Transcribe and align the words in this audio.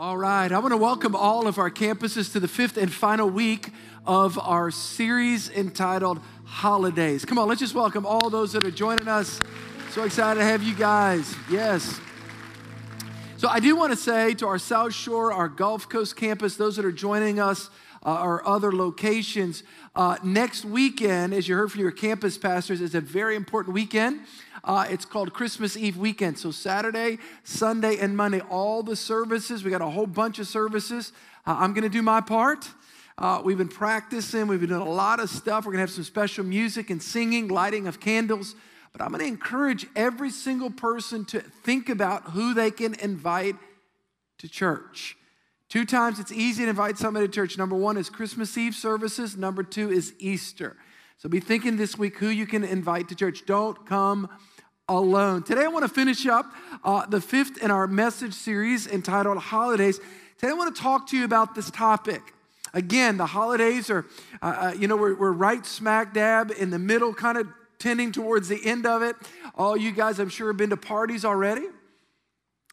All 0.00 0.16
right, 0.16 0.50
I 0.50 0.58
want 0.60 0.72
to 0.72 0.78
welcome 0.78 1.14
all 1.14 1.46
of 1.46 1.58
our 1.58 1.70
campuses 1.70 2.32
to 2.32 2.40
the 2.40 2.48
fifth 2.48 2.78
and 2.78 2.90
final 2.90 3.28
week 3.28 3.68
of 4.06 4.38
our 4.38 4.70
series 4.70 5.50
entitled 5.50 6.20
Holidaze. 6.46 7.26
Come 7.26 7.38
on, 7.38 7.46
let's 7.46 7.60
just 7.60 7.74
welcome 7.74 8.06
all 8.06 8.30
those 8.30 8.54
that 8.54 8.64
are 8.64 8.70
joining 8.70 9.08
us. 9.08 9.38
So 9.90 10.04
excited 10.04 10.40
to 10.40 10.46
have 10.46 10.62
you 10.62 10.74
guys. 10.74 11.36
Yes. 11.50 12.00
So, 13.36 13.48
I 13.48 13.60
do 13.60 13.76
want 13.76 13.92
to 13.92 13.96
say 13.96 14.32
to 14.36 14.46
our 14.46 14.58
South 14.58 14.94
Shore, 14.94 15.34
our 15.34 15.48
Gulf 15.48 15.86
Coast 15.90 16.16
campus, 16.16 16.56
those 16.56 16.76
that 16.76 16.86
are 16.86 16.92
joining 16.92 17.38
us, 17.38 17.68
uh, 18.02 18.08
our 18.08 18.46
other 18.48 18.72
locations, 18.72 19.64
uh, 19.94 20.16
next 20.24 20.64
weekend, 20.64 21.34
as 21.34 21.46
you 21.46 21.56
heard 21.56 21.72
from 21.72 21.82
your 21.82 21.90
campus 21.90 22.38
pastors, 22.38 22.80
is 22.80 22.94
a 22.94 23.02
very 23.02 23.36
important 23.36 23.74
weekend. 23.74 24.20
Uh, 24.62 24.86
it's 24.90 25.04
called 25.04 25.32
Christmas 25.32 25.76
Eve 25.76 25.96
weekend. 25.96 26.38
So 26.38 26.50
Saturday, 26.50 27.18
Sunday, 27.44 27.98
and 27.98 28.16
Monday, 28.16 28.40
all 28.40 28.82
the 28.82 28.96
services. 28.96 29.64
We 29.64 29.70
got 29.70 29.82
a 29.82 29.90
whole 29.90 30.06
bunch 30.06 30.38
of 30.38 30.46
services. 30.46 31.12
Uh, 31.46 31.56
I'm 31.58 31.72
going 31.72 31.84
to 31.84 31.88
do 31.88 32.02
my 32.02 32.20
part. 32.20 32.68
Uh, 33.16 33.40
we've 33.44 33.58
been 33.58 33.68
practicing. 33.68 34.46
We've 34.46 34.60
been 34.60 34.70
doing 34.70 34.80
a 34.80 34.90
lot 34.90 35.20
of 35.20 35.30
stuff. 35.30 35.64
We're 35.64 35.72
going 35.72 35.78
to 35.78 35.82
have 35.82 35.90
some 35.90 36.04
special 36.04 36.44
music 36.44 36.90
and 36.90 37.02
singing, 37.02 37.48
lighting 37.48 37.86
of 37.86 38.00
candles. 38.00 38.54
But 38.92 39.02
I'm 39.02 39.08
going 39.10 39.20
to 39.20 39.26
encourage 39.26 39.86
every 39.94 40.30
single 40.30 40.70
person 40.70 41.24
to 41.26 41.40
think 41.40 41.88
about 41.88 42.30
who 42.30 42.54
they 42.54 42.70
can 42.70 42.94
invite 42.94 43.56
to 44.38 44.48
church. 44.48 45.16
Two 45.68 45.84
times 45.84 46.18
it's 46.18 46.32
easy 46.32 46.64
to 46.64 46.70
invite 46.70 46.98
somebody 46.98 47.28
to 47.28 47.32
church. 47.32 47.56
Number 47.56 47.76
one 47.76 47.96
is 47.96 48.10
Christmas 48.10 48.58
Eve 48.58 48.74
services, 48.74 49.36
number 49.36 49.62
two 49.62 49.90
is 49.90 50.14
Easter. 50.18 50.76
So 51.16 51.28
be 51.28 51.38
thinking 51.38 51.76
this 51.76 51.96
week 51.98 52.16
who 52.16 52.28
you 52.28 52.46
can 52.46 52.64
invite 52.64 53.08
to 53.10 53.14
church. 53.14 53.44
Don't 53.46 53.86
come 53.86 54.28
alone. 54.90 55.42
Today, 55.44 55.64
I 55.64 55.68
want 55.68 55.84
to 55.84 55.88
finish 55.88 56.26
up 56.26 56.52
uh, 56.82 57.06
the 57.06 57.20
fifth 57.20 57.62
in 57.62 57.70
our 57.70 57.86
message 57.86 58.34
series 58.34 58.86
entitled 58.88 59.38
Holidaze. 59.38 60.00
Today, 60.36 60.50
I 60.50 60.54
want 60.54 60.74
to 60.74 60.82
talk 60.82 61.06
to 61.08 61.16
you 61.16 61.24
about 61.24 61.54
this 61.54 61.70
topic. 61.70 62.20
Again, 62.74 63.16
the 63.16 63.26
holidays 63.26 63.88
are, 63.88 64.04
uh, 64.42 64.46
uh, 64.46 64.74
you 64.76 64.88
know, 64.88 64.96
we're, 64.96 65.14
we're 65.14 65.32
right 65.32 65.64
smack 65.64 66.12
dab 66.12 66.52
in 66.58 66.70
the 66.70 66.78
middle, 66.78 67.14
kind 67.14 67.38
of 67.38 67.46
tending 67.78 68.10
towards 68.10 68.48
the 68.48 68.60
end 68.64 68.84
of 68.84 69.02
it. 69.02 69.16
All 69.54 69.76
you 69.76 69.92
guys, 69.92 70.18
I'm 70.18 70.28
sure, 70.28 70.48
have 70.48 70.56
been 70.56 70.70
to 70.70 70.76
parties 70.76 71.24
already. 71.24 71.66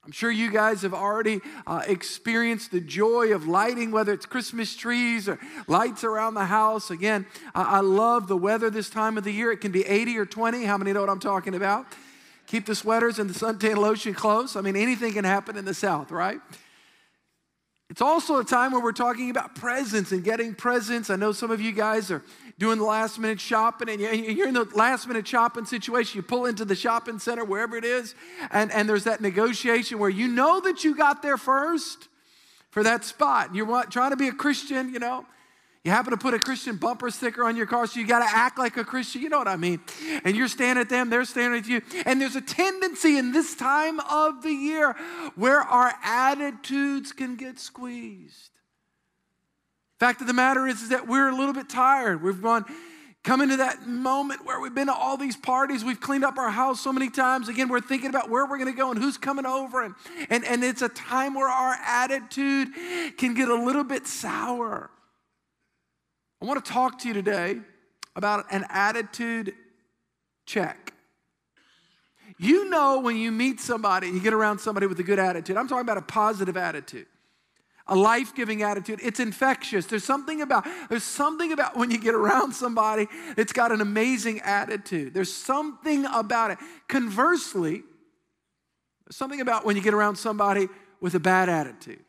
I'm 0.03 0.11
sure 0.11 0.31
you 0.31 0.51
guys 0.51 0.83
have 0.83 0.93
already 0.93 1.41
uh, 1.67 1.83
experienced 1.85 2.71
the 2.71 2.79
joy 2.79 3.33
of 3.33 3.45
lighting, 3.47 3.91
whether 3.91 4.13
it's 4.13 4.25
Christmas 4.25 4.75
trees 4.75 5.27
or 5.27 5.37
lights 5.67 6.03
around 6.03 6.33
the 6.33 6.45
house. 6.45 6.89
Again, 6.89 7.25
I, 7.53 7.63
I 7.63 7.79
love 7.81 8.27
the 8.27 8.37
weather 8.37 8.69
this 8.69 8.89
time 8.89 9.17
of 9.17 9.23
the 9.23 9.31
year. 9.31 9.51
It 9.51 9.57
can 9.57 9.71
be 9.71 9.85
80 9.85 10.17
or 10.17 10.25
20. 10.25 10.63
How 10.63 10.77
many 10.77 10.93
know 10.93 11.01
what 11.01 11.09
I'm 11.09 11.19
talking 11.19 11.53
about? 11.53 11.85
Keep 12.47 12.65
the 12.65 12.75
sweaters 12.75 13.19
and 13.19 13.29
the 13.29 13.33
suntan 13.33 13.77
lotion 13.77 14.13
close. 14.13 14.55
I 14.55 14.61
mean, 14.61 14.75
anything 14.75 15.13
can 15.13 15.25
happen 15.25 15.57
in 15.57 15.65
the 15.65 15.73
South, 15.73 16.11
right? 16.11 16.39
It's 17.89 18.01
also 18.01 18.39
a 18.39 18.43
time 18.43 18.73
where 18.73 18.81
we're 18.81 18.91
talking 18.91 19.29
about 19.29 19.55
presents 19.55 20.11
and 20.11 20.23
getting 20.23 20.53
presents. 20.53 21.09
I 21.09 21.15
know 21.15 21.31
some 21.31 21.51
of 21.51 21.61
you 21.61 21.71
guys 21.71 22.11
are 22.11 22.21
doing 22.59 22.79
the 22.79 22.83
last 22.83 23.17
minute 23.17 23.39
shopping 23.39 23.89
and 23.89 24.01
you're 24.01 24.47
in 24.47 24.53
the 24.53 24.67
last 24.75 25.07
minute 25.07 25.25
shopping 25.25 25.65
situation. 25.65 26.17
You 26.17 26.23
pull 26.23 26.45
into 26.45 26.65
the 26.65 26.75
shopping 26.75 27.19
center, 27.19 27.45
wherever 27.45 27.77
it 27.77 27.85
is, 27.85 28.15
and, 28.51 28.71
and 28.71 28.89
there's 28.89 29.05
that 29.05 29.21
negotiation 29.21 29.99
where 29.99 30.09
you 30.09 30.27
know 30.27 30.59
that 30.61 30.83
you 30.83 30.95
got 30.95 31.21
there 31.21 31.37
first 31.37 32.09
for 32.71 32.83
that 32.83 33.05
spot. 33.05 33.55
You're 33.55 33.85
trying 33.85 34.11
to 34.11 34.17
be 34.17 34.27
a 34.27 34.33
Christian, 34.33 34.93
you 34.93 34.99
know. 34.99 35.25
You 35.87 35.93
happen 35.93 36.11
to 36.11 36.17
put 36.17 36.33
a 36.33 36.39
Christian 36.39 36.75
bumper 36.75 37.09
sticker 37.09 37.45
on 37.45 37.55
your 37.55 37.65
car, 37.65 37.87
so 37.87 37.97
you 37.97 38.05
got 38.05 38.19
to 38.19 38.29
act 38.29 38.59
like 38.59 38.75
a 38.75 38.83
Christian. 38.83 39.21
You 39.21 39.29
know 39.29 39.37
what 39.37 39.47
I 39.47 39.55
mean? 39.55 39.79
And 40.25 40.35
you're 40.35 40.49
standing 40.49 40.81
at 40.81 40.89
them, 40.89 41.09
they're 41.09 41.23
standing 41.23 41.61
at 41.61 41.65
you. 41.65 41.81
And 42.05 42.19
there's 42.19 42.35
a 42.35 42.41
tendency 42.41 43.17
in 43.17 43.31
this 43.31 43.55
time 43.55 44.01
of 44.01 44.43
the 44.43 44.51
year 44.51 44.97
where 45.35 45.61
our 45.61 45.93
attitudes 46.03 47.13
can 47.13 47.37
get 47.37 47.57
squeezed. 47.57 48.49
Fact 49.97 50.19
of 50.19 50.27
the 50.27 50.33
matter 50.33 50.67
is, 50.67 50.81
is 50.81 50.89
that 50.89 51.07
we're 51.07 51.29
a 51.29 51.35
little 51.37 51.53
bit 51.53 51.69
tired. 51.69 52.21
We've 52.21 52.41
gone 52.41 52.65
come 53.23 53.39
into 53.39 53.55
that 53.55 53.87
moment 53.87 54.45
where 54.45 54.59
we've 54.59 54.75
been 54.75 54.87
to 54.87 54.93
all 54.93 55.17
these 55.17 55.35
parties 55.35 55.83
we've 55.83 55.99
cleaned 55.99 56.23
up 56.23 56.37
our 56.37 56.49
house 56.49 56.79
so 56.79 56.93
many 56.93 57.09
times 57.09 57.49
again 57.49 57.67
we're 57.67 57.81
thinking 57.81 58.09
about 58.09 58.29
where 58.29 58.45
we're 58.45 58.57
going 58.57 58.71
to 58.71 58.77
go 58.77 58.89
and 58.89 59.01
who's 59.01 59.17
coming 59.17 59.45
over 59.45 59.83
and, 59.83 59.95
and, 60.29 60.45
and 60.45 60.63
it's 60.63 60.81
a 60.81 60.87
time 60.87 61.33
where 61.33 61.49
our 61.49 61.75
attitude 61.85 62.69
can 63.17 63.33
get 63.33 63.49
a 63.49 63.55
little 63.55 63.83
bit 63.83 64.07
sour 64.07 64.89
I 66.41 66.45
want 66.45 66.63
to 66.63 66.71
talk 66.71 66.99
to 66.99 67.07
you 67.07 67.13
today 67.13 67.59
about 68.15 68.45
an 68.51 68.65
attitude 68.69 69.53
check. 70.45 70.93
You 72.37 72.69
know 72.69 72.99
when 72.99 73.17
you 73.17 73.31
meet 73.31 73.59
somebody, 73.59 74.07
you 74.07 74.19
get 74.19 74.33
around 74.33 74.59
somebody 74.59 74.85
with 74.85 74.99
a 74.99 75.03
good 75.03 75.17
attitude. 75.17 75.57
I'm 75.57 75.67
talking 75.67 75.81
about 75.81 75.97
a 75.97 76.03
positive 76.03 76.55
attitude, 76.55 77.07
a 77.87 77.95
life-giving 77.95 78.61
attitude. 78.61 78.99
It's 79.01 79.19
infectious. 79.19 79.87
There's 79.87 80.03
something 80.03 80.41
about 80.41 80.67
there's 80.89 81.03
something 81.03 81.51
about 81.51 81.75
when 81.75 81.89
you 81.89 81.97
get 81.97 82.13
around 82.13 82.53
somebody 82.53 83.07
that's 83.35 83.53
got 83.53 83.71
an 83.71 83.81
amazing 83.81 84.41
attitude. 84.41 85.15
There's 85.15 85.33
something 85.33 86.05
about 86.05 86.51
it. 86.51 86.59
Conversely, 86.87 87.81
there's 89.05 89.15
something 89.15 89.41
about 89.41 89.65
when 89.65 89.75
you 89.75 89.81
get 89.81 89.95
around 89.95 90.17
somebody 90.17 90.67
with 91.01 91.15
a 91.15 91.19
bad 91.19 91.49
attitude. 91.49 92.03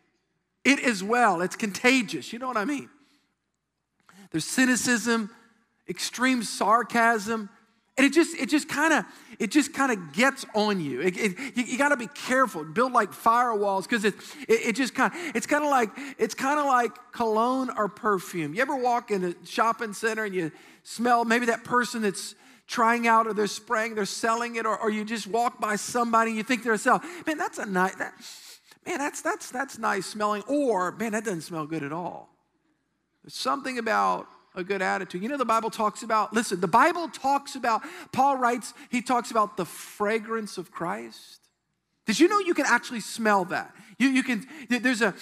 It 0.65 0.81
is 0.81 1.03
well, 1.03 1.41
it's 1.41 1.57
contagious. 1.57 2.33
You 2.35 2.39
know 2.39 2.49
what 2.49 2.59
I 2.59 2.67
mean? 2.67 2.91
There's 4.31 4.45
cynicism, 4.45 5.31
extreme 5.89 6.43
sarcasm, 6.43 7.49
and 7.97 8.07
it 8.07 8.13
just 8.13 8.37
it 8.37 8.49
just 8.49 8.69
kind 8.69 8.95
of 8.95 9.05
it 9.41 9.51
just 9.51 9.73
kind 9.73 9.91
of 9.91 10.13
gets 10.13 10.47
on 10.55 10.81
you. 10.81 11.01
It, 11.01 11.17
it, 11.17 11.39
you, 11.57 11.65
you 11.65 11.79
got 11.79 11.89
to 11.89 11.97
be 11.97 12.07
careful. 12.09 12.65
Build 12.65 12.93
like 12.93 13.13
firewalls 13.13 13.83
because 13.83 14.05
it, 14.05 14.15
it, 14.49 14.69
it 14.69 14.77
just 14.77 14.95
kind, 14.95 15.13
it's 15.35 15.47
kind 15.47 15.65
of 15.65 15.71
like 15.71 15.91
it's 16.19 16.35
kind 16.35 16.61
of 16.61 16.67
like 16.67 16.93
cologne 17.13 17.71
or 17.77 17.89
perfume. 17.89 18.55
You 18.55 18.63
ever 18.63 18.77
walk 18.77 19.11
in 19.11 19.25
a 19.25 19.35
shopping 19.45 19.93
center 19.93 20.25
and 20.25 20.35
you 20.35 20.53
smell 20.85 21.25
maybe 21.25 21.47
that 21.47 21.65
person 21.65 22.03
that's 22.03 22.37
trying 22.69 23.09
out 23.09 23.27
or 23.27 23.35
they're 23.35 23.47
spraying, 23.47 23.95
they're 23.95 24.05
selling 24.05 24.57
it, 24.57 24.67
or, 24.67 24.79
or 24.79 24.91
you 24.91 25.05
just 25.05 25.27
walk 25.27 25.61
by 25.61 25.75
somebody 25.75 26.31
and 26.31 26.37
you 26.37 26.45
think 26.45 26.63
to 26.63 26.69
yourself, 26.69 27.03
man, 27.27 27.39
that's 27.39 27.59
a 27.59 27.67
nice 27.67 27.95
that, 27.97 28.13
man, 28.87 28.99
that's 28.99 29.23
that's 29.23 29.51
that's 29.51 29.79
nice 29.79 30.07
smelling, 30.07 30.43
or 30.47 30.93
man, 30.93 31.13
that 31.13 31.25
doesn't 31.25 31.41
smell 31.41 31.67
good 31.67 31.83
at 31.83 31.93
all. 31.93 32.29
Something 33.29 33.79
about 33.79 34.29
a 34.55 34.65
good 34.65 34.83
attitude. 34.83 35.23
You 35.23 35.29
know, 35.29 35.37
the 35.37 35.45
Bible 35.45 35.71
talks 35.71 36.03
about, 36.03 36.33
listen, 36.33 36.61
the 36.61 36.69
Bible 36.69 37.09
talks 37.09 37.55
about, 37.55 37.83
Paul 38.13 38.37
writes, 38.37 38.75
he 38.91 39.03
talks 39.03 39.31
about 39.31 39.57
the 39.57 39.65
fragrance 39.65 40.59
of 40.59 40.71
Christ. 40.71 41.41
Did 42.07 42.19
you 42.19 42.29
know 42.29 42.39
you 42.41 42.55
can 42.55 42.67
actually 42.67 43.01
smell 43.01 43.45
that? 43.47 43.75
You, 43.99 44.09
you 44.09 44.23
can, 44.23 44.47
there's 44.69 45.03
a, 45.03 45.15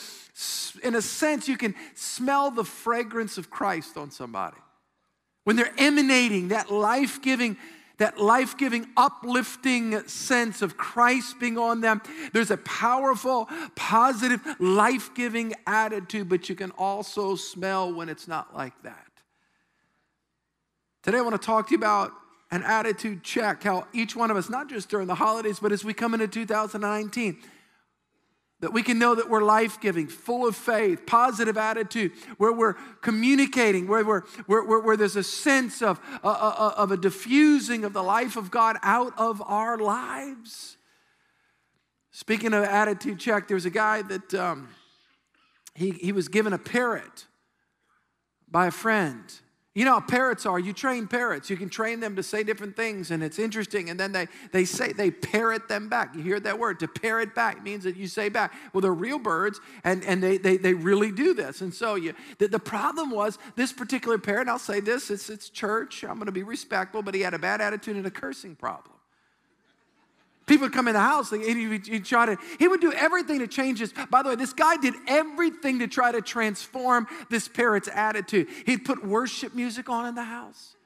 in 0.83 0.95
a 0.95 1.03
sense, 1.03 1.49
you 1.49 1.57
can 1.57 1.75
smell 1.95 2.51
the 2.51 2.65
fragrance 2.65 3.39
of 3.39 3.51
Christ 3.51 3.97
on 3.97 4.11
somebody. 4.11 4.57
When 5.45 5.57
they're 5.57 5.73
emanating 5.79 6.49
that 6.49 6.71
life 6.71 7.21
giving 7.23 7.57
that 7.99 8.19
life 8.19 8.57
giving, 8.59 8.87
uplifting 8.97 10.07
sense 10.07 10.63
of 10.63 10.77
Christ 10.77 11.41
being 11.41 11.57
on 11.57 11.81
them. 11.81 12.03
There's 12.33 12.51
a 12.51 12.59
powerful, 12.59 13.49
positive, 13.75 14.41
life 14.59 15.15
giving 15.15 15.55
attitude, 15.67 16.29
but 16.29 16.49
you 16.49 16.55
can 16.55 16.73
also 16.73 17.37
smell 17.37 17.93
when 17.93 18.09
it's 18.09 18.29
not 18.29 18.55
like 18.55 18.75
that. 18.83 19.07
Today, 21.03 21.19
I 21.19 21.21
want 21.23 21.41
to 21.41 21.47
talk 21.47 21.69
to 21.69 21.73
you 21.73 21.79
about 21.79 22.13
an 22.51 22.63
attitude 22.63 23.23
check, 23.23 23.63
how 23.63 23.87
each 23.93 24.15
one 24.15 24.31
of 24.31 24.37
us, 24.37 24.49
not 24.49 24.69
just 24.69 24.89
during 24.89 25.07
the 25.07 25.15
holidays, 25.15 25.59
but 25.61 25.73
as 25.73 25.85
we 25.85 25.95
come 25.95 26.15
into 26.15 26.29
2019, 26.29 27.39
that 28.61 28.73
we 28.73 28.83
can 28.83 28.99
know 28.99 29.15
that 29.15 29.29
we're 29.29 29.45
life 29.45 29.81
giving, 29.81 30.09
full 30.09 30.49
of 30.49 30.57
faith, 30.57 31.05
positive 31.05 31.59
attitude, 31.59 32.13
where 32.39 32.53
we're 32.53 32.75
communicating, 33.03 33.87
where, 33.87 34.05
we're, 34.05 34.23
where, 34.47 34.65
where, 34.65 34.81
where 34.81 34.97
there's 34.97 35.17
a 35.17 35.23
sense 35.23 35.83
of, 35.83 36.01
uh, 36.25 36.29
uh, 36.29 36.55
uh, 36.57 36.75
of 36.77 36.91
a 36.91 36.97
diffusing 36.97 37.85
of 37.85 37.93
the 37.93 38.03
life 38.03 38.37
of 38.37 38.51
God 38.51 38.79
out 38.83 39.13
of 39.19 39.43
our 39.43 39.77
lives. 39.77 40.79
Speaking 42.13 42.55
of 42.55 42.65
attitude 42.65 43.19
check, 43.19 43.47
there's 43.47 43.67
a 43.67 43.71
guy 43.71 44.01
that 44.01 44.33
um, 44.33 44.69
he, 45.75 45.91
he 45.91 46.13
was 46.13 46.29
given 46.29 46.55
a 46.55 46.59
parrot 46.59 47.27
by 48.49 48.69
a 48.69 48.71
friend. 48.71 49.23
You 49.77 49.85
know 49.85 49.93
how 49.93 50.01
parrots 50.01 50.47
are. 50.47 50.59
You 50.59 50.73
train 50.73 51.07
parrots. 51.07 51.51
You 51.51 51.57
can 51.59 51.69
train 51.69 52.01
them 52.01 52.17
to 52.17 52.23
say 52.23 52.43
different 52.43 52.75
things, 52.77 53.11
and 53.11 53.23
it's 53.23 53.39
interesting. 53.39 53.91
And 53.91 54.01
then 54.01 54.11
they, 54.11 54.27
they 54.51 54.65
say, 54.65 54.95
they 54.95 55.11
parrot 55.11 55.69
them 55.69 55.91
back. 55.91 56.15
You 56.15 56.23
hear 56.23 56.41
that 56.41 56.59
word, 56.59 56.81
to 56.81 56.89
parrot 56.89 57.35
back 57.35 57.63
means 57.63 57.85
that 57.85 57.95
you 57.95 58.07
say 58.07 58.31
back. 58.31 58.55
Well, 58.73 58.81
they're 58.81 58.95
real 58.95 59.19
birds, 59.19 59.61
and, 59.85 60.03
and 60.07 60.23
they, 60.23 60.39
they, 60.39 60.57
they 60.57 60.73
really 60.73 61.13
do 61.13 61.35
this. 61.35 61.61
And 61.61 61.75
so 61.75 61.95
you, 61.97 62.15
the, 62.39 62.49
the 62.49 62.59
problem 62.59 63.11
was 63.11 63.39
this 63.55 63.71
particular 63.71 64.17
parrot, 64.17 64.49
I'll 64.49 64.59
say 64.59 64.81
this, 64.81 65.11
it's, 65.11 65.29
it's 65.29 65.51
church. 65.51 66.05
I'm 66.05 66.15
going 66.15 66.25
to 66.25 66.33
be 66.33 66.43
respectful, 66.43 67.03
but 67.03 67.15
he 67.15 67.21
had 67.21 67.35
a 67.35 67.39
bad 67.39 67.61
attitude 67.61 67.97
and 67.97 68.07
a 68.07 68.11
cursing 68.11 68.57
problem. 68.57 68.96
People 70.47 70.67
would 70.67 70.73
come 70.73 70.87
in 70.87 70.95
the 70.95 71.01
house 71.01 71.33
and 71.33 71.43
he 71.43 71.67
would, 71.67 71.87
he'd 71.87 72.05
try 72.05 72.27
to, 72.27 72.39
he 72.59 72.69
would 72.69 72.81
do 72.81 72.93
everything 72.93 73.41
to 73.41 73.49
change 73.49 73.81
this. 73.81 73.93
By 74.11 74.23
the 74.23 74.29
way, 74.31 74.37
this 74.37 74.53
guy 74.53 74.77
did 74.77 74.95
everything 75.09 75.81
to 75.81 75.89
try 75.89 76.13
to 76.13 76.23
transform 76.23 77.09
this 77.29 77.49
parrot's 77.49 77.89
attitude. 77.93 78.49
He'd 78.65 78.85
put 78.85 79.05
worship 79.05 79.55
music 79.55 79.89
on 79.89 80.07
in 80.07 80.15
the 80.15 80.23
house. 80.23 80.77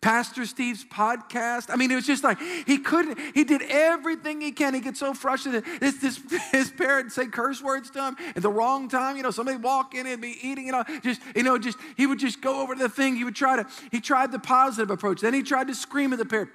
Pastor 0.00 0.46
Steve's 0.46 0.84
podcast. 0.84 1.70
I 1.70 1.76
mean, 1.76 1.90
it 1.92 1.94
was 1.94 2.06
just 2.06 2.24
like 2.24 2.38
he 2.66 2.78
couldn't, 2.78 3.18
he 3.34 3.44
did 3.44 3.62
everything 3.62 4.40
he 4.40 4.50
can. 4.50 4.74
He 4.74 4.80
gets 4.80 4.98
so 4.98 5.14
frustrated. 5.14 5.64
This, 5.80 5.96
this, 5.98 6.20
his 6.52 6.70
parents 6.70 7.14
say 7.14 7.26
curse 7.26 7.62
words 7.62 7.90
to 7.92 8.08
him 8.08 8.16
at 8.34 8.42
the 8.42 8.50
wrong 8.50 8.88
time. 8.88 9.16
You 9.16 9.22
know, 9.22 9.30
somebody 9.30 9.58
walk 9.58 9.94
in 9.94 10.06
and 10.06 10.20
be 10.20 10.36
eating, 10.42 10.66
you 10.66 10.72
know, 10.72 10.84
just, 11.02 11.20
you 11.36 11.44
know, 11.44 11.56
just, 11.56 11.78
he 11.96 12.06
would 12.06 12.18
just 12.18 12.40
go 12.40 12.62
over 12.62 12.74
the 12.74 12.88
thing. 12.88 13.14
He 13.16 13.24
would 13.24 13.36
try 13.36 13.56
to, 13.56 13.66
he 13.92 14.00
tried 14.00 14.32
the 14.32 14.40
positive 14.40 14.90
approach. 14.90 15.20
Then 15.20 15.34
he 15.34 15.42
tried 15.42 15.68
to 15.68 15.74
scream 15.74 16.12
at 16.12 16.18
the 16.18 16.26
parrot. 16.26 16.48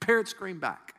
Parrot 0.00 0.28
screamed 0.28 0.60
back. 0.60 0.94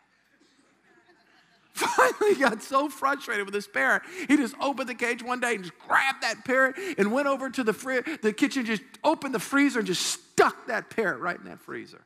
Finally, 1.81 2.35
got 2.35 2.61
so 2.61 2.89
frustrated 2.89 3.45
with 3.45 3.53
this 3.53 3.67
parrot, 3.67 4.03
he 4.27 4.37
just 4.37 4.55
opened 4.61 4.89
the 4.89 4.95
cage 4.95 5.23
one 5.23 5.39
day 5.39 5.55
and 5.55 5.63
just 5.63 5.77
grabbed 5.79 6.21
that 6.21 6.45
parrot 6.45 6.75
and 6.97 7.11
went 7.11 7.27
over 7.27 7.49
to 7.49 7.63
the, 7.63 7.73
fri- 7.73 8.01
the 8.21 8.31
kitchen, 8.33 8.65
just 8.65 8.83
opened 9.03 9.33
the 9.33 9.39
freezer 9.39 9.79
and 9.79 9.87
just 9.87 10.05
stuck 10.05 10.67
that 10.67 10.89
parrot 10.89 11.19
right 11.19 11.37
in 11.37 11.45
that 11.45 11.59
freezer. 11.59 12.01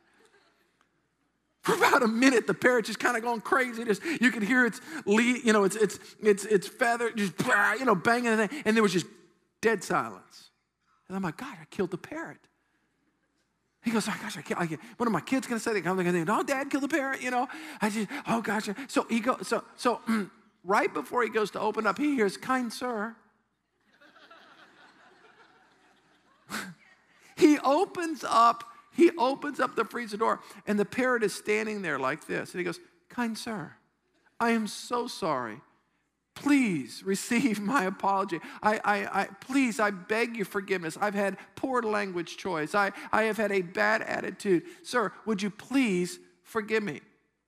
For 1.62 1.74
about 1.74 2.04
a 2.04 2.08
minute, 2.08 2.46
the 2.46 2.54
parrot 2.54 2.84
just 2.84 3.00
kind 3.00 3.16
of 3.16 3.24
going 3.24 3.40
crazy. 3.40 3.84
Just 3.84 4.00
you 4.04 4.30
could 4.30 4.44
hear 4.44 4.64
its 4.64 4.80
lead, 5.04 5.44
you 5.44 5.52
know, 5.52 5.64
its 5.64 5.74
its 5.74 5.98
its 6.22 6.44
its 6.44 6.68
feather 6.68 7.10
just 7.10 7.32
you 7.80 7.84
know 7.84 7.96
banging, 7.96 8.48
and 8.64 8.76
there 8.76 8.84
was 8.84 8.92
just 8.92 9.06
dead 9.60 9.82
silence. 9.82 10.50
And 11.08 11.16
I'm 11.16 11.24
like, 11.24 11.38
God, 11.38 11.56
I 11.60 11.64
killed 11.68 11.90
the 11.90 11.98
parrot. 11.98 12.38
He 13.86 13.92
goes, 13.92 14.08
oh 14.08 14.14
gosh, 14.20 14.36
I 14.36 14.42
can't, 14.42 14.60
I 14.60 14.66
can't. 14.66 14.80
what 14.96 15.06
are 15.06 15.12
my 15.12 15.20
kids 15.20 15.46
going 15.46 15.60
to 15.60 15.62
say? 15.62 15.72
They 15.72 15.80
come, 15.80 15.96
they're 15.96 16.02
going 16.02 16.16
to 16.16 16.24
think, 16.26 16.40
oh, 16.40 16.42
dad 16.42 16.70
killed 16.70 16.82
the 16.82 16.88
parrot, 16.88 17.22
you 17.22 17.30
know? 17.30 17.46
I 17.80 17.88
just, 17.88 18.08
oh 18.26 18.42
gosh. 18.42 18.68
So 18.88 19.06
he 19.08 19.20
goes, 19.20 19.46
so, 19.46 19.62
so 19.76 20.00
right 20.64 20.92
before 20.92 21.22
he 21.22 21.28
goes 21.28 21.52
to 21.52 21.60
open 21.60 21.86
up, 21.86 21.96
he 21.96 22.16
hears, 22.16 22.36
kind 22.36 22.72
sir. 22.72 23.14
he 27.36 27.60
opens 27.60 28.24
up, 28.28 28.64
he 28.92 29.12
opens 29.16 29.60
up 29.60 29.76
the 29.76 29.84
freezer 29.84 30.16
door, 30.16 30.40
and 30.66 30.80
the 30.80 30.84
parrot 30.84 31.22
is 31.22 31.32
standing 31.32 31.80
there 31.80 32.00
like 32.00 32.26
this. 32.26 32.54
And 32.54 32.58
he 32.58 32.64
goes, 32.64 32.80
kind 33.08 33.38
sir, 33.38 33.70
I 34.40 34.50
am 34.50 34.66
so 34.66 35.06
sorry 35.06 35.60
please 36.36 37.02
receive 37.04 37.58
my 37.60 37.84
apology. 37.84 38.38
I, 38.62 38.80
I, 38.84 39.20
I, 39.22 39.28
please, 39.40 39.80
I 39.80 39.90
beg 39.90 40.36
your 40.36 40.46
forgiveness. 40.46 40.96
I've 41.00 41.14
had 41.14 41.36
poor 41.56 41.82
language 41.82 42.36
choice. 42.36 42.74
I, 42.74 42.92
I 43.12 43.24
have 43.24 43.36
had 43.36 43.50
a 43.50 43.62
bad 43.62 44.02
attitude. 44.02 44.62
Sir, 44.84 45.12
would 45.24 45.42
you 45.42 45.50
please 45.50 46.20
forgive 46.44 46.84
me? 46.84 47.00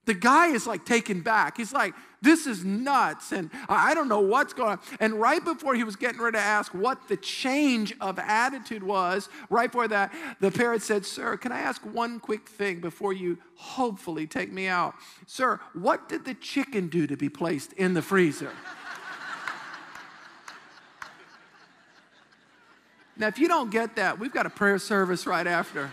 The 0.09 0.15
guy 0.15 0.47
is 0.47 0.67
like 0.67 0.87
taken 0.87 1.21
back. 1.21 1.59
He's 1.59 1.75
like, 1.75 1.93
this 2.23 2.47
is 2.47 2.65
nuts, 2.65 3.31
and 3.31 3.51
I 3.69 3.93
don't 3.93 4.09
know 4.09 4.21
what's 4.21 4.55
going 4.55 4.71
on. 4.71 4.81
And 5.01 5.21
right 5.21 5.45
before 5.45 5.75
he 5.75 5.85
was 5.85 5.97
getting 5.97 6.19
ready 6.19 6.39
to 6.39 6.43
ask 6.43 6.73
what 6.73 7.09
the 7.09 7.17
change 7.19 7.95
of 8.01 8.19
attitude 8.19 8.83
was, 8.83 9.29
right 9.51 9.71
before 9.71 9.87
that, 9.89 10.15
the 10.41 10.51
parrot 10.51 10.81
said, 10.81 11.05
Sir, 11.05 11.37
can 11.37 11.53
I 11.53 11.61
ask 11.61 11.83
one 11.83 12.21
quick 12.21 12.49
thing 12.49 12.81
before 12.81 13.13
you 13.13 13.37
hopefully 13.55 14.27
take 14.27 14.51
me 14.51 14.67
out? 14.67 14.95
Sir, 15.27 15.61
what 15.75 16.09
did 16.09 16.25
the 16.25 16.33
chicken 16.33 16.89
do 16.89 17.07
to 17.07 17.19
be 17.19 17.29
placed 17.29 17.75
in 17.75 17.93
the 17.93 18.01
freezer? 18.01 18.53
Now, 23.21 23.27
if 23.27 23.37
you 23.37 23.49
don't 23.49 23.69
get 23.69 23.97
that, 23.97 24.21
we've 24.21 24.33
got 24.33 24.47
a 24.47 24.51
prayer 24.51 24.79
service 24.79 25.27
right 25.27 25.49
after. 25.49 25.91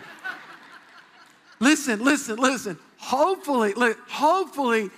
listen, 1.59 2.03
listen, 2.03 2.35
listen. 2.35 2.77
Hopefully, 3.05 3.75
look, 3.75 3.99
hopefully, 4.09 4.89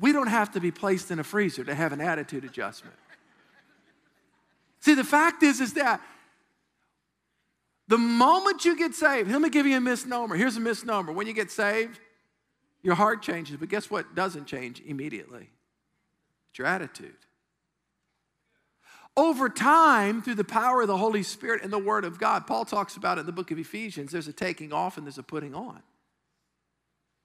we 0.00 0.10
don't 0.10 0.26
have 0.26 0.50
to 0.52 0.60
be 0.60 0.72
placed 0.72 1.12
in 1.12 1.20
a 1.20 1.24
freezer 1.24 1.62
to 1.62 1.72
have 1.72 1.92
an 1.92 2.00
attitude 2.00 2.44
adjustment. 2.44 2.96
See, 4.80 4.94
the 4.94 5.04
fact 5.04 5.44
is, 5.44 5.60
is 5.60 5.74
that 5.74 6.00
the 7.86 7.98
moment 7.98 8.64
you 8.64 8.76
get 8.76 8.96
saved, 8.96 9.30
let 9.30 9.40
me 9.40 9.48
give 9.48 9.64
you 9.64 9.76
a 9.76 9.80
misnomer. 9.80 10.34
Here's 10.34 10.56
a 10.56 10.60
misnomer. 10.60 11.12
When 11.12 11.28
you 11.28 11.32
get 11.32 11.52
saved, 11.52 12.00
your 12.82 12.96
heart 12.96 13.22
changes, 13.22 13.58
but 13.58 13.68
guess 13.68 13.88
what 13.88 14.16
doesn't 14.16 14.46
change 14.46 14.82
immediately? 14.84 15.50
It's 16.50 16.58
your 16.58 16.66
attitude. 16.66 17.14
Over 19.16 19.48
time, 19.48 20.20
through 20.20 20.34
the 20.34 20.42
power 20.42 20.82
of 20.82 20.88
the 20.88 20.96
Holy 20.96 21.22
Spirit 21.22 21.62
and 21.62 21.72
the 21.72 21.78
Word 21.78 22.04
of 22.04 22.18
God, 22.18 22.48
Paul 22.48 22.64
talks 22.64 22.96
about 22.96 23.18
it 23.18 23.20
in 23.20 23.26
the 23.26 23.32
book 23.32 23.52
of 23.52 23.58
Ephesians 23.58 24.10
there's 24.10 24.26
a 24.26 24.32
taking 24.32 24.72
off 24.72 24.96
and 24.96 25.06
there's 25.06 25.18
a 25.18 25.22
putting 25.22 25.54
on. 25.54 25.80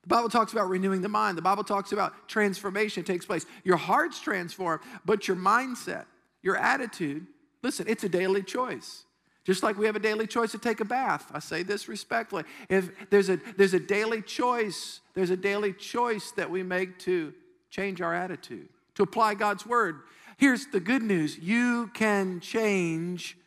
The 0.06 0.10
Bible 0.10 0.30
talks 0.30 0.54
about 0.54 0.70
renewing 0.70 1.02
the 1.02 1.10
mind. 1.10 1.38
The 1.38 1.42
Bible 1.42 1.64
talks 1.64 1.92
about 1.92 2.30
transformation 2.30 3.04
takes 3.04 3.26
place. 3.26 3.46
Your 3.64 3.78
heart's 3.78 4.20
transformed, 4.20 4.84
but 5.04 5.28
your 5.28 5.36
mindset, 5.36 6.06
your 6.44 6.56
attitude, 6.56 7.26
listen, 7.64 7.88
it's 7.88 8.04
a 8.04 8.10
daily 8.10 8.44
choice. 8.44 9.06
Just 9.46 9.64
like 9.64 9.78
we 9.78 9.86
have 9.86 9.96
a 9.96 10.00
daily 10.00 10.26
choice 10.28 10.52
to 10.52 10.58
take 10.58 10.80
a 10.80 10.86
bath. 10.86 11.32
I 11.34 11.40
say 11.40 11.64
this 11.64 11.88
respectfully. 11.88 12.44
If 12.70 13.10
there's 13.10 13.30
a 13.30 13.40
there's 13.58 13.76
a 13.76 13.80
daily 13.80 14.22
choice, 14.22 15.02
there's 15.14 15.30
a 15.30 15.38
daily 15.38 15.74
choice 15.74 16.32
that 16.32 16.50
we 16.50 16.64
make 16.64 16.98
to 17.00 17.34
change 17.70 18.02
our 18.02 18.14
attitude, 18.14 18.70
to 18.96 19.04
apply 19.04 19.36
God's 19.36 19.66
word. 19.66 20.02
Here's 20.38 20.68
the 20.68 20.80
good 20.80 21.04
news 21.04 21.38
you 21.38 21.92
can 21.94 22.40
change 22.40 23.38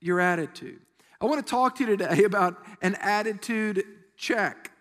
your 0.00 0.18
attitude. 0.18 0.80
I 1.20 1.26
want 1.26 1.44
to 1.44 1.48
talk 1.48 1.76
to 1.76 1.84
you 1.84 1.96
today 1.96 2.24
about 2.24 2.64
an 2.82 2.96
attitude 2.96 3.84
check. 4.16 4.71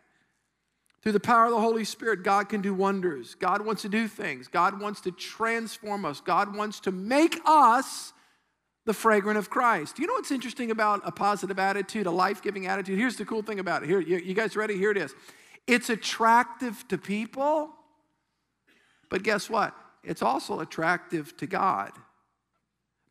Through 1.01 1.13
the 1.13 1.19
power 1.19 1.45
of 1.45 1.51
the 1.51 1.59
Holy 1.59 1.83
Spirit, 1.83 2.23
God 2.23 2.49
can 2.49 2.61
do 2.61 2.73
wonders. 2.73 3.35
God 3.35 3.65
wants 3.65 3.81
to 3.81 3.89
do 3.89 4.07
things. 4.07 4.47
God 4.47 4.79
wants 4.79 5.01
to 5.01 5.11
transform 5.11 6.05
us. 6.05 6.21
God 6.21 6.55
wants 6.55 6.79
to 6.81 6.91
make 6.91 7.39
us 7.45 8.13
the 8.85 8.93
fragrant 8.93 9.37
of 9.37 9.49
Christ. 9.49 9.97
You 9.99 10.07
know 10.07 10.13
what's 10.13 10.31
interesting 10.31 10.71
about 10.71 11.01
a 11.03 11.11
positive 11.11 11.57
attitude, 11.57 12.05
a 12.05 12.11
life 12.11 12.41
giving 12.41 12.67
attitude? 12.67 12.99
Here's 12.99 13.15
the 13.15 13.25
cool 13.25 13.41
thing 13.41 13.59
about 13.59 13.83
it. 13.83 13.89
Here, 13.89 13.99
you 13.99 14.33
guys 14.33 14.55
ready? 14.55 14.77
Here 14.77 14.91
it 14.91 14.97
is. 14.97 15.13
It's 15.67 15.89
attractive 15.89 16.87
to 16.87 16.97
people, 16.97 17.71
but 19.09 19.23
guess 19.23 19.49
what? 19.49 19.75
it's 20.03 20.21
also 20.21 20.59
attractive 20.59 21.35
to 21.37 21.47
God. 21.47 21.91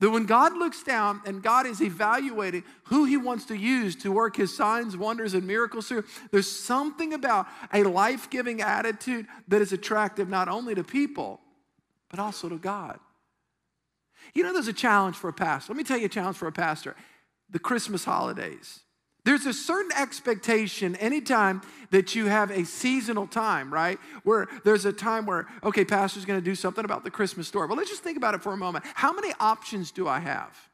That 0.01 0.11
when 0.11 0.25
God 0.25 0.57
looks 0.57 0.83
down 0.83 1.21
and 1.27 1.43
God 1.43 1.67
is 1.67 1.83
evaluating 1.83 2.65
who 2.85 3.05
he 3.05 3.17
wants 3.17 3.45
to 3.47 3.55
use 3.55 3.95
to 3.97 4.11
work 4.11 4.37
his 4.37 4.57
signs, 4.57 4.97
wonders, 4.97 5.35
and 5.35 5.47
miracles 5.47 5.89
through, 5.89 6.05
there's 6.31 6.51
something 6.51 7.13
about 7.13 7.47
a 7.73 7.83
life 7.83 8.31
giving 8.31 8.63
attitude 8.63 9.27
that 9.49 9.61
is 9.61 9.73
attractive 9.73 10.29
not 10.29 10.49
only 10.49 10.75
to 10.75 10.83
people, 10.83 11.41
but 12.09 12.19
also 12.19 12.49
to 12.49 12.57
God. 12.57 12.99
You 14.35 14.43
know, 14.43 14.53
there's 14.53 14.69
a 14.69 14.73
challenge 14.73 15.17
for 15.17 15.29
a 15.29 15.33
pastor. 15.33 15.73
Let 15.73 15.79
me 15.79 15.85
tell 15.85 15.99
you 15.99 16.07
a 16.07 16.11
challenge 16.11 16.37
for 16.37 16.49
a 16.49 16.53
pastor 16.53 16.97
the 17.51 17.59
Christmas 17.59 18.05
holidays. 18.05 18.81
There's 19.25 19.47
a 19.47 19.53
certain 19.53 19.93
expectation 19.97 20.97
anytime 20.97 21.63
that 21.91 22.15
you 22.15 22.27
have 22.27 22.51
a 22.51 22.65
seasonal 22.65 23.27
time, 23.27 23.73
right? 23.73 23.99
Where 24.23 24.49
there's 24.65 24.85
a 24.85 24.93
time 24.93 25.27
where, 25.27 25.47
okay, 25.63 25.85
pastor's 25.85 26.25
gonna 26.25 26.41
do 26.41 26.55
something 26.55 26.85
about 26.85 27.05
the 27.05 27.11
Christmas 27.11 27.49
story. 27.49 27.69
But 27.69 27.77
let's 27.77 27.91
just 27.91 28.03
think 28.03 28.17
about 28.17 28.35
it 28.35 28.43
for 28.43 28.53
a 28.53 28.57
moment. 28.57 28.85
How 28.95 29.13
many 29.13 29.33
options 29.41 29.91
do 29.91 30.09
I 30.09 30.21
have? 30.21 30.70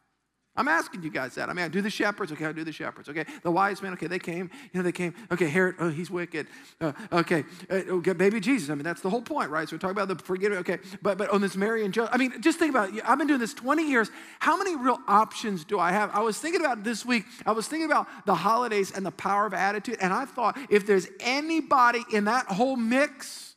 I'm 0.56 0.68
asking 0.68 1.02
you 1.02 1.10
guys 1.10 1.34
that. 1.34 1.48
I 1.48 1.52
mean, 1.52 1.64
I 1.64 1.68
do 1.68 1.82
the 1.82 1.90
shepherds. 1.90 2.32
Okay, 2.32 2.44
I 2.44 2.52
do 2.52 2.64
the 2.64 2.72
shepherds. 2.72 3.08
Okay, 3.08 3.24
the 3.42 3.50
wise 3.50 3.82
men. 3.82 3.92
Okay, 3.94 4.06
they 4.06 4.18
came. 4.18 4.50
You 4.72 4.80
know, 4.80 4.82
they 4.82 4.92
came. 4.92 5.14
Okay, 5.30 5.48
Herod. 5.48 5.76
Oh, 5.78 5.88
he's 5.88 6.10
wicked. 6.10 6.46
Uh, 6.80 6.92
okay, 7.12 7.44
uh, 7.70 7.74
okay, 7.74 8.12
baby 8.12 8.40
Jesus. 8.40 8.70
I 8.70 8.74
mean, 8.74 8.84
that's 8.84 9.00
the 9.00 9.10
whole 9.10 9.22
point, 9.22 9.50
right? 9.50 9.68
So 9.68 9.76
we're 9.76 9.80
talking 9.80 9.96
about 9.96 10.08
the 10.08 10.22
forgiveness. 10.24 10.60
Okay, 10.60 10.78
but 11.02 11.18
but 11.18 11.30
on 11.30 11.40
this 11.40 11.56
Mary 11.56 11.84
and 11.84 11.92
Joseph. 11.92 12.14
I 12.14 12.18
mean, 12.18 12.40
just 12.40 12.58
think 12.58 12.70
about 12.70 12.94
it. 12.94 13.02
I've 13.06 13.18
been 13.18 13.26
doing 13.26 13.40
this 13.40 13.54
20 13.54 13.88
years. 13.88 14.10
How 14.38 14.56
many 14.56 14.76
real 14.76 14.98
options 15.08 15.64
do 15.64 15.78
I 15.78 15.92
have? 15.92 16.10
I 16.12 16.20
was 16.20 16.38
thinking 16.38 16.60
about 16.60 16.84
this 16.84 17.04
week. 17.04 17.24
I 17.44 17.52
was 17.52 17.68
thinking 17.68 17.86
about 17.86 18.06
the 18.26 18.34
holidays 18.34 18.92
and 18.92 19.04
the 19.04 19.10
power 19.10 19.46
of 19.46 19.54
attitude, 19.54 19.98
and 20.00 20.12
I 20.12 20.24
thought 20.24 20.58
if 20.70 20.86
there's 20.86 21.08
anybody 21.20 22.04
in 22.12 22.24
that 22.24 22.46
whole 22.46 22.76
mix 22.76 23.54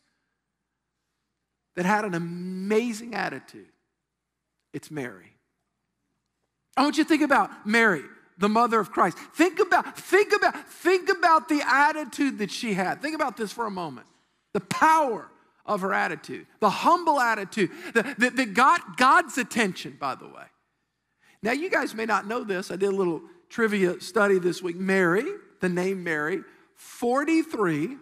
that 1.75 1.85
had 1.85 2.03
an 2.05 2.13
amazing 2.13 3.15
attitude, 3.15 3.71
it's 4.73 4.91
Mary. 4.91 5.28
I 6.79 6.83
want 6.83 6.97
you 6.97 7.03
to 7.03 7.09
think 7.09 7.23
about 7.23 7.67
Mary, 7.67 8.03
the 8.37 8.47
mother 8.47 8.79
of 8.79 8.89
Christ. 8.89 9.17
Think 9.33 9.59
about, 9.59 9.99
think 9.99 10.33
about, 10.33 10.65
think 10.69 11.09
about 11.09 11.49
the 11.49 11.61
attitude 11.69 12.37
that 12.37 12.49
she 12.49 12.73
had. 12.73 13.01
Think 13.01 13.15
about 13.15 13.35
this 13.35 13.51
for 13.51 13.65
a 13.65 13.71
moment. 13.71 14.07
The 14.53 14.61
power 14.61 15.29
of 15.65 15.81
her 15.81 15.93
attitude, 15.93 16.47
the 16.61 16.69
humble 16.69 17.19
attitude 17.19 17.69
that, 17.93 18.17
that, 18.17 18.53
got 18.53 18.95
God's 18.95 19.37
attention, 19.37 19.97
by 19.99 20.15
the 20.15 20.27
way. 20.27 20.45
Now, 21.43 21.51
you 21.51 21.69
guys 21.69 21.93
may 21.93 22.05
not 22.05 22.27
know 22.27 22.45
this. 22.45 22.71
I 22.71 22.77
did 22.77 22.87
a 22.87 22.95
little 22.95 23.23
trivia 23.49 23.99
study 23.99 24.39
this 24.39 24.63
week. 24.63 24.77
Mary, 24.77 25.25
the 25.59 25.67
name 25.67 26.01
Mary, 26.01 26.43
43 26.75 27.97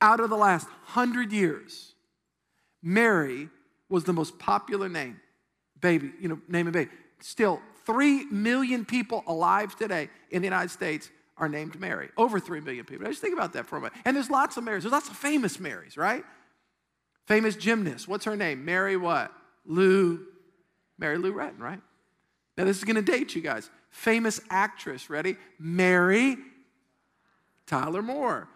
out 0.00 0.20
of 0.20 0.30
the 0.30 0.36
last 0.36 0.68
100 0.68 1.32
years, 1.32 1.96
Mary 2.80 3.48
was 3.88 4.04
the 4.04 4.12
most 4.12 4.38
popular 4.38 4.88
name 4.88 5.18
baby, 5.80 6.12
you 6.20 6.28
know, 6.28 6.40
name 6.48 6.66
a 6.68 6.70
baby. 6.70 6.90
Still, 7.20 7.60
3 7.86 8.26
million 8.26 8.84
people 8.84 9.24
alive 9.26 9.76
today 9.76 10.08
in 10.30 10.42
the 10.42 10.46
United 10.46 10.70
States 10.70 11.10
are 11.36 11.48
named 11.48 11.78
Mary. 11.80 12.10
Over 12.16 12.38
3 12.38 12.60
million 12.60 12.84
people. 12.84 13.06
Just 13.06 13.20
think 13.20 13.34
about 13.34 13.52
that 13.54 13.66
for 13.66 13.76
a 13.76 13.80
moment. 13.80 13.94
And 14.04 14.16
there's 14.16 14.30
lots 14.30 14.56
of 14.56 14.64
Marys. 14.64 14.84
There's 14.84 14.92
lots 14.92 15.08
of 15.08 15.16
famous 15.16 15.58
Marys, 15.58 15.96
right? 15.96 16.24
Famous 17.26 17.56
gymnast. 17.56 18.08
What's 18.08 18.24
her 18.26 18.36
name? 18.36 18.64
Mary 18.64 18.96
what? 18.96 19.32
Lou. 19.64 20.26
Mary 20.98 21.16
Lou 21.16 21.32
Retton, 21.32 21.58
right? 21.58 21.80
Now, 22.56 22.64
this 22.64 22.78
is 22.78 22.84
going 22.84 22.96
to 22.96 23.02
date 23.02 23.34
you 23.34 23.40
guys. 23.40 23.70
Famous 23.90 24.40
actress, 24.50 25.08
ready? 25.08 25.36
Mary 25.58 26.36
Tyler 27.66 28.02
Moore. 28.02 28.48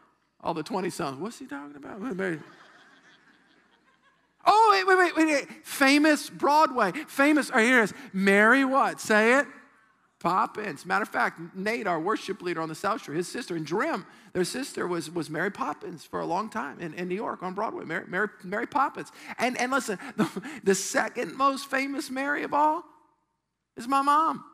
All 0.43 0.53
the 0.53 0.63
20 0.63 0.91
songs. 0.91 1.19
What's 1.19 1.39
he 1.39 1.47
talking 1.47 1.77
about? 1.77 2.01
Oh, 4.47 4.69
wait, 4.73 4.97
wait, 4.97 5.17
wait, 5.17 5.27
wait. 5.27 5.67
Famous 5.67 6.31
Broadway. 6.31 6.93
Famous, 7.09 7.51
oh, 7.53 7.59
here 7.59 7.81
it 7.81 7.85
is. 7.85 7.95
Mary 8.13 8.65
what? 8.65 9.01
Say 9.01 9.39
it. 9.39 9.47
Poppins. 10.25 10.87
Matter 10.87 11.03
of 11.03 11.11
fact, 11.11 11.39
Nate, 11.55 11.87
our 11.87 12.01
worship 12.01 12.41
leader 12.41 12.63
on 12.63 12.71
the 12.71 12.75
South 12.75 13.03
Shore, 13.03 13.15
his 13.15 13.29
sister, 13.29 13.57
and 13.57 13.67
Drim, 13.67 14.07
their 14.33 14.45
sister 14.45 14.87
was, 14.87 15.11
was 15.11 15.29
Mary 15.29 15.51
Poppins 15.51 16.03
for 16.05 16.21
a 16.21 16.25
long 16.25 16.49
time 16.49 16.81
in, 16.81 16.95
in 16.95 17.09
New 17.09 17.15
York 17.15 17.43
on 17.43 17.53
Broadway. 17.53 17.85
Mary, 17.85 18.05
Mary, 18.09 18.29
Mary 18.43 18.67
Poppins. 18.67 19.13
And, 19.39 19.59
and 19.61 19.71
listen, 19.71 19.99
the, 20.17 20.29
the 20.63 20.75
second 20.75 21.37
most 21.37 21.71
famous 21.71 22.11
Mary 22.11 22.43
of 22.43 22.55
all 22.55 22.85
is 23.77 23.87
my 23.87 24.01
mom. 24.01 24.45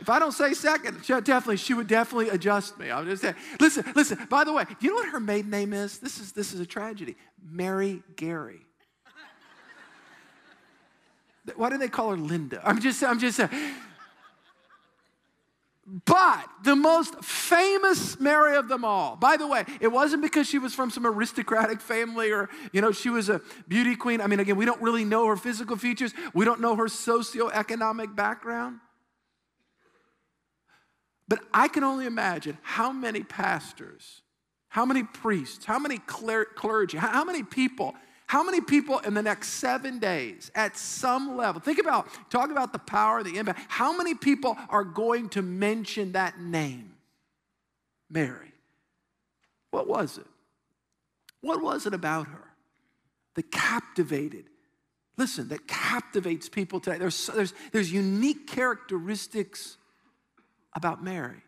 If 0.00 0.10
I 0.10 0.18
don't 0.18 0.32
say 0.32 0.54
second, 0.54 1.04
she 1.04 1.12
definitely, 1.12 1.56
she 1.56 1.72
would 1.72 1.86
definitely 1.86 2.28
adjust 2.30 2.78
me. 2.78 2.90
I'll 2.90 3.04
just 3.04 3.22
say, 3.22 3.34
listen, 3.60 3.84
listen, 3.94 4.26
by 4.28 4.44
the 4.44 4.52
way, 4.52 4.64
do 4.64 4.74
you 4.80 4.90
know 4.90 4.96
what 4.96 5.08
her 5.10 5.20
maiden 5.20 5.50
name 5.50 5.72
is? 5.72 5.98
This 5.98 6.18
is, 6.18 6.32
this 6.32 6.52
is 6.52 6.60
a 6.60 6.66
tragedy. 6.66 7.16
Mary 7.42 8.02
Gary. 8.16 8.60
Why 11.56 11.68
do 11.70 11.78
they 11.78 11.88
call 11.88 12.10
her 12.10 12.16
Linda? 12.16 12.60
I'm 12.64 12.80
just, 12.80 13.02
I'm 13.04 13.18
just 13.18 13.36
saying. 13.36 13.50
But 15.86 16.48
the 16.62 16.74
most 16.74 17.22
famous 17.22 18.18
Mary 18.18 18.56
of 18.56 18.68
them 18.68 18.86
all, 18.86 19.16
by 19.16 19.36
the 19.36 19.46
way, 19.46 19.64
it 19.80 19.88
wasn't 19.88 20.22
because 20.22 20.48
she 20.48 20.58
was 20.58 20.74
from 20.74 20.90
some 20.90 21.06
aristocratic 21.06 21.82
family 21.82 22.32
or, 22.32 22.48
you 22.72 22.80
know, 22.80 22.90
she 22.90 23.10
was 23.10 23.28
a 23.28 23.42
beauty 23.68 23.94
queen. 23.94 24.22
I 24.22 24.26
mean, 24.26 24.40
again, 24.40 24.56
we 24.56 24.64
don't 24.64 24.80
really 24.80 25.04
know 25.04 25.26
her 25.26 25.36
physical 25.36 25.76
features, 25.76 26.14
we 26.32 26.46
don't 26.46 26.60
know 26.60 26.74
her 26.76 26.86
socioeconomic 26.86 28.16
background. 28.16 28.80
But 31.26 31.40
I 31.52 31.68
can 31.68 31.84
only 31.84 32.06
imagine 32.06 32.58
how 32.62 32.92
many 32.92 33.22
pastors, 33.22 34.22
how 34.68 34.84
many 34.84 35.02
priests, 35.02 35.64
how 35.64 35.78
many 35.78 35.98
clergy, 35.98 36.98
how 36.98 37.24
many 37.24 37.42
people 37.42 37.94
how 38.26 38.42
many 38.42 38.60
people 38.60 38.98
in 39.00 39.14
the 39.14 39.22
next 39.22 39.48
seven 39.50 39.98
days, 39.98 40.50
at 40.54 40.76
some 40.76 41.36
level, 41.36 41.60
think 41.60 41.78
about, 41.78 42.08
talk 42.30 42.50
about 42.50 42.72
the 42.72 42.78
power, 42.78 43.22
the 43.22 43.36
impact. 43.36 43.60
How 43.68 43.96
many 43.96 44.14
people 44.14 44.56
are 44.70 44.84
going 44.84 45.28
to 45.30 45.42
mention 45.42 46.12
that 46.12 46.40
name? 46.40 46.94
Mary. 48.10 48.52
What 49.70 49.86
was 49.86 50.18
it? 50.18 50.26
What 51.42 51.62
was 51.62 51.86
it 51.86 51.92
about 51.92 52.28
her 52.28 52.50
that 53.34 53.50
captivated? 53.50 54.46
Listen, 55.16 55.48
that 55.48 55.68
captivates 55.68 56.48
people 56.48 56.80
today. 56.80 56.98
There's, 56.98 57.26
there's, 57.26 57.52
there's 57.72 57.92
unique 57.92 58.46
characteristics 58.46 59.76
about 60.74 61.02
Mary. 61.02 61.42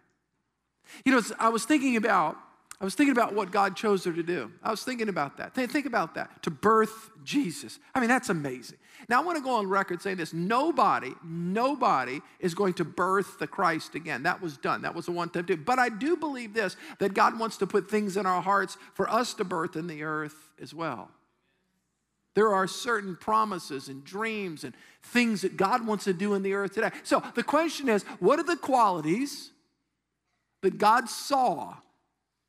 You 1.04 1.12
know, 1.12 1.22
I 1.38 1.48
was 1.48 1.64
thinking 1.64 1.96
about 1.96 2.36
I 2.78 2.84
was 2.84 2.94
thinking 2.94 3.12
about 3.12 3.34
what 3.34 3.50
God 3.50 3.74
chose 3.74 4.04
her 4.04 4.12
to 4.12 4.22
do. 4.22 4.52
I 4.62 4.70
was 4.70 4.82
thinking 4.82 5.08
about 5.08 5.38
that. 5.38 5.54
Think 5.54 5.86
about 5.86 6.14
that. 6.16 6.42
To 6.42 6.50
birth 6.50 7.10
Jesus. 7.24 7.78
I 7.94 8.00
mean, 8.00 8.10
that's 8.10 8.28
amazing. 8.28 8.76
Now, 9.08 9.22
I 9.22 9.24
want 9.24 9.38
to 9.38 9.42
go 9.42 9.52
on 9.52 9.66
record 9.66 10.02
saying 10.02 10.18
this 10.18 10.34
nobody, 10.34 11.12
nobody 11.24 12.20
is 12.38 12.54
going 12.54 12.74
to 12.74 12.84
birth 12.84 13.38
the 13.38 13.46
Christ 13.46 13.94
again. 13.94 14.24
That 14.24 14.42
was 14.42 14.58
done. 14.58 14.82
That 14.82 14.94
was 14.94 15.08
a 15.08 15.12
one 15.12 15.30
time 15.30 15.46
do. 15.46 15.56
But 15.56 15.78
I 15.78 15.88
do 15.88 16.16
believe 16.16 16.52
this 16.52 16.76
that 16.98 17.14
God 17.14 17.38
wants 17.38 17.56
to 17.58 17.66
put 17.66 17.90
things 17.90 18.18
in 18.18 18.26
our 18.26 18.42
hearts 18.42 18.76
for 18.92 19.08
us 19.08 19.32
to 19.34 19.44
birth 19.44 19.74
in 19.76 19.86
the 19.86 20.02
earth 20.02 20.50
as 20.60 20.74
well. 20.74 21.10
There 22.36 22.52
are 22.52 22.68
certain 22.68 23.16
promises 23.16 23.88
and 23.88 24.04
dreams 24.04 24.62
and 24.62 24.74
things 25.02 25.40
that 25.40 25.56
God 25.56 25.86
wants 25.86 26.04
to 26.04 26.12
do 26.12 26.34
in 26.34 26.42
the 26.42 26.52
earth 26.52 26.74
today. 26.74 26.90
So 27.02 27.22
the 27.34 27.42
question 27.42 27.88
is 27.88 28.04
what 28.20 28.38
are 28.38 28.44
the 28.44 28.58
qualities 28.58 29.50
that 30.60 30.76
God 30.76 31.08
saw 31.08 31.74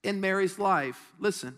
in 0.03 0.20
Mary's 0.20 0.60
life, 0.60 1.13
listen, 1.20 1.58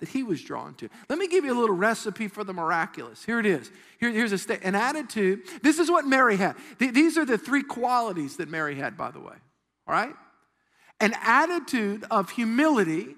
that 0.00 0.08
he 0.08 0.22
was 0.22 0.42
drawn 0.42 0.74
to. 0.76 0.88
Let 1.10 1.18
me 1.18 1.28
give 1.28 1.44
you 1.44 1.52
a 1.52 1.60
little 1.60 1.76
recipe 1.76 2.26
for 2.28 2.42
the 2.42 2.54
miraculous. 2.54 3.22
Here 3.22 3.38
it 3.38 3.46
is. 3.46 3.70
Here, 4.00 4.10
here's 4.10 4.32
a 4.32 4.38
sta- 4.38 4.60
an 4.62 4.74
attitude. 4.74 5.42
This 5.62 5.78
is 5.78 5.90
what 5.90 6.06
Mary 6.06 6.36
had. 6.36 6.56
Th- 6.78 6.92
these 6.92 7.18
are 7.18 7.26
the 7.26 7.38
three 7.38 7.62
qualities 7.62 8.38
that 8.38 8.48
Mary 8.48 8.76
had, 8.76 8.96
by 8.96 9.10
the 9.10 9.20
way. 9.20 9.34
All 9.86 9.94
right? 9.94 10.14
An 11.00 11.14
attitude 11.22 12.04
of 12.10 12.30
humility, 12.30 13.14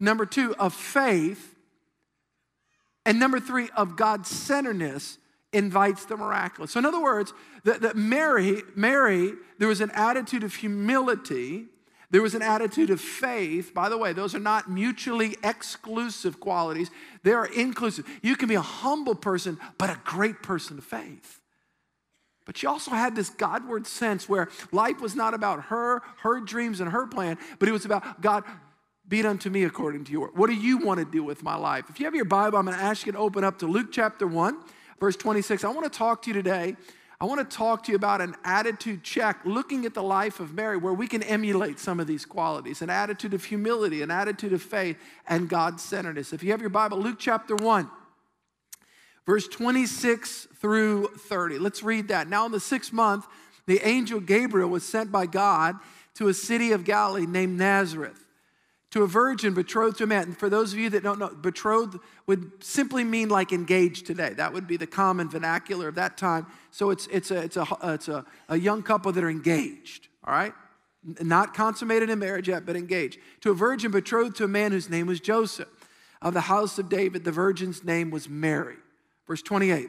number 0.00 0.26
two, 0.26 0.56
of 0.56 0.74
faith, 0.74 1.54
and 3.08 3.18
number 3.18 3.40
three, 3.40 3.68
of 3.76 3.96
God 3.96 4.26
centeredness 4.26 5.18
invites 5.52 6.04
the 6.04 6.16
miraculous. 6.16 6.72
So, 6.72 6.78
in 6.78 6.86
other 6.86 7.02
words, 7.02 7.32
that, 7.64 7.80
that 7.80 7.96
Mary, 7.96 8.62
Mary, 8.76 9.32
there 9.58 9.68
was 9.68 9.80
an 9.80 9.90
attitude 9.94 10.44
of 10.44 10.54
humility 10.54 11.66
there 12.10 12.22
was 12.22 12.34
an 12.34 12.42
attitude 12.42 12.90
of 12.90 13.00
faith. 13.00 13.74
By 13.74 13.88
the 13.88 13.98
way, 13.98 14.12
those 14.12 14.34
are 14.34 14.40
not 14.40 14.70
mutually 14.70 15.36
exclusive 15.44 16.40
qualities, 16.40 16.90
they 17.22 17.32
are 17.32 17.46
inclusive. 17.46 18.06
You 18.22 18.36
can 18.36 18.48
be 18.48 18.54
a 18.54 18.60
humble 18.60 19.14
person, 19.14 19.58
but 19.76 19.90
a 19.90 20.00
great 20.04 20.42
person 20.42 20.78
of 20.78 20.84
faith. 20.84 21.40
But 22.46 22.56
she 22.56 22.66
also 22.66 22.92
had 22.92 23.14
this 23.14 23.28
Godward 23.28 23.86
sense 23.86 24.26
where 24.26 24.48
life 24.72 25.02
was 25.02 25.14
not 25.14 25.34
about 25.34 25.64
her, 25.64 26.00
her 26.22 26.40
dreams, 26.40 26.80
and 26.80 26.90
her 26.90 27.06
plan, 27.06 27.36
but 27.58 27.68
it 27.68 27.72
was 27.72 27.84
about 27.84 28.22
God, 28.22 28.42
be 29.08 29.20
it 29.20 29.26
unto 29.26 29.50
me 29.50 29.64
according 29.64 30.04
to 30.04 30.12
your. 30.12 30.28
What 30.34 30.48
do 30.48 30.54
you 30.54 30.78
want 30.78 30.98
to 30.98 31.04
do 31.04 31.24
with 31.24 31.42
my 31.42 31.56
life? 31.56 31.88
If 31.88 31.98
you 31.98 32.06
have 32.06 32.14
your 32.14 32.24
Bible, 32.24 32.58
I'm 32.58 32.66
going 32.66 32.76
to 32.76 32.82
ask 32.82 33.06
you 33.06 33.12
to 33.12 33.18
open 33.18 33.42
up 33.42 33.58
to 33.60 33.66
Luke 33.66 33.88
chapter 33.90 34.26
1, 34.26 34.58
verse 35.00 35.16
26. 35.16 35.64
I 35.64 35.68
want 35.68 35.90
to 35.90 35.98
talk 35.98 36.22
to 36.22 36.28
you 36.28 36.34
today 36.34 36.76
I 37.20 37.24
want 37.24 37.50
to 37.50 37.56
talk 37.56 37.82
to 37.84 37.90
you 37.92 37.96
about 37.96 38.20
an 38.20 38.36
attitude 38.44 39.02
check, 39.02 39.40
looking 39.44 39.84
at 39.86 39.92
the 39.92 40.02
life 40.02 40.38
of 40.38 40.54
Mary, 40.54 40.76
where 40.76 40.92
we 40.92 41.08
can 41.08 41.24
emulate 41.24 41.80
some 41.80 41.98
of 41.98 42.06
these 42.06 42.24
qualities 42.24 42.80
an 42.80 42.90
attitude 42.90 43.34
of 43.34 43.44
humility, 43.44 44.02
an 44.02 44.10
attitude 44.10 44.52
of 44.52 44.62
faith, 44.62 44.96
and 45.26 45.48
God 45.48 45.80
centeredness. 45.80 46.32
If 46.32 46.44
you 46.44 46.52
have 46.52 46.60
your 46.60 46.70
Bible, 46.70 46.98
Luke 46.98 47.16
chapter 47.18 47.56
1, 47.56 47.90
verse 49.26 49.48
26 49.48 50.46
through 50.60 51.08
30. 51.08 51.58
Let's 51.58 51.82
read 51.82 52.08
that. 52.08 52.28
Now, 52.28 52.46
in 52.46 52.52
the 52.52 52.60
sixth 52.60 52.92
month, 52.92 53.26
the 53.66 53.86
angel 53.86 54.20
Gabriel 54.20 54.70
was 54.70 54.86
sent 54.86 55.10
by 55.10 55.26
God 55.26 55.74
to 56.14 56.28
a 56.28 56.34
city 56.34 56.70
of 56.70 56.84
Galilee 56.84 57.26
named 57.26 57.58
Nazareth 57.58 58.27
to 58.90 59.02
a 59.02 59.06
virgin 59.06 59.52
betrothed 59.52 59.98
to 59.98 60.04
a 60.04 60.06
man. 60.06 60.24
And 60.24 60.38
for 60.38 60.48
those 60.48 60.72
of 60.72 60.78
you 60.78 60.88
that 60.90 61.02
don't 61.02 61.18
know, 61.18 61.28
betrothed 61.28 61.98
would 62.26 62.64
simply 62.64 63.04
mean 63.04 63.28
like 63.28 63.52
engaged 63.52 64.06
today. 64.06 64.30
That 64.30 64.52
would 64.52 64.66
be 64.66 64.76
the 64.76 64.86
common 64.86 65.28
vernacular 65.28 65.88
of 65.88 65.96
that 65.96 66.16
time. 66.16 66.46
So 66.70 66.90
it's, 66.90 67.06
it's, 67.08 67.30
a, 67.30 67.42
it's, 67.42 67.56
a, 67.56 67.66
it's 67.82 68.08
a, 68.08 68.24
a 68.48 68.56
young 68.56 68.82
couple 68.82 69.12
that 69.12 69.22
are 69.22 69.30
engaged, 69.30 70.08
all 70.24 70.32
right? 70.32 70.54
Not 71.20 71.54
consummated 71.54 72.10
in 72.10 72.18
marriage 72.18 72.48
yet, 72.48 72.64
but 72.64 72.76
engaged. 72.76 73.18
To 73.42 73.50
a 73.50 73.54
virgin 73.54 73.90
betrothed 73.90 74.36
to 74.36 74.44
a 74.44 74.48
man 74.48 74.72
whose 74.72 74.88
name 74.88 75.06
was 75.06 75.20
Joseph. 75.20 75.68
Of 76.20 76.34
the 76.34 76.40
house 76.40 76.78
of 76.78 76.88
David, 76.88 77.24
the 77.24 77.30
virgin's 77.30 77.84
name 77.84 78.10
was 78.10 78.28
Mary. 78.28 78.74
Verse 79.26 79.42
28. 79.42 79.88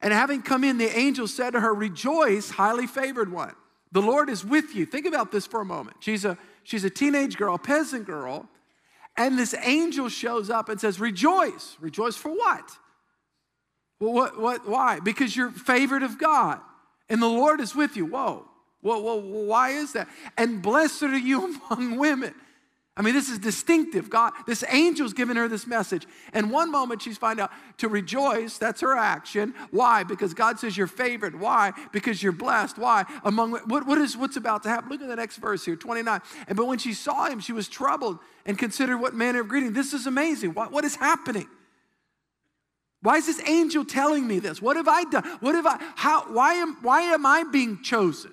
And 0.00 0.12
having 0.12 0.42
come 0.42 0.64
in, 0.64 0.78
the 0.78 0.98
angel 0.98 1.28
said 1.28 1.50
to 1.50 1.60
her, 1.60 1.72
Rejoice, 1.72 2.50
highly 2.50 2.88
favored 2.88 3.30
one. 3.30 3.54
The 3.92 4.02
Lord 4.02 4.28
is 4.28 4.44
with 4.44 4.74
you. 4.74 4.84
Think 4.84 5.06
about 5.06 5.30
this 5.30 5.46
for 5.46 5.60
a 5.60 5.64
moment. 5.64 5.98
She's 6.00 6.24
a 6.24 6.36
She's 6.64 6.84
a 6.84 6.90
teenage 6.90 7.36
girl, 7.36 7.54
a 7.54 7.58
peasant 7.58 8.06
girl. 8.06 8.48
And 9.16 9.38
this 9.38 9.54
angel 9.62 10.08
shows 10.08 10.48
up 10.48 10.68
and 10.68 10.80
says, 10.80 10.98
Rejoice. 10.98 11.76
Rejoice 11.80 12.16
for 12.16 12.30
what? 12.30 12.70
Well, 14.00 14.12
what, 14.12 14.40
what, 14.40 14.68
why? 14.68 15.00
Because 15.00 15.36
you're 15.36 15.50
favored 15.50 16.02
of 16.02 16.18
God 16.18 16.60
and 17.08 17.20
the 17.20 17.28
Lord 17.28 17.60
is 17.60 17.74
with 17.74 17.96
you. 17.96 18.06
Whoa. 18.06 18.48
Whoa, 18.80 18.98
whoa, 18.98 19.16
why 19.16 19.70
is 19.70 19.92
that? 19.92 20.08
And 20.36 20.60
blessed 20.60 21.04
are 21.04 21.16
you 21.16 21.56
among 21.70 21.98
women. 21.98 22.34
I 22.94 23.00
mean, 23.00 23.14
this 23.14 23.30
is 23.30 23.38
distinctive. 23.38 24.10
God, 24.10 24.34
this 24.46 24.62
angel's 24.64 25.14
giving 25.14 25.36
her 25.36 25.48
this 25.48 25.66
message. 25.66 26.06
And 26.34 26.50
one 26.50 26.70
moment 26.70 27.00
she's 27.00 27.16
find 27.16 27.40
out 27.40 27.50
to 27.78 27.88
rejoice, 27.88 28.58
that's 28.58 28.82
her 28.82 28.94
action. 28.94 29.54
Why? 29.70 30.04
Because 30.04 30.34
God 30.34 30.58
says 30.58 30.76
you're 30.76 30.86
favored. 30.86 31.40
Why? 31.40 31.72
Because 31.90 32.22
you're 32.22 32.32
blessed. 32.32 32.76
Why? 32.76 33.06
Among 33.24 33.52
what, 33.52 33.86
what 33.86 33.96
is 33.96 34.14
what's 34.14 34.36
about 34.36 34.62
to 34.64 34.68
happen? 34.68 34.90
Look 34.90 35.00
at 35.00 35.08
the 35.08 35.16
next 35.16 35.38
verse 35.38 35.64
here, 35.64 35.74
29. 35.74 36.20
And 36.48 36.56
but 36.56 36.66
when 36.66 36.78
she 36.78 36.92
saw 36.92 37.30
him, 37.30 37.40
she 37.40 37.54
was 37.54 37.66
troubled 37.66 38.18
and 38.44 38.58
considered 38.58 38.98
what 38.98 39.14
manner 39.14 39.40
of 39.40 39.48
greeting. 39.48 39.72
This 39.72 39.94
is 39.94 40.06
amazing. 40.06 40.52
What, 40.52 40.70
what 40.70 40.84
is 40.84 40.96
happening? 40.96 41.48
Why 43.00 43.16
is 43.16 43.26
this 43.26 43.40
angel 43.48 43.86
telling 43.86 44.26
me 44.26 44.38
this? 44.38 44.60
What 44.60 44.76
have 44.76 44.86
I 44.86 45.04
done? 45.04 45.24
What 45.40 45.54
have 45.54 45.66
I, 45.66 45.78
how, 45.96 46.24
why 46.32 46.54
am, 46.54 46.76
why 46.82 47.00
am 47.00 47.24
I 47.24 47.44
being 47.50 47.82
chosen? 47.82 48.32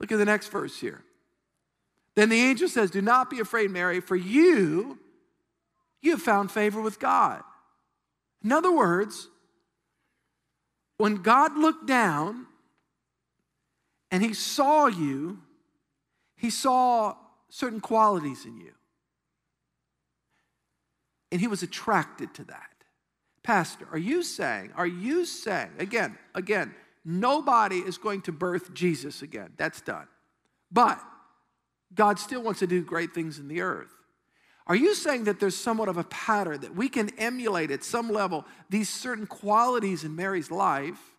Look 0.00 0.10
at 0.10 0.18
the 0.18 0.24
next 0.24 0.48
verse 0.48 0.78
here. 0.78 1.04
Then 2.16 2.28
the 2.28 2.40
angel 2.40 2.68
says, 2.68 2.90
Do 2.90 3.02
not 3.02 3.30
be 3.30 3.40
afraid, 3.40 3.70
Mary, 3.70 4.00
for 4.00 4.16
you, 4.16 4.98
you 6.00 6.12
have 6.12 6.22
found 6.22 6.50
favor 6.50 6.80
with 6.80 7.00
God. 7.00 7.42
In 8.42 8.52
other 8.52 8.70
words, 8.70 9.28
when 10.98 11.16
God 11.16 11.56
looked 11.56 11.86
down 11.86 12.46
and 14.10 14.22
he 14.22 14.34
saw 14.34 14.86
you, 14.86 15.38
he 16.36 16.50
saw 16.50 17.16
certain 17.48 17.80
qualities 17.80 18.44
in 18.44 18.58
you. 18.58 18.72
And 21.32 21.40
he 21.40 21.48
was 21.48 21.62
attracted 21.62 22.32
to 22.34 22.44
that. 22.44 22.70
Pastor, 23.42 23.88
are 23.90 23.98
you 23.98 24.22
saying, 24.22 24.72
are 24.76 24.86
you 24.86 25.24
saying, 25.24 25.70
again, 25.78 26.16
again, 26.34 26.74
nobody 27.04 27.78
is 27.78 27.98
going 27.98 28.22
to 28.22 28.32
birth 28.32 28.72
Jesus 28.72 29.20
again. 29.20 29.52
That's 29.56 29.80
done. 29.80 30.06
But 30.70 31.02
God 31.94 32.18
still 32.18 32.42
wants 32.42 32.60
to 32.60 32.66
do 32.66 32.82
great 32.82 33.14
things 33.14 33.38
in 33.38 33.48
the 33.48 33.60
earth. 33.60 33.94
Are 34.66 34.76
you 34.76 34.94
saying 34.94 35.24
that 35.24 35.40
there's 35.40 35.56
somewhat 35.56 35.88
of 35.88 35.98
a 35.98 36.04
pattern 36.04 36.60
that 36.60 36.74
we 36.74 36.88
can 36.88 37.10
emulate 37.18 37.70
at 37.70 37.84
some 37.84 38.10
level 38.10 38.46
these 38.70 38.88
certain 38.88 39.26
qualities 39.26 40.04
in 40.04 40.16
Mary's 40.16 40.50
life 40.50 41.13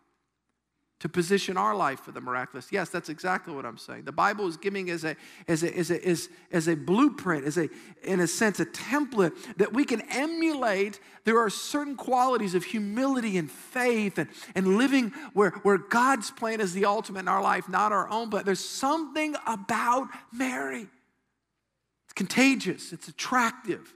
to 0.99 1.09
position 1.09 1.57
our 1.57 1.75
life 1.75 1.99
for 1.99 2.11
the 2.11 2.21
miraculous? 2.21 2.71
Yes, 2.71 2.89
that's 2.89 3.09
exactly 3.09 3.53
what 3.53 3.65
I'm 3.65 3.77
saying. 3.77 4.05
The 4.05 4.13
Bible 4.13 4.47
is 4.47 4.55
giving 4.55 4.89
as 4.89 5.03
a, 5.03 5.15
as 5.47 5.61
a, 5.61 5.77
as 5.77 5.91
a, 5.91 6.07
as, 6.07 6.29
as 6.51 6.67
a 6.69 6.75
blueprint, 6.75 7.45
as 7.45 7.57
a, 7.57 7.69
in 8.03 8.21
a 8.21 8.27
sense, 8.27 8.61
a 8.61 8.65
template 8.65 9.33
that 9.57 9.73
we 9.73 9.83
can 9.83 10.01
emulate. 10.09 11.01
There 11.25 11.37
are 11.37 11.49
certain 11.49 11.95
qualities 11.95 12.55
of 12.55 12.63
humility 12.63 13.37
and 13.37 13.51
faith 13.51 14.17
and, 14.17 14.29
and 14.55 14.77
living 14.77 15.11
where, 15.33 15.51
where 15.63 15.77
God's 15.77 16.31
plan 16.31 16.61
is 16.61 16.73
the 16.73 16.85
ultimate 16.85 17.19
in 17.21 17.27
our 17.27 17.41
life, 17.41 17.67
not 17.67 17.91
our 17.91 18.09
own. 18.09 18.29
But 18.29 18.45
there's 18.45 18.63
something 18.65 19.35
about 19.45 20.07
Mary 20.31 20.87
It's 22.05 22.13
contagious, 22.13 22.93
it's 22.93 23.09
attractive. 23.09 23.93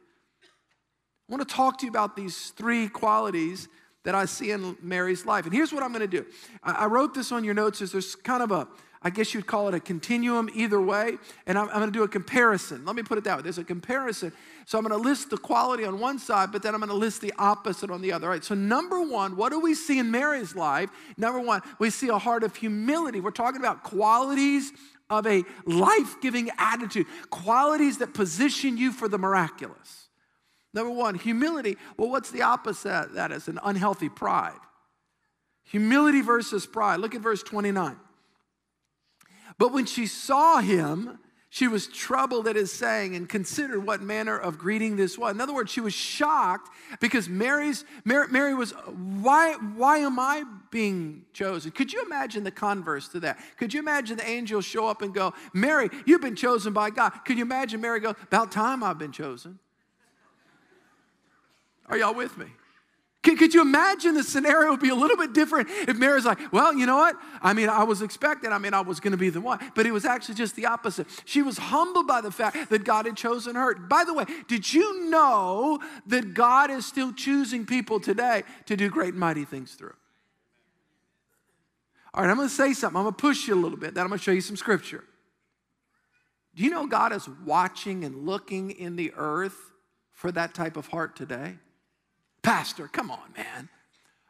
I 1.29 1.31
want 1.31 1.47
to 1.47 1.55
talk 1.55 1.77
to 1.79 1.85
you 1.85 1.91
about 1.91 2.15
these 2.15 2.49
three 2.57 2.89
qualities 2.89 3.69
that 4.09 4.15
I 4.15 4.25
see 4.25 4.49
in 4.49 4.75
Mary's 4.81 5.23
life. 5.23 5.45
And 5.45 5.53
here's 5.53 5.71
what 5.71 5.83
I'm 5.83 5.93
going 5.93 6.01
to 6.01 6.07
do 6.07 6.25
I 6.63 6.87
wrote 6.87 7.13
this 7.13 7.31
on 7.31 7.43
your 7.43 7.53
notes 7.53 7.79
as 7.79 7.91
there's 7.91 8.15
kind 8.15 8.41
of 8.41 8.49
a, 8.49 8.67
I 9.03 9.11
guess 9.11 9.35
you'd 9.35 9.45
call 9.45 9.67
it 9.67 9.75
a 9.75 9.79
continuum 9.79 10.49
either 10.55 10.81
way. 10.81 11.17
And 11.45 11.59
I'm, 11.59 11.69
I'm 11.69 11.75
going 11.75 11.91
to 11.91 11.99
do 11.99 12.01
a 12.01 12.07
comparison. 12.07 12.85
Let 12.85 12.95
me 12.95 13.03
put 13.03 13.19
it 13.19 13.23
that 13.25 13.37
way 13.37 13.43
there's 13.43 13.59
a 13.59 13.63
comparison. 13.63 14.33
So 14.65 14.79
I'm 14.79 14.83
going 14.83 14.99
to 14.99 15.07
list 15.07 15.29
the 15.29 15.37
quality 15.37 15.85
on 15.85 15.99
one 15.99 16.17
side, 16.17 16.51
but 16.51 16.63
then 16.63 16.73
I'm 16.73 16.79
going 16.79 16.89
to 16.89 16.95
list 16.95 17.21
the 17.21 17.31
opposite 17.37 17.91
on 17.91 18.01
the 18.01 18.11
other. 18.11 18.25
All 18.25 18.33
right. 18.33 18.43
So, 18.43 18.55
number 18.55 18.99
one, 18.99 19.35
what 19.35 19.51
do 19.51 19.59
we 19.59 19.75
see 19.75 19.99
in 19.99 20.09
Mary's 20.09 20.55
life? 20.55 20.89
Number 21.15 21.39
one, 21.39 21.61
we 21.77 21.91
see 21.91 22.07
a 22.07 22.17
heart 22.17 22.43
of 22.43 22.55
humility. 22.55 23.19
We're 23.19 23.29
talking 23.29 23.61
about 23.61 23.83
qualities 23.83 24.71
of 25.11 25.27
a 25.27 25.43
life 25.65 26.19
giving 26.19 26.49
attitude, 26.57 27.05
qualities 27.29 27.99
that 27.99 28.15
position 28.15 28.75
you 28.75 28.91
for 28.91 29.07
the 29.07 29.19
miraculous. 29.19 30.08
Number 30.73 30.91
one, 30.91 31.15
humility. 31.15 31.77
Well, 31.97 32.09
what's 32.09 32.31
the 32.31 32.43
opposite 32.43 33.13
that 33.13 33.31
is? 33.31 33.47
An 33.47 33.59
unhealthy 33.63 34.09
pride. 34.09 34.59
Humility 35.63 36.21
versus 36.21 36.65
pride. 36.65 36.99
Look 36.99 37.15
at 37.15 37.21
verse 37.21 37.43
29. 37.43 37.97
But 39.57 39.73
when 39.73 39.85
she 39.85 40.07
saw 40.07 40.59
him, 40.59 41.19
she 41.51 41.67
was 41.67 41.87
troubled 41.87 42.47
at 42.47 42.55
his 42.55 42.71
saying 42.71 43.15
and 43.15 43.27
considered 43.27 43.85
what 43.85 44.01
manner 44.01 44.37
of 44.37 44.59
greeting 44.59 44.95
this 44.95 45.17
was. 45.17 45.33
In 45.33 45.41
other 45.41 45.53
words, 45.53 45.71
she 45.71 45.81
was 45.81 45.93
shocked 45.93 46.69
because 47.01 47.27
Mary's 47.27 47.85
Mary, 48.05 48.27
Mary 48.29 48.53
was 48.53 48.71
why 48.71 49.53
why 49.75 49.97
am 49.97 50.19
I 50.19 50.43
being 50.69 51.25
chosen? 51.33 51.71
Could 51.71 51.91
you 51.91 52.03
imagine 52.03 52.43
the 52.43 52.51
converse 52.51 53.07
to 53.09 53.19
that? 53.21 53.39
Could 53.57 53.73
you 53.73 53.79
imagine 53.79 54.17
the 54.17 54.27
angel 54.27 54.61
show 54.61 54.87
up 54.87 55.01
and 55.01 55.11
go, 55.11 55.33
"Mary, 55.51 55.89
you've 56.05 56.21
been 56.21 56.35
chosen 56.35 56.71
by 56.71 56.91
God." 56.91 57.09
Could 57.25 57.37
you 57.37 57.43
imagine 57.43 57.81
Mary 57.81 57.99
go, 57.99 58.15
"About 58.23 58.51
time 58.51 58.83
I've 58.83 58.99
been 58.99 59.11
chosen." 59.11 59.57
Are 61.89 61.97
y'all 61.97 62.13
with 62.13 62.37
me? 62.37 62.45
Could, 63.21 63.37
could 63.37 63.53
you 63.53 63.61
imagine 63.61 64.13
the 64.13 64.23
scenario 64.23 64.71
would 64.71 64.79
be 64.79 64.89
a 64.89 64.95
little 64.95 65.17
bit 65.17 65.33
different 65.33 65.67
if 65.69 65.97
Mary's 65.97 66.23
like, 66.23 66.53
well, 66.53 66.73
you 66.73 66.85
know 66.85 66.95
what? 66.95 67.17
I 67.41 67.53
mean, 67.53 67.67
I 67.67 67.83
was 67.83 68.01
expecting, 68.01 68.53
I 68.53 68.59
mean, 68.59 68.73
I 68.73 68.79
was 68.79 69.01
going 69.01 69.11
to 69.11 69.17
be 69.17 69.29
the 69.29 69.41
one, 69.41 69.59
but 69.75 69.85
it 69.85 69.91
was 69.91 70.05
actually 70.05 70.35
just 70.35 70.55
the 70.55 70.67
opposite. 70.67 71.05
She 71.25 71.41
was 71.41 71.57
humbled 71.57 72.07
by 72.07 72.21
the 72.21 72.31
fact 72.31 72.69
that 72.69 72.85
God 72.85 73.05
had 73.05 73.17
chosen 73.17 73.55
her. 73.55 73.75
By 73.75 74.05
the 74.05 74.13
way, 74.13 74.23
did 74.47 74.73
you 74.73 75.09
know 75.09 75.79
that 76.07 76.33
God 76.33 76.71
is 76.71 76.85
still 76.85 77.11
choosing 77.11 77.65
people 77.65 77.99
today 77.99 78.43
to 78.67 78.77
do 78.77 78.89
great 78.89 79.09
and 79.09 79.19
mighty 79.19 79.43
things 79.43 79.73
through? 79.73 79.95
All 82.13 82.23
right, 82.23 82.29
I'm 82.29 82.37
going 82.37 82.47
to 82.47 82.55
say 82.55 82.71
something. 82.71 82.97
I'm 82.97 83.03
going 83.03 83.15
to 83.15 83.21
push 83.21 83.49
you 83.49 83.53
a 83.53 83.61
little 83.61 83.77
bit. 83.77 83.95
Then 83.95 84.03
I'm 84.03 84.09
going 84.09 84.19
to 84.19 84.23
show 84.23 84.31
you 84.31 84.41
some 84.41 84.55
scripture. 84.55 85.03
Do 86.55 86.63
you 86.63 86.69
know 86.69 86.87
God 86.87 87.11
is 87.11 87.27
watching 87.45 88.05
and 88.05 88.25
looking 88.25 88.71
in 88.71 88.95
the 88.95 89.11
earth 89.17 89.57
for 90.13 90.31
that 90.31 90.53
type 90.53 90.77
of 90.77 90.87
heart 90.87 91.17
today? 91.17 91.57
Pastor, 92.41 92.87
come 92.87 93.11
on, 93.11 93.33
man. 93.35 93.69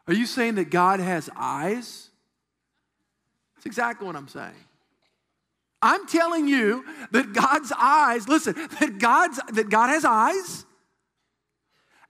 Are 0.08 0.14
you 0.14 0.26
saying 0.26 0.56
that 0.56 0.70
God 0.70 1.00
has 1.00 1.30
eyes? 1.36 2.10
That's 3.56 3.66
exactly 3.66 4.08
what 4.08 4.16
I'm 4.16 4.28
saying. 4.28 4.54
I'm 5.82 6.08
telling 6.08 6.48
you 6.48 6.84
that 7.12 7.34
God's 7.34 7.72
eyes, 7.78 8.28
listen, 8.28 8.54
that 8.80 9.00
God's 9.00 9.40
that 9.54 9.70
God 9.70 9.88
has 9.88 10.04
eyes 10.04 10.66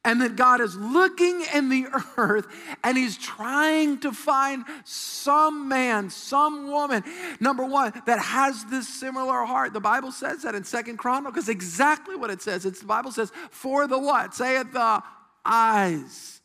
and 0.05 0.21
that 0.21 0.35
God 0.35 0.61
is 0.61 0.75
looking 0.75 1.43
in 1.53 1.69
the 1.69 1.87
earth 2.17 2.47
and 2.83 2.97
he's 2.97 3.17
trying 3.17 3.99
to 3.99 4.11
find 4.11 4.63
some 4.85 5.67
man, 5.67 6.09
some 6.09 6.71
woman, 6.71 7.03
number 7.39 7.65
one, 7.65 7.93
that 8.05 8.19
has 8.19 8.63
this 8.65 8.87
similar 8.87 9.43
heart. 9.43 9.73
The 9.73 9.79
Bible 9.79 10.11
says 10.11 10.43
that 10.43 10.55
in 10.55 10.63
Second 10.63 10.97
Chronicles, 10.97 11.49
exactly 11.49 12.15
what 12.15 12.29
it 12.29 12.41
says. 12.41 12.65
It's 12.65 12.79
the 12.79 12.85
Bible 12.85 13.11
says, 13.11 13.31
for 13.51 13.87
the 13.87 13.99
what? 13.99 14.33
Say 14.33 14.57
it 14.59 14.71
the 14.71 15.03
eyes. 15.45 16.41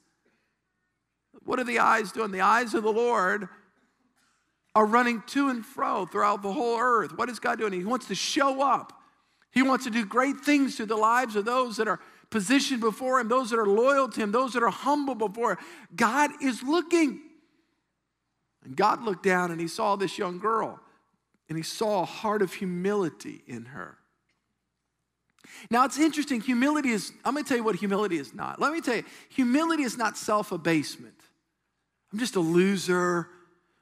What 1.44 1.58
are 1.58 1.64
the 1.64 1.78
eyes 1.78 2.12
doing? 2.12 2.30
The 2.30 2.40
eyes 2.40 2.74
of 2.74 2.82
the 2.82 2.92
Lord 2.92 3.48
are 4.74 4.86
running 4.86 5.22
to 5.28 5.48
and 5.50 5.64
fro 5.64 6.06
throughout 6.06 6.42
the 6.42 6.52
whole 6.52 6.78
earth. 6.78 7.16
What 7.16 7.28
is 7.28 7.38
God 7.38 7.58
doing? 7.58 7.72
He 7.72 7.84
wants 7.84 8.08
to 8.08 8.14
show 8.14 8.60
up. 8.62 8.92
He 9.52 9.62
wants 9.62 9.84
to 9.84 9.90
do 9.90 10.04
great 10.04 10.40
things 10.40 10.76
through 10.76 10.86
the 10.86 10.96
lives 10.96 11.36
of 11.36 11.44
those 11.44 11.76
that 11.76 11.86
are 11.86 12.00
positioned 12.30 12.80
before 12.80 13.20
Him, 13.20 13.28
those 13.28 13.50
that 13.50 13.58
are 13.58 13.66
loyal 13.66 14.08
to 14.08 14.20
Him, 14.20 14.32
those 14.32 14.54
that 14.54 14.64
are 14.64 14.70
humble 14.70 15.14
before 15.14 15.52
Him. 15.52 15.58
God 15.94 16.30
is 16.42 16.62
looking. 16.62 17.20
And 18.64 18.74
God 18.74 19.02
looked 19.02 19.22
down 19.22 19.52
and 19.52 19.60
He 19.60 19.68
saw 19.68 19.94
this 19.94 20.18
young 20.18 20.40
girl, 20.40 20.80
and 21.48 21.56
He 21.56 21.62
saw 21.62 22.02
a 22.02 22.06
heart 22.06 22.42
of 22.42 22.54
humility 22.54 23.44
in 23.46 23.66
her. 23.66 23.98
Now, 25.70 25.84
it's 25.84 25.98
interesting. 25.98 26.40
Humility 26.40 26.90
is, 26.90 27.12
I'm 27.24 27.34
going 27.34 27.44
to 27.44 27.48
tell 27.48 27.56
you 27.56 27.64
what 27.64 27.76
humility 27.76 28.18
is 28.18 28.34
not. 28.34 28.60
Let 28.60 28.72
me 28.72 28.80
tell 28.80 28.96
you, 28.96 29.04
humility 29.28 29.82
is 29.82 29.96
not 29.96 30.16
self 30.16 30.52
abasement. 30.52 31.14
I'm 32.12 32.18
just 32.18 32.36
a 32.36 32.40
loser. 32.40 33.28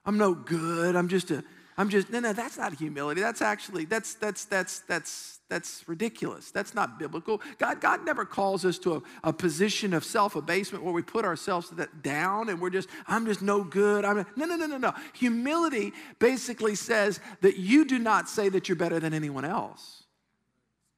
I'm 0.04 0.18
no 0.18 0.34
good. 0.34 0.96
I'm 0.96 1.08
just 1.08 1.30
a, 1.30 1.44
I'm 1.78 1.88
just, 1.88 2.10
no, 2.10 2.20
no, 2.20 2.32
that's 2.32 2.58
not 2.58 2.74
humility. 2.74 3.20
That's 3.20 3.40
actually, 3.40 3.86
that's, 3.86 4.14
that's, 4.14 4.44
that's, 4.44 4.80
that's, 4.80 5.40
that's 5.48 5.88
ridiculous. 5.88 6.50
That's 6.50 6.74
not 6.74 6.98
biblical. 6.98 7.40
God, 7.58 7.80
God 7.80 8.04
never 8.04 8.24
calls 8.24 8.64
us 8.64 8.78
to 8.80 8.96
a, 8.96 9.02
a 9.24 9.32
position 9.32 9.94
of 9.94 10.04
self 10.04 10.36
abasement 10.36 10.84
where 10.84 10.92
we 10.92 11.02
put 11.02 11.24
ourselves 11.24 11.70
that 11.70 12.02
down 12.02 12.50
and 12.50 12.60
we're 12.60 12.70
just, 12.70 12.88
I'm 13.06 13.24
just 13.24 13.40
no 13.42 13.64
good. 13.64 14.04
I'm, 14.04 14.26
no, 14.36 14.44
no, 14.44 14.56
no, 14.56 14.66
no, 14.66 14.76
no. 14.76 14.92
Humility 15.14 15.92
basically 16.18 16.74
says 16.74 17.20
that 17.40 17.56
you 17.56 17.84
do 17.86 17.98
not 17.98 18.28
say 18.28 18.48
that 18.50 18.68
you're 18.68 18.76
better 18.76 19.00
than 19.00 19.14
anyone 19.14 19.44
else. 19.44 20.01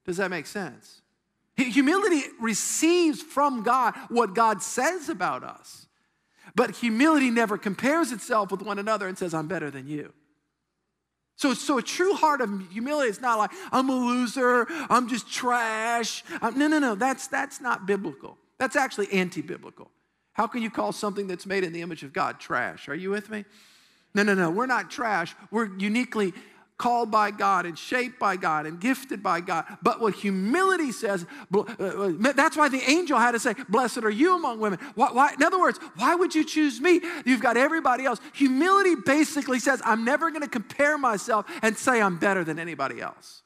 Does 0.05 0.19
that 0.19 0.31
make 0.31 0.47
sense? 0.47 1.01
Humility 1.57 2.23
receives 2.41 3.23
from 3.23 3.63
God 3.63 3.95
what 4.09 4.35
God 4.35 4.63
says 4.63 5.09
about 5.09 5.45
us. 5.45 5.87
But 6.55 6.73
humility 6.73 7.31
never 7.31 7.57
compares 7.57 8.13
itself 8.13 8.51
with 8.51 8.63
one 8.63 8.79
another 8.79 9.09
and 9.09 9.17
says, 9.17 9.35
I'm 9.35 9.49
better 9.49 9.71
than 9.71 9.89
you. 9.89 10.13
So, 11.37 11.53
so 11.55 11.79
a 11.79 11.83
true 11.83 12.15
heart 12.15 12.41
of 12.41 12.71
humility 12.71 13.11
is 13.11 13.21
not 13.21 13.39
like, 13.39 13.51
I'm 13.73 13.89
a 13.89 13.95
loser, 13.95 14.67
I'm 14.89 15.09
just 15.09 15.33
trash. 15.33 16.23
I'm, 16.41 16.57
no, 16.57 16.69
no, 16.69 16.79
no, 16.79 16.95
that's, 16.95 17.27
that's 17.27 17.61
not 17.61 17.87
biblical. 17.87 18.39
That's 18.59 18.77
actually 18.77 19.13
anti 19.13 19.43
biblical. 19.43 19.91
How 20.33 20.47
can 20.47 20.63
you 20.63 20.71
call 20.71 20.93
something 20.93 21.27
that's 21.27 21.47
made 21.47 21.65
in 21.65 21.73
the 21.73 21.81
image 21.81 22.03
of 22.03 22.13
God 22.13 22.39
trash? 22.39 22.89
Are 22.89 22.95
you 22.95 23.11
with 23.11 23.31
me? 23.31 23.45
No, 24.15 24.23
no, 24.23 24.35
no, 24.35 24.51
we're 24.51 24.67
not 24.67 24.91
trash. 24.91 25.35
We're 25.51 25.77
uniquely 25.77 26.33
called 26.77 27.11
by 27.11 27.31
God 27.31 27.67
and 27.67 27.79
shaped 27.79 28.19
by 28.19 28.37
God 28.37 28.67
and 28.67 28.81
gifted 28.81 29.23
by 29.23 29.41
God. 29.41 29.65
But 29.83 30.01
what 30.01 30.15
humility 30.15 30.91
says, 30.93 31.25
uh, 31.53 31.61
uh, 31.61 32.33
that's 32.33 32.57
why 32.57 32.69
the 32.69 32.83
angel 32.91 33.19
had 33.19 33.33
to 33.33 33.39
say, 33.39 33.55
Blessed 33.69 33.99
are 33.99 34.11
you 34.11 34.37
among 34.37 34.61
women. 34.61 34.79
Why, 34.95 35.13
why, 35.13 35.35
in 35.35 35.43
other 35.43 35.61
words, 35.61 35.79
why 35.97 36.15
would 36.15 36.35
you 36.35 36.45
choose 36.45 36.81
me? 36.81 37.01
You've 37.25 37.41
got 37.41 37.57
everybody 37.57 38.05
else. 38.05 38.21
Humility 38.35 38.97
basically 38.97 39.61
says, 39.61 39.81
I'm 39.85 40.05
never 40.05 40.31
going 40.31 40.43
to 40.43 40.49
compare 40.49 40.99
myself 40.99 41.47
and 41.63 41.77
say 41.77 42.03
I'm 42.03 42.19
better 42.19 42.43
than 42.43 42.59
anybody 42.59 43.01
else. 43.01 43.43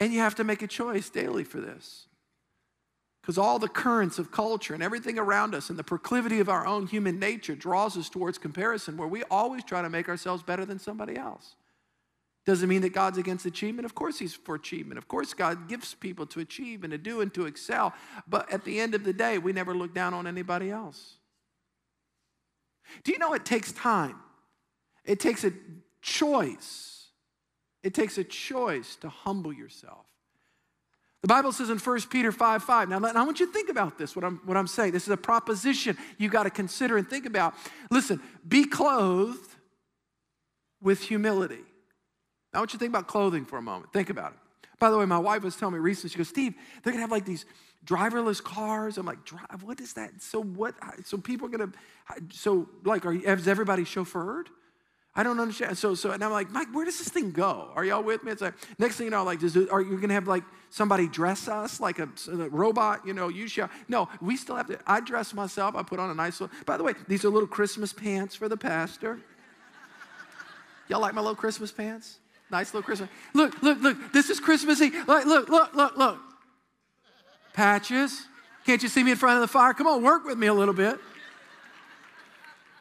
And 0.00 0.14
you 0.14 0.20
have 0.20 0.36
to 0.36 0.44
make 0.44 0.62
a 0.62 0.66
choice 0.66 1.10
daily 1.10 1.44
for 1.44 1.60
this. 1.60 2.06
Because 3.30 3.38
all 3.38 3.60
the 3.60 3.68
currents 3.68 4.18
of 4.18 4.32
culture 4.32 4.74
and 4.74 4.82
everything 4.82 5.16
around 5.16 5.54
us 5.54 5.70
and 5.70 5.78
the 5.78 5.84
proclivity 5.84 6.40
of 6.40 6.48
our 6.48 6.66
own 6.66 6.88
human 6.88 7.20
nature 7.20 7.54
draws 7.54 7.96
us 7.96 8.08
towards 8.08 8.38
comparison 8.38 8.96
where 8.96 9.06
we 9.06 9.22
always 9.30 9.62
try 9.62 9.82
to 9.82 9.88
make 9.88 10.08
ourselves 10.08 10.42
better 10.42 10.64
than 10.64 10.80
somebody 10.80 11.16
else. 11.16 11.54
Doesn't 12.44 12.68
mean 12.68 12.82
that 12.82 12.92
God's 12.92 13.18
against 13.18 13.46
achievement. 13.46 13.86
Of 13.86 13.94
course, 13.94 14.18
He's 14.18 14.34
for 14.34 14.56
achievement. 14.56 14.98
Of 14.98 15.06
course, 15.06 15.32
God 15.32 15.68
gives 15.68 15.94
people 15.94 16.26
to 16.26 16.40
achieve 16.40 16.82
and 16.82 16.90
to 16.90 16.98
do 16.98 17.20
and 17.20 17.32
to 17.34 17.46
excel. 17.46 17.94
But 18.26 18.52
at 18.52 18.64
the 18.64 18.80
end 18.80 18.96
of 18.96 19.04
the 19.04 19.12
day, 19.12 19.38
we 19.38 19.52
never 19.52 19.76
look 19.76 19.94
down 19.94 20.12
on 20.12 20.26
anybody 20.26 20.72
else. 20.72 21.14
Do 23.04 23.12
you 23.12 23.18
know 23.20 23.32
it 23.34 23.44
takes 23.44 23.70
time? 23.70 24.16
It 25.04 25.20
takes 25.20 25.44
a 25.44 25.52
choice. 26.02 27.10
It 27.84 27.94
takes 27.94 28.18
a 28.18 28.24
choice 28.24 28.96
to 28.96 29.08
humble 29.08 29.52
yourself. 29.52 30.09
The 31.22 31.28
Bible 31.28 31.52
says 31.52 31.68
in 31.68 31.78
1 31.78 32.00
Peter 32.10 32.32
5 32.32 32.62
5. 32.62 32.88
Now, 32.88 32.96
I 32.96 33.22
want 33.24 33.40
you 33.40 33.46
to 33.46 33.52
think 33.52 33.68
about 33.68 33.98
this, 33.98 34.16
what 34.16 34.24
I'm, 34.24 34.40
what 34.44 34.56
I'm 34.56 34.66
saying. 34.66 34.92
This 34.92 35.02
is 35.02 35.10
a 35.10 35.16
proposition 35.16 35.98
you've 36.18 36.32
got 36.32 36.44
to 36.44 36.50
consider 36.50 36.96
and 36.96 37.08
think 37.08 37.26
about. 37.26 37.54
Listen, 37.90 38.20
be 38.46 38.64
clothed 38.64 39.56
with 40.82 41.02
humility. 41.02 41.60
Now, 42.52 42.58
I 42.58 42.58
want 42.60 42.72
you 42.72 42.78
to 42.78 42.82
think 42.82 42.90
about 42.90 43.06
clothing 43.06 43.44
for 43.44 43.58
a 43.58 43.62
moment. 43.62 43.92
Think 43.92 44.08
about 44.08 44.32
it. 44.32 44.38
By 44.78 44.90
the 44.90 44.96
way, 44.96 45.04
my 45.04 45.18
wife 45.18 45.42
was 45.42 45.56
telling 45.56 45.74
me 45.74 45.80
recently, 45.80 46.08
she 46.08 46.16
goes, 46.16 46.28
Steve, 46.28 46.54
they're 46.82 46.92
gonna 46.92 47.02
have 47.02 47.12
like 47.12 47.26
these 47.26 47.44
driverless 47.84 48.42
cars. 48.42 48.96
I'm 48.96 49.04
like, 49.04 49.24
drive, 49.26 49.62
what 49.62 49.78
is 49.78 49.92
that? 49.92 50.22
So 50.22 50.42
what, 50.42 50.74
so 51.04 51.18
people 51.18 51.48
are 51.48 51.50
gonna, 51.50 51.72
so 52.32 52.66
like, 52.84 53.04
are, 53.04 53.12
is 53.12 53.46
everybody 53.46 53.84
chauffeured? 53.84 54.46
I 55.14 55.24
don't 55.24 55.40
understand. 55.40 55.76
So, 55.76 55.94
so, 55.94 56.12
and 56.12 56.22
I'm 56.22 56.30
like, 56.30 56.50
Mike, 56.50 56.68
where 56.72 56.84
does 56.84 56.98
this 56.98 57.08
thing 57.08 57.32
go? 57.32 57.70
Are 57.74 57.84
y'all 57.84 58.02
with 58.02 58.22
me? 58.22 58.30
It's 58.30 58.42
like, 58.42 58.54
next 58.78 58.96
thing 58.96 59.06
you 59.06 59.10
know, 59.10 59.24
like, 59.24 59.40
does 59.40 59.56
are 59.56 59.80
you 59.80 59.98
gonna 59.98 60.14
have 60.14 60.28
like 60.28 60.44
somebody 60.70 61.08
dress 61.08 61.48
us 61.48 61.80
like 61.80 61.98
a, 61.98 62.08
a, 62.30 62.48
robot? 62.48 63.04
You 63.04 63.12
know, 63.12 63.28
you 63.28 63.48
shall. 63.48 63.68
No, 63.88 64.08
we 64.20 64.36
still 64.36 64.54
have 64.54 64.68
to. 64.68 64.78
I 64.86 65.00
dress 65.00 65.34
myself. 65.34 65.74
I 65.74 65.82
put 65.82 65.98
on 65.98 66.10
a 66.10 66.14
nice 66.14 66.40
little. 66.40 66.56
By 66.64 66.76
the 66.76 66.84
way, 66.84 66.94
these 67.08 67.24
are 67.24 67.28
little 67.28 67.48
Christmas 67.48 67.92
pants 67.92 68.36
for 68.36 68.48
the 68.48 68.56
pastor. 68.56 69.18
Y'all 70.88 71.00
like 71.00 71.14
my 71.14 71.20
little 71.20 71.36
Christmas 71.36 71.72
pants? 71.72 72.18
Nice 72.50 72.72
little 72.72 72.84
Christmas. 72.84 73.08
Look, 73.34 73.62
look, 73.62 73.80
look. 73.80 74.12
This 74.12 74.30
is 74.30 74.40
Christmassy. 74.40 74.90
Look, 74.90 75.24
look, 75.24 75.48
look, 75.48 75.74
look, 75.74 75.96
look. 75.96 76.18
Patches. 77.52 78.26
Can't 78.64 78.82
you 78.82 78.88
see 78.88 79.02
me 79.02 79.12
in 79.12 79.16
front 79.16 79.36
of 79.36 79.40
the 79.40 79.48
fire? 79.48 79.74
Come 79.74 79.86
on, 79.86 80.02
work 80.02 80.24
with 80.24 80.38
me 80.38 80.46
a 80.46 80.54
little 80.54 80.74
bit. 80.74 80.98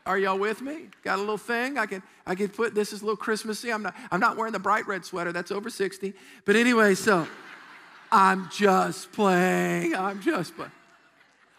Are 0.10 0.18
y'all 0.18 0.40
with 0.40 0.64
me? 0.64 0.88
Got 1.04 1.18
a 1.18 1.22
little 1.22 1.38
thing 1.38 1.78
I 1.78 1.86
can 1.86 2.02
I 2.26 2.34
can 2.34 2.50
put. 2.50 2.74
This 2.74 2.94
is 2.94 3.04
a 3.04 3.06
little 3.06 3.16
Christmassy. 3.16 3.72
I'm 3.72 3.84
not 3.84 3.96
I'm 4.10 4.20
not 4.20 4.38
wearing 4.38 4.54
the 4.54 4.58
bright 4.58 4.88
red 4.88 5.06
sweater. 5.06 5.32
That's 5.32 5.52
over 5.52 5.70
60. 5.70 6.16
But 6.46 6.56
anyway, 6.56 6.96
so 6.96 7.28
I'm 8.12 8.50
just 8.50 9.12
playing. 9.12 9.96
I'm 9.96 10.20
just 10.20 10.56
playing. 10.56 10.72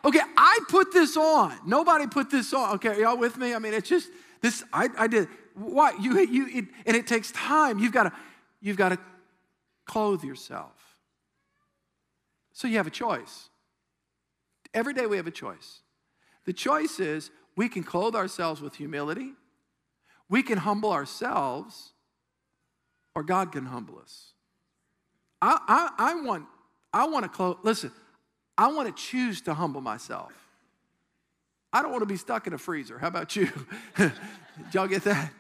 Okay, 0.05 0.19
I 0.37 0.59
put 0.69 0.93
this 0.93 1.17
on. 1.17 1.61
Nobody 1.65 2.09
put 2.09 2.29
this 2.29 2.53
on. 2.53 2.75
Okay, 2.75 3.01
y'all 3.01 3.17
with 3.17 3.37
me? 3.37 3.55
I 3.55 3.61
mean, 3.61 3.73
it's 3.73 3.89
just 3.89 4.09
this. 4.41 4.65
I, 4.73 4.89
I 4.99 5.07
did. 5.07 5.29
Why 5.55 5.93
you 6.01 6.19
you 6.19 6.49
it, 6.49 6.65
and 6.87 6.97
it 6.97 7.07
takes 7.07 7.31
time. 7.31 7.79
You've 7.79 7.93
got 7.93 8.03
to 8.03 8.13
you've 8.61 8.77
got 8.77 8.89
to 8.89 8.99
clothe 9.85 10.25
yourself. 10.25 10.73
So 12.53 12.67
you 12.67 12.79
have 12.79 12.89
a 12.89 12.91
choice. 12.91 13.49
Every 14.75 14.93
day 14.93 15.07
we 15.07 15.19
have 15.19 15.29
a 15.29 15.31
choice. 15.31 15.83
The 16.47 16.53
choice 16.53 16.99
is 16.99 17.31
we 17.61 17.69
can 17.69 17.85
clothe 17.85 18.17
ourselves 18.17 18.63
with 18.63 18.75
humility, 18.75 19.33
we 20.31 20.43
can 20.43 20.57
humble 20.57 20.93
ourselves, 20.93 21.91
or 23.15 23.23
God 23.23 23.53
can 23.53 23.67
humble 23.67 23.99
us. 23.99 24.33
I, 25.43 25.59
I, 25.69 26.13
I 26.13 26.23
want, 26.23 26.47
I 26.91 27.07
want 27.07 27.25
to 27.25 27.29
clothe, 27.29 27.59
listen, 27.63 27.93
I 28.57 28.73
want 28.73 28.89
to 28.89 29.03
choose 29.03 29.43
to 29.43 29.53
humble 29.53 29.83
myself. 29.83 30.33
I 31.71 31.83
don't 31.83 31.91
want 31.91 32.01
to 32.01 32.07
be 32.07 32.17
stuck 32.17 32.47
in 32.47 32.55
a 32.55 32.59
freezer. 32.59 32.99
How 32.99 33.09
about 33.09 33.37
you? 33.37 33.51
Y'all 34.73 34.89
get 34.89 35.05
that? 35.05 35.31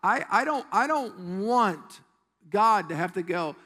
I, 0.00 0.24
I, 0.30 0.44
don't, 0.44 0.64
I 0.70 0.86
don't 0.86 1.44
want 1.44 2.02
God 2.50 2.88
to 2.90 2.94
have 2.94 3.14
to 3.14 3.24
go, 3.24 3.56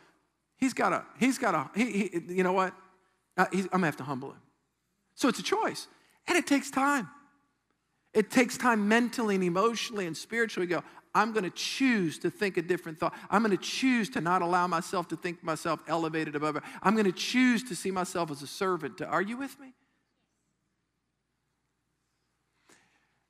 he's 0.57 0.73
got 0.73 0.89
to, 0.89 1.05
he's 1.21 1.37
got 1.37 1.51
to, 1.51 1.79
he, 1.79 2.09
he, 2.09 2.37
you 2.37 2.43
know 2.43 2.55
what? 2.55 2.73
Uh, 3.37 3.45
I'm 3.53 3.61
going 3.61 3.81
to 3.81 3.85
have 3.85 3.99
to 3.99 4.05
humble 4.05 4.31
him. 4.31 4.41
So 5.15 5.29
it's 5.29 5.41
a 5.41 5.43
choice. 5.43 5.89
And 6.27 6.39
it 6.39 6.47
takes 6.47 6.71
time. 6.71 7.11
It 8.15 8.31
takes 8.31 8.57
time 8.57 8.89
mentally 8.89 9.35
and 9.35 9.45
emotionally 9.45 10.07
and 10.07 10.17
spiritually 10.17 10.67
to 10.67 10.75
go, 10.77 10.83
I'm 11.15 11.33
going 11.33 11.45
to 11.45 11.51
choose 11.51 12.19
to 12.21 12.31
think 12.31 12.57
a 12.57 12.63
different 12.63 12.99
thought. 12.99 13.15
I'm 13.31 13.43
going 13.43 13.57
to 13.57 13.63
choose 13.63 14.09
to 14.11 14.21
not 14.21 14.43
allow 14.43 14.67
myself 14.67 15.09
to 15.09 15.17
think 15.17 15.43
myself 15.43 15.81
elevated 15.89 16.37
above 16.37 16.57
it. 16.57 16.63
I'm 16.83 16.95
going 16.95 17.07
to 17.07 17.13
choose 17.13 17.65
to 17.65 17.75
see 17.75 17.91
myself 17.91 18.31
as 18.31 18.43
a 18.43 18.47
servant. 18.47 18.99
To, 18.99 19.07
are 19.07 19.23
you 19.23 19.37
with 19.37 19.59
me? 19.59 19.73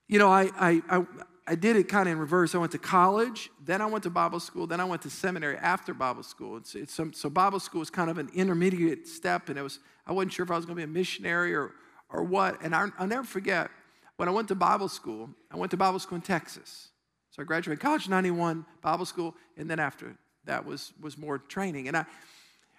You 0.07 0.19
know, 0.19 0.29
I, 0.29 0.51
I, 0.59 0.83
I, 0.89 1.07
I 1.47 1.55
did 1.55 1.77
it 1.77 1.89
kind 1.89 2.09
of 2.09 2.13
in 2.13 2.19
reverse. 2.19 2.55
I 2.55 2.59
went 2.59 2.73
to 2.73 2.79
college, 2.79 3.51
then 3.65 3.81
I 3.81 3.87
went 3.87 4.05
to 4.05 4.11
Bible 4.11 4.41
school, 4.41 4.67
then 4.67 4.81
I 4.81 4.85
went 4.85 5.03
to 5.03 5.11
seminary 5.11 5.57
after 5.57 5.93
Bible 5.95 6.23
school. 6.23 6.57
It's, 6.57 6.75
it's 6.75 6.95
some, 6.95 7.13
so 7.13 7.29
Bible 7.29 7.61
school 7.61 7.81
was 7.81 7.91
kind 7.91 8.11
of 8.11 8.19
an 8.19 8.31
intermediate 8.35 9.07
step, 9.07 9.49
and 9.49 9.59
it 9.59 9.63
was 9.63 9.81
I 10.07 10.13
wasn't 10.13 10.33
sure 10.33 10.45
if 10.45 10.51
I 10.51 10.57
was 10.57 10.65
going 10.65 10.77
to 10.77 10.81
be 10.81 10.91
a 10.91 10.93
missionary 10.93 11.55
or 11.55 11.73
or 12.11 12.23
what. 12.23 12.63
And 12.63 12.75
I, 12.75 12.89
will 12.99 13.07
never 13.07 13.25
forget 13.25 13.71
when 14.19 14.29
I 14.29 14.33
went 14.33 14.49
to 14.49 14.55
Bible 14.55 14.89
school, 14.89 15.31
I 15.51 15.57
went 15.57 15.71
to 15.71 15.77
Bible 15.77 16.01
school 16.01 16.17
in 16.17 16.23
Texas. 16.23 16.89
So 17.31 17.41
I 17.41 17.45
graduated 17.45 17.81
college 17.81 18.07
in 18.07 18.11
91, 18.11 18.67
Bible 18.83 19.07
school, 19.07 19.35
and 19.57 19.71
then 19.71 19.79
after 19.79 20.17
that 20.45 20.67
was, 20.67 20.93
was 21.01 21.17
more 21.17 21.39
training. 21.39 21.87
And 21.87 21.97
I, 21.97 22.05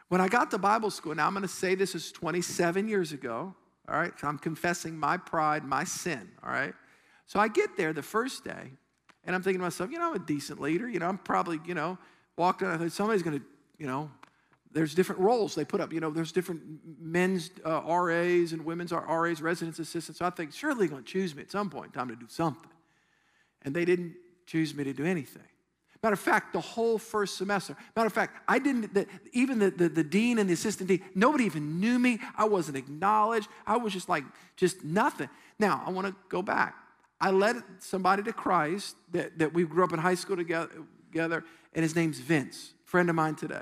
when 0.10 0.20
I 0.20 0.28
got 0.28 0.52
to 0.52 0.58
Bible 0.58 0.92
school, 0.92 1.16
now 1.16 1.28
I'm 1.28 1.34
going 1.34 1.44
to 1.44 1.48
say 1.48 1.76
this 1.76 1.96
is 1.96 2.12
27 2.12 2.90
years 2.90 3.14
ago, 3.14 3.56
all 3.88 3.96
right? 3.96 4.12
So 4.20 4.28
I'm 4.28 4.38
confessing 4.38 4.98
my 4.98 5.16
pride, 5.16 5.64
my 5.64 5.86
sin, 5.86 6.30
all 6.44 6.52
right? 6.52 6.74
So 7.26 7.40
I 7.40 7.48
get 7.48 7.78
there 7.78 7.94
the 7.94 8.04
first 8.04 8.44
day, 8.44 8.72
and 9.24 9.34
I'm 9.34 9.42
thinking 9.42 9.60
to 9.60 9.64
myself, 9.64 9.92
you 9.92 9.98
know, 9.98 10.10
I'm 10.10 10.16
a 10.16 10.20
decent 10.20 10.60
leader. 10.60 10.90
You 10.90 11.00
know, 11.00 11.08
I'm 11.08 11.20
probably, 11.20 11.60
you 11.66 11.74
know, 11.74 11.98
walked 12.36 12.64
I 12.64 12.78
thought 12.78 12.92
somebody's 12.92 13.24
going 13.24 13.40
to, 13.40 13.46
you 13.78 13.88
know, 13.88 14.12
there's 14.72 14.94
different 14.94 15.22
roles 15.22 15.56
they 15.56 15.66
put 15.66 15.82
up. 15.82 15.92
You 15.92 16.00
know, 16.00 16.12
there's 16.12 16.32
different 16.32 16.62
men's 17.00 17.50
uh, 17.66 17.82
RAs 17.82 18.52
and 18.52 18.64
women's 18.64 18.92
RAs, 18.92 19.42
residence 19.42 19.80
assistants. 19.80 20.20
So 20.20 20.26
I 20.26 20.30
think, 20.30 20.54
surely 20.54 20.80
they're 20.80 20.90
going 20.90 21.04
to 21.04 21.12
choose 21.12 21.36
me 21.36 21.42
at 21.42 21.52
some 21.52 21.70
point 21.70 21.88
in 21.88 21.92
time 21.92 22.08
to 22.10 22.16
do 22.16 22.28
something. 22.28 22.70
And 23.64 23.76
they 23.76 23.86
didn't 23.86 24.16
choose 24.46 24.76
me 24.76 24.84
to 24.84 24.94
do 24.94 25.06
anything. 25.06 25.44
Matter 26.02 26.14
of 26.14 26.20
fact, 26.20 26.54
the 26.54 26.62
whole 26.62 26.98
first 26.98 27.36
semester, 27.36 27.76
matter 27.94 28.08
of 28.08 28.14
fact, 28.14 28.42
I 28.48 28.58
didn't, 28.60 28.94
the, 28.94 29.06
even 29.34 29.60
the, 29.60 29.70
the, 29.70 29.90
the, 29.90 30.04
dean 30.04 30.38
and 30.38 30.50
the 30.50 30.54
assistant 30.54 30.88
dean, 30.88 31.04
nobody 31.14 31.44
even 31.44 31.82
knew 31.82 32.00
me. 32.00 32.20
I 32.38 32.46
wasn't 32.46 32.78
acknowledged. 32.78 33.50
I 33.68 33.76
was 33.76 33.92
just 33.92 34.08
like, 34.08 34.24
just 34.56 34.84
nothing. 34.86 35.30
Now, 35.58 35.84
I 35.86 35.90
want 35.90 36.08
to 36.08 36.16
go 36.30 36.42
back. 36.42 36.76
I 37.20 37.32
led 37.32 37.58
somebody 37.80 38.24
to 38.24 38.32
Christ 38.32 38.96
that, 39.12 39.40
that 39.40 39.54
we 39.54 39.66
grew 39.66 39.84
up 39.84 39.92
in 39.92 40.00
high 40.00 40.16
school 40.16 40.38
together, 40.38 40.70
together, 41.12 41.44
and 41.74 41.84
his 41.84 41.96
name's 41.98 42.20
Vince, 42.20 42.74
friend 42.86 43.10
of 43.10 43.16
mine 43.16 43.36
today. 43.36 43.62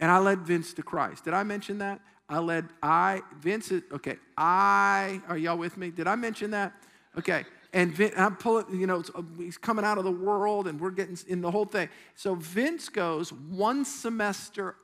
And 0.00 0.10
I 0.10 0.18
led 0.18 0.40
Vince 0.40 0.72
to 0.74 0.82
Christ. 0.82 1.24
Did 1.24 1.34
I 1.34 1.42
mention 1.42 1.78
that? 1.78 2.00
I 2.28 2.38
led 2.38 2.68
I 2.82 3.22
Vince. 3.38 3.70
Okay, 3.92 4.16
I 4.36 5.20
are 5.28 5.36
y'all 5.36 5.58
with 5.58 5.76
me? 5.76 5.90
Did 5.90 6.06
I 6.06 6.16
mention 6.16 6.52
that? 6.52 6.72
Okay, 7.18 7.44
and 7.72 7.92
Vince, 7.92 8.14
I'm 8.16 8.36
pulling. 8.36 8.80
You 8.80 8.86
know, 8.86 9.02
uh, 9.14 9.22
he's 9.36 9.58
coming 9.58 9.84
out 9.84 9.98
of 9.98 10.04
the 10.04 10.12
world, 10.12 10.66
and 10.66 10.80
we're 10.80 10.90
getting 10.90 11.18
in 11.28 11.42
the 11.42 11.50
whole 11.50 11.66
thing. 11.66 11.88
So 12.14 12.34
Vince 12.34 12.88
goes 12.88 13.32
one 13.32 13.84
semester 13.84 14.76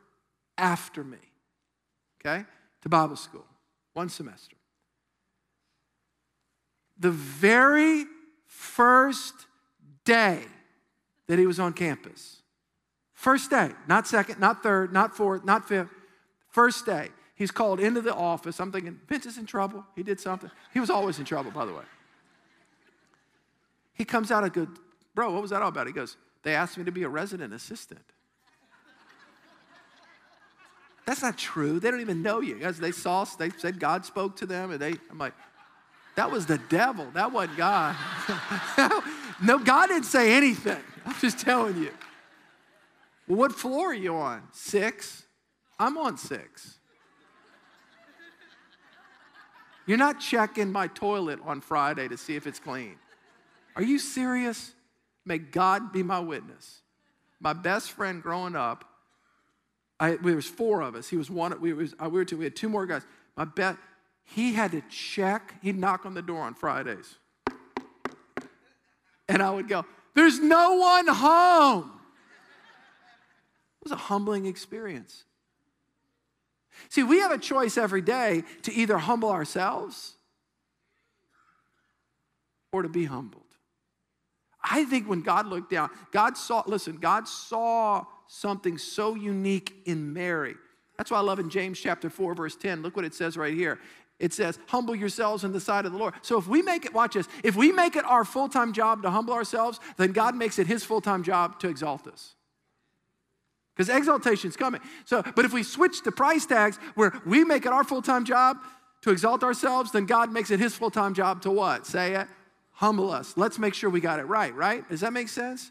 after 0.58 1.02
me. 1.02 1.18
Okay, 2.20 2.44
to 2.82 2.88
Bible 2.88 3.16
school, 3.16 3.46
one 3.94 4.08
semester. 4.08 4.56
The 6.98 7.10
very 7.10 8.04
first 8.46 9.34
day 10.04 10.42
that 11.28 11.38
he 11.38 11.46
was 11.46 11.60
on 11.60 11.72
campus, 11.72 12.42
First 13.16 13.48
day, 13.48 13.70
not 13.88 14.06
second, 14.06 14.38
not 14.38 14.62
third, 14.62 14.92
not 14.92 15.16
fourth, 15.16 15.42
not 15.42 15.66
fifth. 15.66 15.88
First 16.50 16.84
day, 16.84 17.08
he's 17.34 17.50
called 17.50 17.80
into 17.80 18.02
the 18.02 18.14
office. 18.14 18.60
I'm 18.60 18.70
thinking, 18.70 19.00
Vince 19.08 19.24
is 19.24 19.38
in 19.38 19.46
trouble. 19.46 19.84
He 19.96 20.02
did 20.02 20.20
something. 20.20 20.50
He 20.72 20.80
was 20.80 20.90
always 20.90 21.18
in 21.18 21.24
trouble, 21.24 21.50
by 21.50 21.64
the 21.64 21.72
way. 21.72 21.82
He 23.94 24.04
comes 24.04 24.30
out 24.30 24.44
a 24.44 24.50
good, 24.50 24.68
bro, 25.14 25.32
what 25.32 25.40
was 25.40 25.50
that 25.50 25.62
all 25.62 25.70
about? 25.70 25.86
He 25.86 25.94
goes, 25.94 26.18
they 26.42 26.54
asked 26.54 26.76
me 26.76 26.84
to 26.84 26.92
be 26.92 27.04
a 27.04 27.08
resident 27.08 27.54
assistant. 27.54 28.04
That's 31.06 31.22
not 31.22 31.38
true. 31.38 31.80
They 31.80 31.90
don't 31.90 32.02
even 32.02 32.20
know 32.20 32.40
you. 32.40 32.60
As 32.60 32.78
they 32.78 32.92
saw, 32.92 33.24
they 33.24 33.48
said 33.48 33.80
God 33.80 34.04
spoke 34.04 34.36
to 34.36 34.46
them, 34.46 34.72
and 34.72 34.78
they, 34.78 34.94
I'm 35.10 35.18
like, 35.18 35.32
that 36.16 36.30
was 36.30 36.44
the 36.44 36.58
devil. 36.68 37.06
That 37.14 37.32
wasn't 37.32 37.56
God. 37.56 37.96
no, 39.42 39.58
God 39.58 39.86
didn't 39.86 40.04
say 40.04 40.34
anything. 40.34 40.82
I'm 41.06 41.14
just 41.14 41.38
telling 41.38 41.78
you. 41.82 41.92
Well, 43.28 43.38
what 43.38 43.52
floor 43.52 43.90
are 43.90 43.94
you 43.94 44.14
on? 44.14 44.42
Six? 44.52 45.24
I'm 45.78 45.98
on 45.98 46.16
six. 46.16 46.78
You're 49.86 49.98
not 49.98 50.20
checking 50.20 50.72
my 50.72 50.88
toilet 50.88 51.38
on 51.44 51.60
Friday 51.60 52.08
to 52.08 52.16
see 52.16 52.34
if 52.34 52.46
it's 52.46 52.58
clean. 52.58 52.96
Are 53.76 53.82
you 53.82 53.98
serious? 53.98 54.72
May 55.24 55.38
God 55.38 55.92
be 55.92 56.02
my 56.02 56.18
witness. 56.18 56.80
My 57.40 57.52
best 57.52 57.92
friend 57.92 58.22
growing 58.22 58.56
up, 58.56 58.84
I, 60.00 60.16
there 60.16 60.34
was 60.34 60.46
four 60.46 60.80
of 60.80 60.94
us. 60.94 61.08
He 61.08 61.16
was 61.16 61.30
one. 61.30 61.58
We, 61.60 61.72
was, 61.72 61.94
uh, 62.02 62.08
we 62.08 62.18
were 62.18 62.24
two. 62.24 62.36
We 62.36 62.44
had 62.44 62.56
two 62.56 62.68
more 62.68 62.86
guys. 62.86 63.02
My 63.36 63.44
bet. 63.44 63.76
He 64.24 64.54
had 64.54 64.72
to 64.72 64.82
check. 64.90 65.54
He'd 65.62 65.78
knock 65.78 66.04
on 66.04 66.14
the 66.14 66.22
door 66.22 66.40
on 66.40 66.54
Fridays, 66.54 67.14
and 69.28 69.40
I 69.40 69.50
would 69.50 69.68
go. 69.68 69.84
There's 70.14 70.40
no 70.40 70.74
one 70.74 71.06
home 71.06 71.95
was 73.86 73.92
a 73.92 73.96
humbling 73.96 74.46
experience. 74.46 75.22
See, 76.88 77.04
we 77.04 77.20
have 77.20 77.30
a 77.30 77.38
choice 77.38 77.78
every 77.78 78.02
day 78.02 78.42
to 78.62 78.72
either 78.72 78.98
humble 78.98 79.30
ourselves 79.30 80.14
or 82.72 82.82
to 82.82 82.88
be 82.88 83.04
humbled. 83.04 83.44
I 84.60 84.84
think 84.86 85.08
when 85.08 85.22
God 85.22 85.46
looked 85.46 85.70
down, 85.70 85.90
God 86.10 86.36
saw, 86.36 86.64
listen, 86.66 86.96
God 86.96 87.28
saw 87.28 88.04
something 88.26 88.76
so 88.76 89.14
unique 89.14 89.72
in 89.84 90.12
Mary. 90.12 90.56
That's 90.98 91.12
why 91.12 91.18
I 91.18 91.22
love 91.22 91.38
in 91.38 91.48
James 91.48 91.78
chapter 91.78 92.10
4, 92.10 92.34
verse 92.34 92.56
10. 92.56 92.82
Look 92.82 92.96
what 92.96 93.04
it 93.04 93.14
says 93.14 93.36
right 93.36 93.54
here. 93.54 93.78
it 94.18 94.32
says, 94.32 94.58
humble 94.66 94.96
yourselves 94.96 95.44
in 95.44 95.52
the 95.52 95.60
sight 95.60 95.86
of 95.86 95.92
the 95.92 95.98
Lord. 95.98 96.14
So 96.22 96.38
if 96.38 96.48
we 96.48 96.60
make 96.60 96.84
it, 96.84 96.92
watch 96.92 97.14
this, 97.14 97.28
if 97.44 97.54
we 97.54 97.70
make 97.70 97.94
it 97.94 98.04
our 98.04 98.24
full 98.24 98.48
time 98.48 98.72
job 98.72 99.02
to 99.04 99.10
humble 99.10 99.32
ourselves, 99.34 99.78
then 99.96 100.10
God 100.10 100.34
makes 100.34 100.58
it 100.58 100.66
his 100.66 100.82
full 100.82 101.00
time 101.00 101.22
job 101.22 101.60
to 101.60 101.68
exalt 101.68 102.08
us. 102.08 102.34
Because 103.76 103.94
exaltation 103.94 104.48
is 104.48 104.56
coming. 104.56 104.80
So, 105.04 105.22
but 105.34 105.44
if 105.44 105.52
we 105.52 105.62
switch 105.62 106.02
the 106.02 106.12
price 106.12 106.46
tags 106.46 106.78
where 106.94 107.12
we 107.26 107.44
make 107.44 107.66
it 107.66 107.72
our 107.72 107.84
full 107.84 108.00
time 108.00 108.24
job 108.24 108.56
to 109.02 109.10
exalt 109.10 109.44
ourselves, 109.44 109.92
then 109.92 110.06
God 110.06 110.32
makes 110.32 110.50
it 110.50 110.58
his 110.58 110.74
full 110.74 110.90
time 110.90 111.12
job 111.12 111.42
to 111.42 111.50
what? 111.50 111.86
Say 111.86 112.14
it. 112.14 112.26
Humble 112.72 113.10
us. 113.10 113.34
Let's 113.36 113.58
make 113.58 113.74
sure 113.74 113.90
we 113.90 114.00
got 114.00 114.18
it 114.18 114.24
right, 114.24 114.54
right? 114.54 114.88
Does 114.88 115.00
that 115.00 115.12
make 115.12 115.28
sense? 115.28 115.70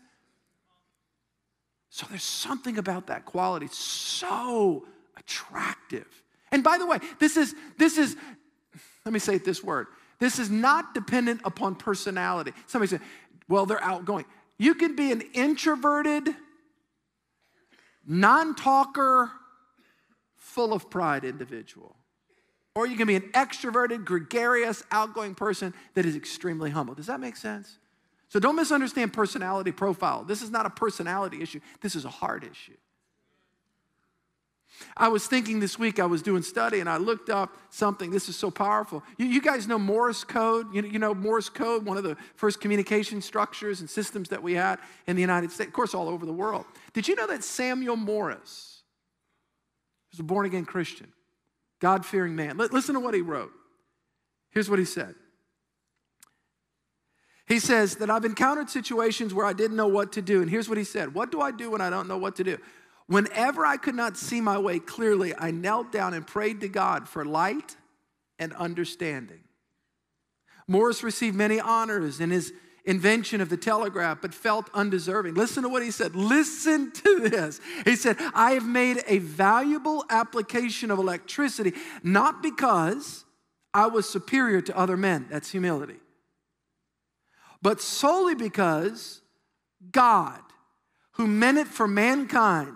So 1.89 2.05
there's 2.09 2.23
something 2.23 2.77
about 2.77 3.07
that 3.07 3.25
quality. 3.25 3.67
So 3.71 4.85
attractive. 5.17 6.07
And 6.51 6.63
by 6.63 6.77
the 6.77 6.85
way, 6.85 6.99
this 7.19 7.37
is 7.37 7.55
this 7.77 7.97
is 7.97 8.15
let 9.05 9.13
me 9.13 9.19
say 9.19 9.35
it 9.35 9.45
this 9.45 9.63
word. 9.63 9.87
This 10.19 10.39
is 10.39 10.49
not 10.49 10.93
dependent 10.93 11.41
upon 11.43 11.75
personality. 11.75 12.53
Somebody 12.67 12.89
said, 12.89 13.01
well, 13.47 13.65
they're 13.65 13.83
outgoing. 13.83 14.25
You 14.57 14.73
can 14.75 14.95
be 14.95 15.11
an 15.11 15.21
introverted, 15.33 16.29
non 18.05 18.55
talker, 18.55 19.31
full 20.35 20.73
of 20.73 20.89
pride 20.89 21.23
individual. 21.23 21.95
Or 22.75 22.85
you 22.85 22.97
can 22.97 23.07
be 23.07 23.15
an 23.15 23.31
extroverted, 23.33 24.03
gregarious, 24.03 24.83
outgoing 24.91 25.33
person 25.33 25.73
that 25.93 26.05
is 26.05 26.15
extremely 26.15 26.69
humble. 26.69 26.93
Does 26.93 27.07
that 27.07 27.19
make 27.19 27.37
sense? 27.37 27.77
So 28.27 28.39
don't 28.39 28.55
misunderstand 28.55 29.13
personality 29.13 29.71
profile. 29.71 30.23
This 30.23 30.41
is 30.41 30.51
not 30.51 30.65
a 30.65 30.69
personality 30.69 31.41
issue, 31.41 31.61
this 31.81 31.95
is 31.95 32.05
a 32.05 32.09
heart 32.09 32.43
issue. 32.43 32.75
I 34.97 35.07
was 35.09 35.27
thinking 35.27 35.59
this 35.59 35.77
week, 35.77 35.99
I 35.99 36.05
was 36.05 36.21
doing 36.21 36.41
study 36.41 36.79
and 36.79 36.89
I 36.89 36.97
looked 36.97 37.29
up 37.29 37.57
something. 37.69 38.11
This 38.11 38.29
is 38.29 38.35
so 38.35 38.49
powerful. 38.49 39.03
You, 39.17 39.25
you 39.25 39.41
guys 39.41 39.67
know 39.67 39.77
Morse 39.77 40.23
code? 40.23 40.73
You, 40.73 40.83
you, 40.83 40.99
know 40.99 41.13
Morse 41.13 41.49
code, 41.49 41.85
one 41.85 41.97
of 41.97 42.03
the 42.03 42.15
first 42.35 42.61
communication 42.61 43.21
structures 43.21 43.81
and 43.81 43.89
systems 43.89 44.29
that 44.29 44.41
we 44.41 44.53
had 44.53 44.79
in 45.07 45.15
the 45.15 45.21
United 45.21 45.51
States, 45.51 45.67
of 45.67 45.73
course, 45.73 45.93
all 45.93 46.07
over 46.07 46.25
the 46.25 46.33
world. 46.33 46.65
Did 46.93 47.07
you 47.07 47.15
know 47.15 47.27
that 47.27 47.43
Samuel 47.43 47.97
Morse 47.97 48.83
was 50.11 50.19
a 50.19 50.23
born 50.23 50.45
again 50.45 50.65
Christian, 50.65 51.11
God 51.79 52.05
fearing 52.05 52.35
man? 52.35 52.59
L- 52.59 52.69
listen 52.71 52.93
to 52.95 53.01
what 53.01 53.13
he 53.13 53.21
wrote. 53.21 53.51
Here's 54.51 54.69
what 54.69 54.79
he 54.79 54.85
said. 54.85 55.15
He 57.47 57.59
says 57.59 57.97
that 57.97 58.09
I've 58.09 58.25
encountered 58.25 58.69
situations 58.69 59.33
where 59.33 59.45
I 59.45 59.53
didn't 59.53 59.77
know 59.77 59.87
what 59.87 60.13
to 60.13 60.21
do. 60.21 60.41
And 60.41 60.49
here's 60.49 60.67
what 60.67 60.77
he 60.77 60.83
said 60.83 61.13
What 61.13 61.31
do 61.31 61.41
I 61.41 61.51
do 61.51 61.71
when 61.71 61.81
I 61.81 61.89
don't 61.89 62.07
know 62.07 62.17
what 62.17 62.35
to 62.37 62.43
do? 62.43 62.57
Whenever 63.07 63.65
I 63.65 63.77
could 63.77 63.95
not 63.95 64.17
see 64.17 64.41
my 64.41 64.57
way 64.57 64.79
clearly, 64.79 65.33
I 65.37 65.51
knelt 65.51 65.91
down 65.91 66.13
and 66.13 66.25
prayed 66.25 66.61
to 66.61 66.67
God 66.67 67.07
for 67.07 67.23
light 67.23 67.75
and 68.39 68.51
understanding. 68.53 69.41
Morse 70.67 71.03
received 71.03 71.35
many 71.35 71.59
honors 71.59 72.19
in 72.19 72.31
his 72.31 72.51
invention 72.85 73.41
of 73.41 73.49
the 73.49 73.57
telegraph, 73.57 74.19
but 74.21 74.33
felt 74.33 74.69
undeserving. 74.73 75.35
Listen 75.35 75.63
to 75.63 75.69
what 75.69 75.83
he 75.83 75.91
said. 75.91 76.15
Listen 76.15 76.91
to 76.91 77.19
this. 77.29 77.59
He 77.83 77.95
said, 77.95 78.17
I 78.33 78.51
have 78.51 78.65
made 78.65 79.03
a 79.07 79.19
valuable 79.19 80.05
application 80.09 80.91
of 80.91 80.99
electricity, 80.99 81.73
not 82.03 82.41
because 82.41 83.25
I 83.73 83.87
was 83.87 84.07
superior 84.09 84.61
to 84.61 84.77
other 84.77 84.97
men. 84.97 85.27
That's 85.29 85.51
humility. 85.51 85.97
But 87.61 87.81
solely 87.81 88.35
because 88.35 89.21
God, 89.91 90.39
who 91.13 91.27
meant 91.27 91.57
it 91.57 91.67
for 91.67 91.87
mankind, 91.87 92.75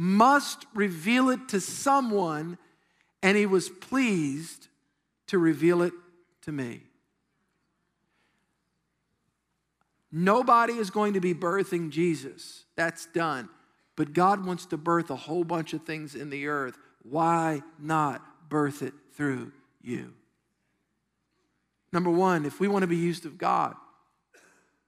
must 0.00 0.64
reveal 0.74 1.28
it 1.28 1.48
to 1.48 1.60
someone, 1.60 2.56
and 3.20 3.36
he 3.36 3.46
was 3.46 3.68
pleased 3.68 4.68
to 5.26 5.38
reveal 5.38 5.82
it 5.82 5.92
to 6.42 6.52
me. 6.52 6.82
Nobody 10.12 10.74
is 10.74 10.88
going 10.88 11.14
to 11.14 11.20
be 11.20 11.34
birthing 11.34 11.90
Jesus. 11.90 12.64
That's 12.76 13.06
done. 13.06 13.48
But 13.96 14.12
God 14.12 14.46
wants 14.46 14.66
to 14.66 14.76
birth 14.76 15.10
a 15.10 15.16
whole 15.16 15.42
bunch 15.42 15.74
of 15.74 15.82
things 15.82 16.14
in 16.14 16.30
the 16.30 16.46
earth. 16.46 16.78
Why 17.02 17.62
not 17.76 18.48
birth 18.48 18.82
it 18.82 18.94
through 19.14 19.50
you? 19.82 20.14
Number 21.92 22.10
one, 22.10 22.46
if 22.46 22.60
we 22.60 22.68
want 22.68 22.84
to 22.84 22.86
be 22.86 22.96
used 22.96 23.26
of 23.26 23.36
God, 23.36 23.74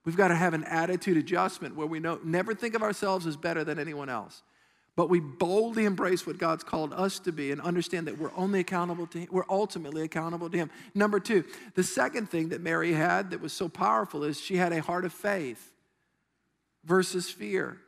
we've 0.05 0.17
got 0.17 0.29
to 0.29 0.37
have 0.37 0.55
an 0.55 0.63
attitude 0.65 1.17
adjustment 1.17 1.75
where 1.75 1.89
we 1.89 1.99
know, 1.99 2.21
never 2.23 2.55
think 2.55 2.77
of 2.77 2.83
ourselves 2.83 3.27
as 3.27 3.37
better 3.37 3.65
than 3.65 3.81
anyone 3.81 4.09
else 4.09 4.45
but 5.01 5.09
we 5.09 5.19
boldly 5.19 5.87
embrace 5.87 6.27
what 6.27 6.37
God's 6.37 6.63
called 6.63 6.93
us 6.93 7.19
to 7.21 7.33
be 7.33 7.53
and 7.53 7.61
understand 7.63 8.07
that 8.07 8.19
we're 8.19 8.37
only 8.37 8.61
accountable 8.61 9.07
to 9.07 9.21
Him. 9.21 9.29
We're 9.31 9.49
ultimately 9.49 10.03
accountable 10.03 10.51
to 10.51 10.59
Him. 10.59 10.71
Number 10.95 11.19
two, 11.19 11.43
the 11.75 11.83
second 11.83 12.29
thing 12.29 12.51
that 12.51 12.61
Mary 12.61 12.93
had 12.93 13.31
that 13.31 13.41
was 13.41 13.55
so 13.55 13.67
powerful 13.67 14.25
is 14.25 14.39
she 14.39 14.59
had 14.59 14.75
a 14.75 14.83
heart 14.83 15.07
of 15.07 15.15
faith 15.15 15.73
versus 16.85 17.31
fear. 17.31 17.79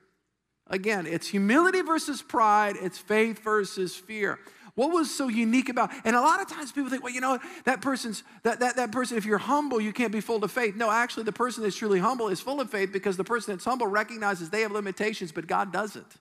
Again, 0.69 1.07
it's 1.07 1.29
humility 1.29 1.83
versus 1.83 2.23
pride, 2.23 2.77
it's 2.81 2.97
faith 2.97 3.45
versus 3.45 3.95
fear. 3.95 4.39
What 4.75 4.91
was 4.91 5.15
so 5.15 5.29
unique 5.29 5.69
about, 5.69 5.91
and 6.07 6.17
a 6.17 6.21
lot 6.23 6.41
of 6.41 6.49
times 6.49 6.73
people 6.73 6.89
think, 6.89 7.05
well, 7.05 7.13
you 7.13 7.21
know, 7.21 7.39
that 7.67 7.83
person's, 7.83 8.23
that, 8.43 8.61
that, 8.61 8.77
that 8.77 8.91
person, 8.91 9.19
if 9.19 9.27
you're 9.27 9.37
humble, 9.37 9.83
you 9.83 9.93
can't 9.93 10.13
be 10.13 10.23
full 10.23 10.43
of 10.43 10.51
faith. 10.51 10.77
No, 10.77 10.91
actually, 10.91 11.25
the 11.25 11.33
person 11.33 11.63
that's 11.63 11.77
truly 11.77 11.99
humble 11.99 12.29
is 12.29 12.41
full 12.41 12.59
of 12.59 12.71
faith 12.71 12.91
because 12.91 13.19
the 13.19 13.23
person 13.23 13.53
that's 13.53 13.67
humble 13.67 13.87
recognizes 13.87 14.49
they 14.49 14.63
have 14.63 14.73
limitations, 14.73 15.31
but 15.31 15.47
God 15.47 15.75
doesn't. 15.75 16.17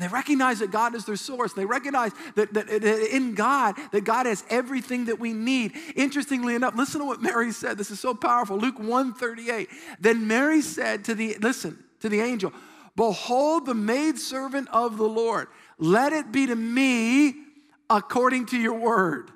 And 0.00 0.08
they 0.08 0.14
recognize 0.14 0.60
that 0.60 0.70
God 0.70 0.94
is 0.94 1.04
their 1.04 1.16
source. 1.16 1.52
They 1.52 1.66
recognize 1.66 2.12
that, 2.34 2.54
that, 2.54 2.70
in 3.14 3.34
God, 3.34 3.76
that 3.92 4.02
God 4.02 4.24
has 4.24 4.42
everything 4.48 5.04
that 5.04 5.20
we 5.20 5.34
need. 5.34 5.72
Interestingly 5.94 6.54
enough, 6.54 6.74
listen 6.74 7.00
to 7.00 7.06
what 7.06 7.20
Mary 7.20 7.52
said. 7.52 7.76
This 7.76 7.90
is 7.90 8.00
so 8.00 8.14
powerful. 8.14 8.56
Luke 8.56 8.78
138. 8.78 9.68
Then 10.00 10.26
Mary 10.26 10.62
said 10.62 11.04
to 11.04 11.14
the, 11.14 11.36
listen, 11.42 11.84
to 12.00 12.08
the 12.08 12.20
angel, 12.22 12.50
Behold 12.96 13.66
the 13.66 13.74
maidservant 13.74 14.68
of 14.72 14.96
the 14.96 15.04
Lord. 15.04 15.48
Let 15.76 16.14
it 16.14 16.32
be 16.32 16.46
to 16.46 16.56
me 16.56 17.34
according 17.90 18.46
to 18.46 18.58
your 18.58 18.78
word. 18.78 19.30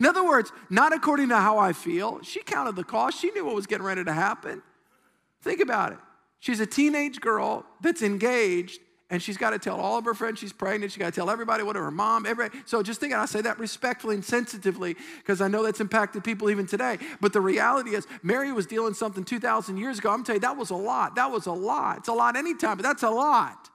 In 0.00 0.06
other 0.06 0.24
words, 0.24 0.52
not 0.70 0.94
according 0.94 1.28
to 1.28 1.36
how 1.36 1.58
I 1.58 1.74
feel. 1.74 2.22
She 2.22 2.40
counted 2.42 2.76
the 2.76 2.84
cost. 2.84 3.20
She 3.20 3.30
knew 3.32 3.44
what 3.44 3.54
was 3.54 3.66
getting 3.66 3.84
ready 3.84 4.04
to 4.04 4.12
happen. 4.12 4.62
Think 5.42 5.60
about 5.60 5.92
it. 5.92 5.98
She's 6.40 6.60
a 6.60 6.66
teenage 6.66 7.20
girl 7.20 7.66
that's 7.82 8.00
engaged 8.00 8.80
and 9.14 9.22
she's 9.22 9.36
got 9.36 9.50
to 9.50 9.60
tell 9.60 9.80
all 9.80 9.96
of 9.96 10.04
her 10.06 10.12
friends 10.12 10.40
she's 10.40 10.52
pregnant. 10.52 10.90
She's 10.90 10.98
got 10.98 11.06
to 11.06 11.12
tell 11.12 11.30
everybody, 11.30 11.62
what 11.62 11.76
her 11.76 11.88
mom, 11.92 12.26
everybody. 12.26 12.60
So 12.66 12.82
just 12.82 12.98
think, 12.98 13.14
I 13.14 13.26
say 13.26 13.42
that 13.42 13.60
respectfully 13.60 14.16
and 14.16 14.24
sensitively 14.24 14.96
because 15.18 15.40
I 15.40 15.46
know 15.46 15.62
that's 15.62 15.80
impacted 15.80 16.24
people 16.24 16.50
even 16.50 16.66
today. 16.66 16.98
But 17.20 17.32
the 17.32 17.40
reality 17.40 17.94
is, 17.94 18.08
Mary 18.24 18.50
was 18.50 18.66
dealing 18.66 18.92
something 18.92 19.22
2,000 19.22 19.76
years 19.76 20.00
ago. 20.00 20.10
I'm 20.10 20.24
telling 20.24 20.38
you, 20.38 20.48
that 20.48 20.56
was 20.56 20.70
a 20.70 20.74
lot. 20.74 21.14
That 21.14 21.30
was 21.30 21.46
a 21.46 21.52
lot. 21.52 21.98
It's 21.98 22.08
a 22.08 22.12
lot 22.12 22.34
anytime, 22.34 22.76
but 22.76 22.82
that's 22.82 23.04
a 23.04 23.10
lot. 23.10 23.70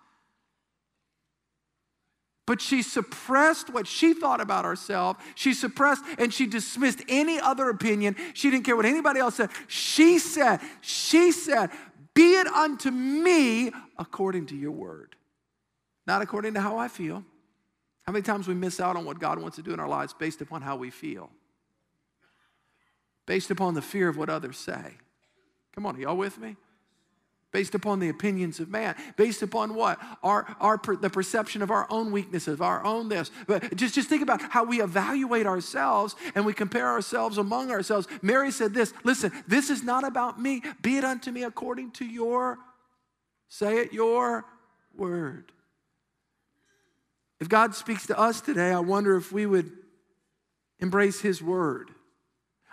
But 2.46 2.60
she 2.60 2.82
suppressed 2.82 3.74
what 3.74 3.88
she 3.88 4.14
thought 4.14 4.42
about 4.42 4.66
herself. 4.66 5.24
She 5.36 5.54
suppressed 5.54 6.04
and 6.18 6.34
she 6.34 6.48
dismissed 6.48 7.02
any 7.08 7.40
other 7.40 7.70
opinion. 7.70 8.18
She 8.34 8.52
didn't 8.52 8.66
care 8.66 8.76
what 8.76 8.86
anybody 8.86 9.22
else 9.22 9.36
said. 9.36 9.52
She 9.70 10.20
said, 10.20 10.60
She 10.82 11.32
said, 11.32 11.70
Be 12.14 12.34
it 12.34 12.48
unto 12.48 12.92
me 12.92 13.72
according 13.98 14.48
to 14.48 14.58
your 14.58 14.72
word 14.72 15.16
not 16.10 16.24
according 16.24 16.56
to 16.56 16.60
how 16.60 16.76
I 16.76 16.88
feel. 16.88 17.24
How 18.08 18.12
many 18.12 18.24
times 18.24 18.48
we 18.48 18.56
miss 18.56 18.80
out 18.80 18.96
on 18.96 19.06
what 19.06 19.20
God 19.20 19.40
wants 19.40 19.58
to 19.58 19.62
do 19.62 19.74
in 19.74 19.80
our 19.80 19.88
lives 19.88 20.12
based 20.12 20.42
upon 20.42 20.64
how 20.64 20.76
we 20.76 20.90
feel? 20.90 21.30
Based 23.28 23.52
upon 23.52 23.76
the 23.76 23.82
fear 23.84 24.10
of 24.10 24.18
what 24.18 24.28
others 24.28 24.58
say. 24.58 24.96
Come 25.76 25.86
on, 25.86 26.00
y'all 26.00 26.18
with 26.18 26.40
me? 26.40 26.56
Based 27.52 27.76
upon 27.76 28.00
the 28.00 28.10
opinions 28.10 28.60
of 28.60 28.70
man, 28.70 28.96
based 29.18 29.44
upon 29.44 29.76
what? 29.76 30.00
Our, 30.24 30.48
our 30.60 30.82
the 31.00 31.12
perception 31.12 31.62
of 31.62 31.70
our 31.70 31.86
own 31.92 32.12
weaknesses, 32.12 32.60
our 32.60 32.84
own 32.84 33.08
this. 33.08 33.30
But 33.46 33.76
just, 33.76 33.94
just 33.94 34.10
think 34.10 34.24
about 34.24 34.42
how 34.42 34.64
we 34.64 34.82
evaluate 34.82 35.46
ourselves 35.46 36.16
and 36.34 36.44
we 36.44 36.54
compare 36.54 36.88
ourselves 36.88 37.38
among 37.38 37.70
ourselves. 37.70 38.08
Mary 38.24 38.50
said 38.50 38.74
this 38.74 38.96
listen, 39.04 39.32
this 39.48 39.70
is 39.70 39.84
not 39.84 40.04
about 40.04 40.42
me. 40.42 40.64
Be 40.82 40.98
it 40.98 41.04
unto 41.04 41.30
me 41.30 41.44
according 41.44 41.92
to 41.92 42.06
your, 42.06 42.58
say 43.48 43.78
it, 43.78 43.94
your 43.94 44.44
word. 44.98 45.52
If 47.40 47.50
God 47.50 47.74
speaks 47.76 48.08
to 48.08 48.20
us 48.20 48.42
today, 48.42 48.72
I 48.72 48.80
wonder 48.80 49.16
if 49.16 49.32
we 49.32 49.46
would 49.46 49.72
embrace 50.80 51.22
His 51.22 51.42
word. 51.42 51.92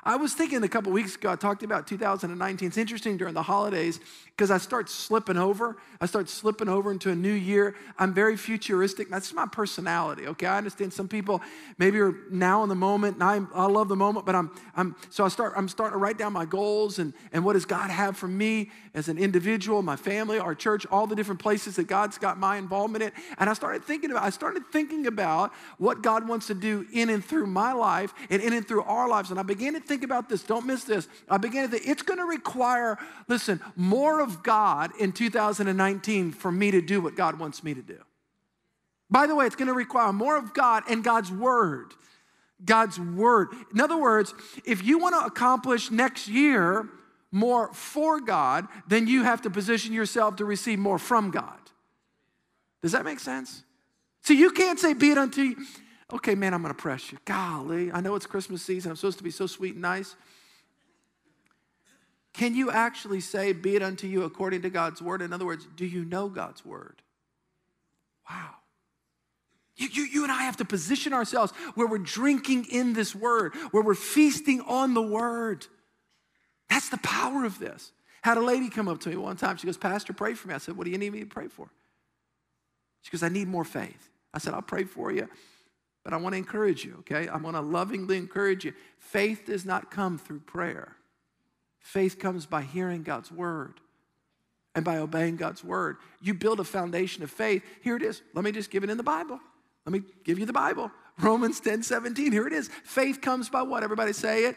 I 0.07 0.14
was 0.14 0.35
thinking 0.35 0.62
a 0.62 0.69
couple 0.69 0.92
weeks 0.92 1.16
ago, 1.16 1.33
I 1.33 1.35
talked 1.35 1.64
about 1.64 1.88
2019. 1.88 2.69
It's 2.69 2.77
interesting 2.77 3.16
during 3.16 3.35
the 3.35 3.42
holidays 3.42 3.99
because 4.29 4.53
I 4.53 4.59
start 4.59 4.88
slipping 4.88 5.37
over. 5.37 5.79
I 6.01 6.07
start 6.07 6.29
slipping 6.29 6.69
over 6.69 6.92
into 6.92 7.11
a 7.11 7.14
new 7.16 7.33
year. 7.33 7.75
I'm 7.99 8.14
very 8.14 8.37
futuristic. 8.37 9.11
That's 9.11 9.33
my 9.33 9.47
personality, 9.47 10.29
okay? 10.29 10.47
I 10.47 10.59
understand 10.59 10.92
some 10.92 11.09
people 11.09 11.42
maybe 11.79 11.99
are 11.99 12.14
now 12.31 12.62
in 12.62 12.69
the 12.69 12.77
moment, 12.77 13.14
and 13.14 13.25
I, 13.25 13.40
I 13.53 13.66
love 13.66 13.88
the 13.88 13.97
moment, 13.97 14.27
but 14.27 14.37
I'm, 14.37 14.53
I'm 14.77 14.95
so 15.11 15.25
I 15.25 15.29
start, 15.29 15.55
I'm 15.57 15.69
starting 15.69 15.95
to 15.95 15.99
write 15.99 16.19
down 16.19 16.33
my 16.33 16.45
goals 16.45 17.01
and, 17.01 17.12
and 17.33 17.45
what 17.45 17.55
does 17.55 17.64
God 17.64 17.90
have 17.90 18.16
for 18.16 18.29
me 18.29 18.71
as 18.95 19.09
an 19.09 19.19
individual, 19.19 19.83
my 19.83 19.97
family, 19.97 20.38
our 20.38 20.55
church, 20.55 20.87
all 20.90 21.09
the 21.09 21.16
different 21.16 21.40
places 21.40 21.77
that 21.77 21.88
God's 21.88 22.16
got 22.16 22.38
my 22.38 22.59
involvement 22.59 23.03
in. 23.03 23.12
And 23.38 23.51
I 23.51 23.55
started 23.55 23.85
thinking 23.85 24.11
about, 24.12 24.23
I 24.23 24.31
started 24.31 24.62
thinking 24.71 25.07
about 25.07 25.53
what 25.79 26.03
God 26.03 26.29
wants 26.29 26.47
to 26.47 26.55
do 26.55 26.87
in 26.92 27.11
and 27.11 27.25
through 27.25 27.47
my 27.47 27.73
life 27.73 28.14
and 28.31 28.40
in 28.40 28.53
and 28.53 28.66
through 28.66 28.85
our 28.85 29.09
lives. 29.09 29.31
And 29.31 29.40
I 29.40 29.42
began 29.42 29.75
to 29.75 29.81
think 29.81 29.95
about 30.04 30.28
this. 30.28 30.42
Don't 30.42 30.66
miss 30.66 30.85
this. 30.85 31.09
I 31.28 31.38
began 31.38 31.64
to 31.64 31.68
think 31.68 31.87
it's 31.87 32.02
going 32.02 32.18
to 32.18 32.24
require, 32.24 32.98
listen, 33.28 33.61
more 33.74 34.20
of 34.20 34.42
God 34.42 34.90
in 34.98 35.12
2019 35.12 36.32
for 36.32 36.52
me 36.52 36.70
to 36.70 36.80
do 36.80 37.00
what 37.00 37.16
God 37.16 37.38
wants 37.38 37.62
me 37.62 37.74
to 37.74 37.82
do. 37.82 37.98
By 39.11 39.26
the 39.26 39.35
way, 39.35 39.46
it's 39.46 39.56
going 39.56 39.68
to 39.68 39.74
require 39.74 40.12
more 40.12 40.37
of 40.37 40.52
God 40.52 40.82
and 40.88 41.04
God's 41.04 41.30
word. 41.30 41.92
God's 42.64 42.98
word. 42.98 43.48
In 43.72 43.80
other 43.80 43.96
words, 43.96 44.35
if 44.64 44.82
you 44.85 44.98
want 44.98 45.14
to 45.14 45.26
accomplish 45.26 45.90
next 45.90 46.28
year 46.28 46.88
more 47.30 47.72
for 47.74 48.20
God, 48.20 48.66
then 48.88 49.06
you 49.06 49.24
have 49.24 49.42
to 49.42 49.50
position 49.50 49.92
yourself 49.92 50.37
to 50.37 50.44
receive 50.44 50.78
more 50.78 50.98
from 50.98 51.30
God. 51.30 51.59
Does 52.82 52.92
that 52.92 53.04
make 53.04 53.20
sense? 53.20 53.62
See, 54.22 54.38
you 54.38 54.50
can't 54.50 54.78
say, 54.78 54.94
be 54.94 55.11
it 55.11 55.18
unto 55.18 55.42
you. 55.42 55.56
Okay, 56.12 56.35
man, 56.35 56.55
I'm 56.55 56.62
going 56.62 56.75
to 56.75 56.81
press 56.81 57.11
you. 57.11 57.19
Golly, 57.25 57.90
I 57.90 58.01
know 58.01 58.14
it's 58.14 58.27
Christmas 58.27 58.62
season. 58.62 58.90
I'm 58.90 58.97
supposed 58.97 59.19
to 59.19 59.25
be 59.25 59.31
so 59.31 59.47
sweet 59.47 59.73
and 59.73 59.83
nice. 59.83 60.14
Can 62.33 62.55
you 62.55 62.71
actually 62.71 63.21
say, 63.21 63.53
be 63.53 63.77
it 63.77 63.83
unto 63.83 64.07
you 64.07 64.25
according 64.25 64.62
to 64.62 64.71
God's 64.71 65.01
word? 65.03 65.23
In 65.23 65.33
other 65.33 65.47
words, 65.47 65.66
do 65.75 65.87
you 65.87 66.05
know 66.05 66.29
God's 66.29 66.64
word? 66.64 67.03
Wow. 68.31 68.51
You, 69.77 69.88
you, 69.90 70.03
you 70.05 70.23
and 70.23 70.33
I 70.33 70.42
have 70.42 70.59
to 70.59 70.64
position 70.64 71.12
ourselves 71.12 71.53
where 71.75 71.87
we're 71.87 71.99
drinking 71.99 72.66
in 72.71 72.92
this 72.92 73.14
word, 73.14 73.55
where 73.71 73.83
we're 73.83 73.95
feasting 73.95 74.61
on 74.62 74.95
the 74.95 75.03
word. 75.03 75.66
That's 76.69 76.88
the 76.88 76.99
power 76.99 77.45
of 77.45 77.59
this. 77.59 77.92
Had 78.23 78.38
a 78.38 78.42
lady 78.42 78.69
come 78.69 78.88
up 78.88 79.01
to 79.01 79.09
me 79.09 79.16
one 79.16 79.37
time. 79.37 79.57
She 79.57 79.66
goes, 79.66 79.77
Pastor, 79.77 80.12
pray 80.12 80.35
for 80.35 80.49
me. 80.49 80.55
I 80.55 80.59
said, 80.59 80.77
What 80.77 80.85
do 80.85 80.90
you 80.90 80.99
need 80.99 81.12
me 81.12 81.21
to 81.21 81.27
pray 81.27 81.49
for? 81.49 81.69
She 83.03 83.11
goes, 83.11 83.23
I 83.23 83.29
need 83.29 83.49
more 83.49 83.64
faith. 83.64 84.09
I 84.35 84.38
said, 84.38 84.53
I'll 84.53 84.62
pray 84.62 84.85
for 84.85 85.12
you, 85.12 85.29
but 86.07 86.12
I 86.12 86.19
want 86.19 86.35
to 86.35 86.37
encourage 86.37 86.85
you, 86.85 86.99
okay? 87.01 87.27
I 87.27 87.37
want 87.37 87.57
to 87.57 87.61
lovingly 87.61 88.16
encourage 88.16 88.64
you. 88.64 88.73
Faith 89.01 89.42
does 89.47 89.64
not 89.64 89.90
come 89.90 90.19
through 90.19 90.38
prayer, 90.38 90.95
faith 91.81 92.21
comes 92.21 92.47
by 92.47 92.62
hearing 92.62 93.03
God's 93.03 93.33
word 93.33 93.81
and 94.77 94.85
by 94.85 94.99
obeying 94.99 95.35
God's 95.35 95.64
word. 95.64 95.97
You 96.23 96.33
build 96.33 96.61
a 96.61 96.64
foundation 96.64 97.25
of 97.25 97.31
faith. 97.33 97.64
Here 97.83 97.97
it 97.97 98.03
is. 98.03 98.23
Let 98.35 98.45
me 98.45 98.53
just 98.53 98.71
give 98.71 98.85
it 98.85 98.90
in 98.90 98.99
the 98.99 99.03
Bible. 99.03 99.40
Let 99.85 99.95
me 99.95 100.03
give 100.23 100.38
you 100.38 100.47
the 100.47 100.53
Bible. 100.53 100.92
Romans 101.19 101.59
10 101.59 101.83
17. 101.83 102.31
Here 102.31 102.47
it 102.47 102.53
is. 102.53 102.71
Faith 102.85 103.21
comes 103.21 103.49
by 103.49 103.62
what? 103.62 103.83
Everybody 103.83 104.12
say 104.12 104.45
it. 104.45 104.55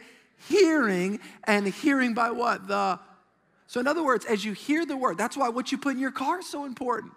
Hearing, 0.49 1.19
and 1.45 1.65
hearing 1.65 2.13
by 2.13 2.29
what? 2.29 2.67
The. 2.67 2.99
So, 3.65 3.79
in 3.79 3.87
other 3.87 4.03
words, 4.03 4.23
as 4.25 4.45
you 4.45 4.53
hear 4.53 4.85
the 4.85 4.95
word, 4.95 5.17
that's 5.17 5.35
why 5.35 5.49
what 5.49 5.71
you 5.71 5.79
put 5.79 5.95
in 5.95 5.99
your 5.99 6.11
car 6.11 6.41
is 6.41 6.47
so 6.47 6.65
important. 6.65 7.11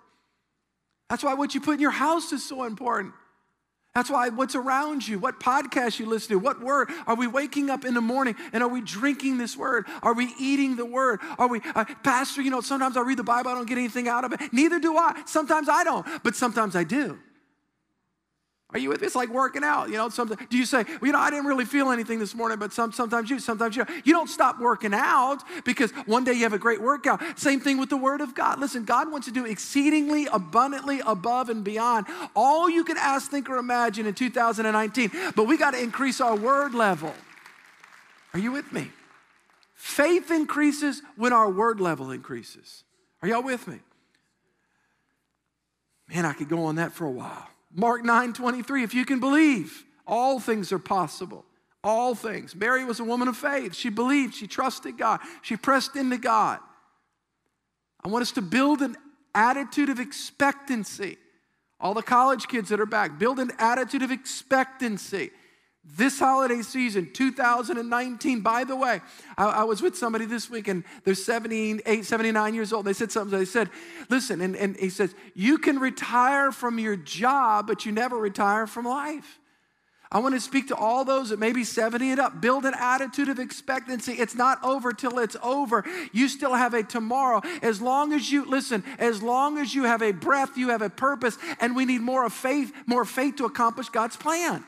That's 1.10 1.22
why 1.22 1.34
what 1.34 1.54
you 1.54 1.60
put 1.60 1.74
in 1.74 1.80
your 1.80 1.90
house 1.90 2.32
is 2.32 2.42
so 2.48 2.64
important. 2.64 3.12
That's 3.94 4.08
why 4.08 4.30
what's 4.30 4.54
around 4.54 5.06
you, 5.06 5.18
what 5.18 5.38
podcast 5.38 5.98
you 5.98 6.06
listen 6.06 6.30
to, 6.30 6.38
what 6.38 6.62
word. 6.62 6.88
Are 7.06 7.14
we 7.14 7.26
waking 7.26 7.68
up 7.68 7.84
in 7.84 7.92
the 7.92 8.00
morning 8.00 8.36
and 8.52 8.62
are 8.62 8.68
we 8.68 8.80
drinking 8.80 9.36
this 9.36 9.54
word? 9.54 9.86
Are 10.02 10.14
we 10.14 10.32
eating 10.38 10.76
the 10.76 10.86
word? 10.86 11.20
Are 11.38 11.48
we, 11.48 11.60
uh, 11.74 11.84
Pastor, 12.02 12.40
you 12.40 12.50
know, 12.50 12.62
sometimes 12.62 12.96
I 12.96 13.02
read 13.02 13.18
the 13.18 13.24
Bible, 13.24 13.50
I 13.50 13.54
don't 13.54 13.68
get 13.68 13.76
anything 13.76 14.08
out 14.08 14.24
of 14.24 14.32
it. 14.32 14.52
Neither 14.52 14.80
do 14.80 14.96
I. 14.96 15.22
Sometimes 15.26 15.68
I 15.68 15.84
don't, 15.84 16.06
but 16.22 16.34
sometimes 16.34 16.74
I 16.74 16.84
do. 16.84 17.18
Are 18.74 18.78
you 18.78 18.88
with 18.88 19.02
me? 19.02 19.06
It's 19.06 19.14
like 19.14 19.28
working 19.28 19.62
out. 19.64 19.90
You 19.90 19.96
know, 19.96 20.08
sometimes 20.08 20.40
do 20.48 20.56
you 20.56 20.64
say, 20.64 20.84
well, 20.84 21.06
you 21.06 21.12
know, 21.12 21.18
I 21.18 21.30
didn't 21.30 21.46
really 21.46 21.66
feel 21.66 21.90
anything 21.90 22.18
this 22.18 22.34
morning, 22.34 22.58
but 22.58 22.72
some, 22.72 22.90
sometimes 22.92 23.28
you, 23.28 23.38
sometimes 23.38 23.76
you. 23.76 23.84
You 24.04 24.14
don't 24.14 24.28
stop 24.28 24.58
working 24.60 24.94
out 24.94 25.42
because 25.64 25.90
one 26.06 26.24
day 26.24 26.32
you 26.32 26.44
have 26.44 26.54
a 26.54 26.58
great 26.58 26.80
workout. 26.80 27.20
Same 27.38 27.60
thing 27.60 27.76
with 27.76 27.90
the 27.90 27.96
Word 27.98 28.22
of 28.22 28.34
God. 28.34 28.60
Listen, 28.60 28.84
God 28.84 29.10
wants 29.10 29.26
to 29.26 29.32
do 29.32 29.44
exceedingly 29.44 30.26
abundantly 30.32 31.00
above 31.06 31.50
and 31.50 31.62
beyond 31.62 32.06
all 32.34 32.70
you 32.70 32.82
can 32.84 32.96
ask, 32.96 33.30
think, 33.30 33.50
or 33.50 33.56
imagine 33.56 34.06
in 34.06 34.14
2019. 34.14 35.10
But 35.36 35.44
we 35.44 35.58
got 35.58 35.72
to 35.72 35.82
increase 35.82 36.20
our 36.20 36.34
word 36.34 36.74
level. 36.74 37.12
Are 38.32 38.40
you 38.40 38.52
with 38.52 38.72
me? 38.72 38.90
Faith 39.74 40.30
increases 40.30 41.02
when 41.16 41.32
our 41.32 41.50
word 41.50 41.80
level 41.80 42.10
increases. 42.10 42.84
Are 43.20 43.28
y'all 43.28 43.42
with 43.42 43.68
me? 43.68 43.80
Man, 46.08 46.24
I 46.24 46.32
could 46.32 46.48
go 46.48 46.64
on 46.64 46.76
that 46.76 46.92
for 46.92 47.04
a 47.04 47.10
while. 47.10 47.48
Mark 47.74 48.04
9 48.04 48.32
23, 48.32 48.82
if 48.82 48.94
you 48.94 49.04
can 49.04 49.20
believe, 49.20 49.84
all 50.06 50.40
things 50.40 50.72
are 50.72 50.78
possible. 50.78 51.44
All 51.84 52.14
things. 52.14 52.54
Mary 52.54 52.84
was 52.84 53.00
a 53.00 53.04
woman 53.04 53.26
of 53.26 53.36
faith. 53.36 53.74
She 53.74 53.88
believed, 53.88 54.34
she 54.34 54.46
trusted 54.46 54.96
God, 54.96 55.20
she 55.42 55.56
pressed 55.56 55.96
into 55.96 56.18
God. 56.18 56.60
I 58.04 58.08
want 58.08 58.22
us 58.22 58.32
to 58.32 58.42
build 58.42 58.82
an 58.82 58.96
attitude 59.34 59.88
of 59.88 59.98
expectancy. 59.98 61.18
All 61.80 61.94
the 61.94 62.02
college 62.02 62.46
kids 62.46 62.68
that 62.68 62.80
are 62.80 62.86
back, 62.86 63.18
build 63.18 63.40
an 63.40 63.50
attitude 63.58 64.02
of 64.02 64.12
expectancy. 64.12 65.30
This 65.84 66.20
holiday 66.20 66.62
season, 66.62 67.10
2019, 67.12 68.40
by 68.40 68.62
the 68.62 68.76
way, 68.76 69.00
I, 69.36 69.44
I, 69.46 69.64
was 69.64 69.82
with 69.82 69.96
somebody 69.96 70.26
this 70.26 70.48
week 70.48 70.68
and 70.68 70.84
they're 71.02 71.14
78, 71.14 72.04
79 72.04 72.54
years 72.54 72.72
old. 72.72 72.84
They 72.84 72.92
said 72.92 73.10
something. 73.10 73.36
They 73.36 73.44
said, 73.44 73.68
listen, 74.08 74.40
and, 74.40 74.54
and 74.54 74.76
he 74.76 74.90
says, 74.90 75.12
you 75.34 75.58
can 75.58 75.80
retire 75.80 76.52
from 76.52 76.78
your 76.78 76.94
job, 76.94 77.66
but 77.66 77.84
you 77.84 77.90
never 77.90 78.16
retire 78.16 78.68
from 78.68 78.84
life. 78.84 79.40
I 80.12 80.20
want 80.20 80.34
to 80.34 80.40
speak 80.40 80.68
to 80.68 80.76
all 80.76 81.04
those 81.04 81.30
that 81.30 81.40
may 81.40 81.52
be 81.52 81.64
70 81.64 82.12
and 82.12 82.20
up. 82.20 82.40
Build 82.40 82.64
an 82.64 82.74
attitude 82.78 83.28
of 83.28 83.40
expectancy. 83.40 84.12
It's 84.12 84.36
not 84.36 84.62
over 84.62 84.92
till 84.92 85.18
it's 85.18 85.36
over. 85.42 85.84
You 86.12 86.28
still 86.28 86.54
have 86.54 86.74
a 86.74 86.84
tomorrow. 86.84 87.40
As 87.60 87.80
long 87.80 88.12
as 88.12 88.30
you, 88.30 88.44
listen, 88.44 88.84
as 88.98 89.22
long 89.22 89.58
as 89.58 89.74
you 89.74 89.84
have 89.84 90.02
a 90.02 90.12
breath, 90.12 90.56
you 90.56 90.68
have 90.68 90.82
a 90.82 90.90
purpose, 90.90 91.38
and 91.60 91.74
we 91.74 91.86
need 91.86 92.02
more 92.02 92.24
of 92.24 92.32
faith, 92.32 92.72
more 92.86 93.06
faith 93.06 93.36
to 93.36 93.46
accomplish 93.46 93.88
God's 93.88 94.16
plan. 94.16 94.64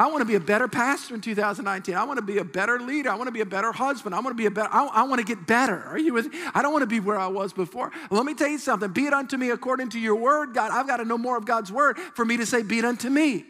I 0.00 0.06
want 0.06 0.20
to 0.20 0.24
be 0.24 0.36
a 0.36 0.40
better 0.40 0.68
pastor 0.68 1.16
in 1.16 1.20
2019. 1.20 1.96
I 1.96 2.04
want 2.04 2.18
to 2.18 2.22
be 2.22 2.38
a 2.38 2.44
better 2.44 2.78
leader. 2.78 3.10
I 3.10 3.16
want 3.16 3.26
to 3.26 3.32
be 3.32 3.40
a 3.40 3.46
better 3.46 3.72
husband. 3.72 4.14
I 4.14 4.20
want 4.20 4.28
to 4.28 4.40
be 4.40 4.46
a 4.46 4.50
better, 4.50 4.68
I, 4.70 4.86
I 4.86 5.02
want 5.02 5.18
to 5.18 5.24
get 5.24 5.44
better. 5.44 5.82
Are 5.86 5.98
you 5.98 6.14
with 6.14 6.32
me? 6.32 6.38
I 6.54 6.62
don't 6.62 6.72
want 6.72 6.82
to 6.82 6.86
be 6.86 7.00
where 7.00 7.18
I 7.18 7.26
was 7.26 7.52
before. 7.52 7.90
Let 8.08 8.24
me 8.24 8.34
tell 8.34 8.46
you 8.46 8.58
something. 8.58 8.92
Be 8.92 9.06
it 9.06 9.12
unto 9.12 9.36
me 9.36 9.50
according 9.50 9.88
to 9.90 9.98
your 9.98 10.14
word, 10.14 10.54
God. 10.54 10.70
I've 10.70 10.86
got 10.86 10.98
to 10.98 11.04
know 11.04 11.18
more 11.18 11.36
of 11.36 11.46
God's 11.46 11.72
word 11.72 11.98
for 12.14 12.24
me 12.24 12.36
to 12.36 12.46
say, 12.46 12.62
be 12.62 12.78
it 12.78 12.84
unto 12.84 13.10
me. 13.10 13.44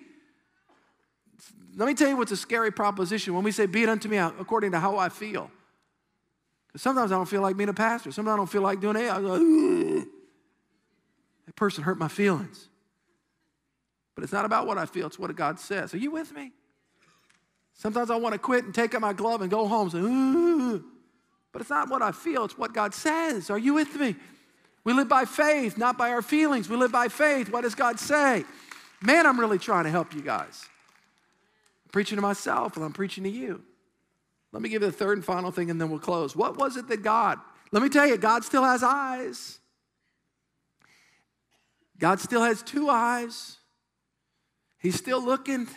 Let 1.76 1.86
me 1.86 1.92
tell 1.92 2.08
you 2.08 2.16
what's 2.16 2.32
a 2.32 2.36
scary 2.36 2.72
proposition 2.72 3.34
when 3.34 3.44
we 3.44 3.52
say, 3.52 3.66
be 3.66 3.82
it 3.82 3.90
unto 3.90 4.08
me 4.08 4.16
according 4.16 4.72
to 4.72 4.80
how 4.80 4.96
I 4.96 5.10
feel. 5.10 5.50
Because 6.68 6.80
Sometimes 6.80 7.12
I 7.12 7.16
don't 7.16 7.28
feel 7.28 7.42
like 7.42 7.58
being 7.58 7.68
a 7.68 7.74
pastor. 7.74 8.10
Sometimes 8.10 8.32
I 8.32 8.36
don't 8.38 8.50
feel 8.50 8.62
like 8.62 8.80
doing 8.80 8.96
it. 8.96 9.12
Like, 9.12 10.08
that 11.44 11.56
person 11.56 11.84
hurt 11.84 11.98
my 11.98 12.08
feelings. 12.08 12.68
But 14.18 14.24
it's 14.24 14.32
not 14.32 14.44
about 14.44 14.66
what 14.66 14.78
I 14.78 14.84
feel, 14.84 15.06
it's 15.06 15.16
what 15.16 15.32
God 15.36 15.60
says. 15.60 15.94
Are 15.94 15.96
you 15.96 16.10
with 16.10 16.34
me? 16.34 16.50
Sometimes 17.72 18.10
I 18.10 18.16
want 18.16 18.32
to 18.32 18.38
quit 18.40 18.64
and 18.64 18.74
take 18.74 18.92
up 18.96 19.00
my 19.00 19.12
glove 19.12 19.42
and 19.42 19.48
go 19.48 19.68
home. 19.68 19.82
and 19.82 19.92
Say, 19.92 19.98
ooh. 20.00 20.84
but 21.52 21.60
it's 21.60 21.70
not 21.70 21.88
what 21.88 22.02
I 22.02 22.10
feel, 22.10 22.44
it's 22.44 22.58
what 22.58 22.72
God 22.72 22.94
says. 22.94 23.48
Are 23.48 23.58
you 23.60 23.74
with 23.74 23.94
me? 23.94 24.16
We 24.82 24.92
live 24.92 25.08
by 25.08 25.24
faith, 25.24 25.78
not 25.78 25.96
by 25.96 26.10
our 26.10 26.20
feelings. 26.20 26.68
We 26.68 26.74
live 26.74 26.90
by 26.90 27.06
faith. 27.06 27.52
What 27.52 27.60
does 27.60 27.76
God 27.76 28.00
say? 28.00 28.44
Man, 29.00 29.24
I'm 29.24 29.38
really 29.38 29.56
trying 29.56 29.84
to 29.84 29.90
help 29.90 30.12
you 30.12 30.20
guys. 30.20 30.64
I'm 31.84 31.90
preaching 31.92 32.16
to 32.16 32.22
myself 32.22 32.74
and 32.74 32.84
I'm 32.84 32.92
preaching 32.92 33.22
to 33.22 33.30
you. 33.30 33.62
Let 34.50 34.62
me 34.62 34.68
give 34.68 34.82
you 34.82 34.90
the 34.90 34.96
third 34.96 35.16
and 35.16 35.24
final 35.24 35.52
thing 35.52 35.70
and 35.70 35.80
then 35.80 35.90
we'll 35.90 36.00
close. 36.00 36.34
What 36.34 36.56
was 36.56 36.76
it 36.76 36.88
that 36.88 37.04
God, 37.04 37.38
let 37.70 37.84
me 37.84 37.88
tell 37.88 38.04
you, 38.08 38.16
God 38.16 38.42
still 38.42 38.64
has 38.64 38.82
eyes. 38.82 39.60
God 42.00 42.18
still 42.18 42.42
has 42.42 42.64
two 42.64 42.88
eyes. 42.90 43.57
He's 44.78 44.96
still 44.96 45.24
looking. 45.24 45.68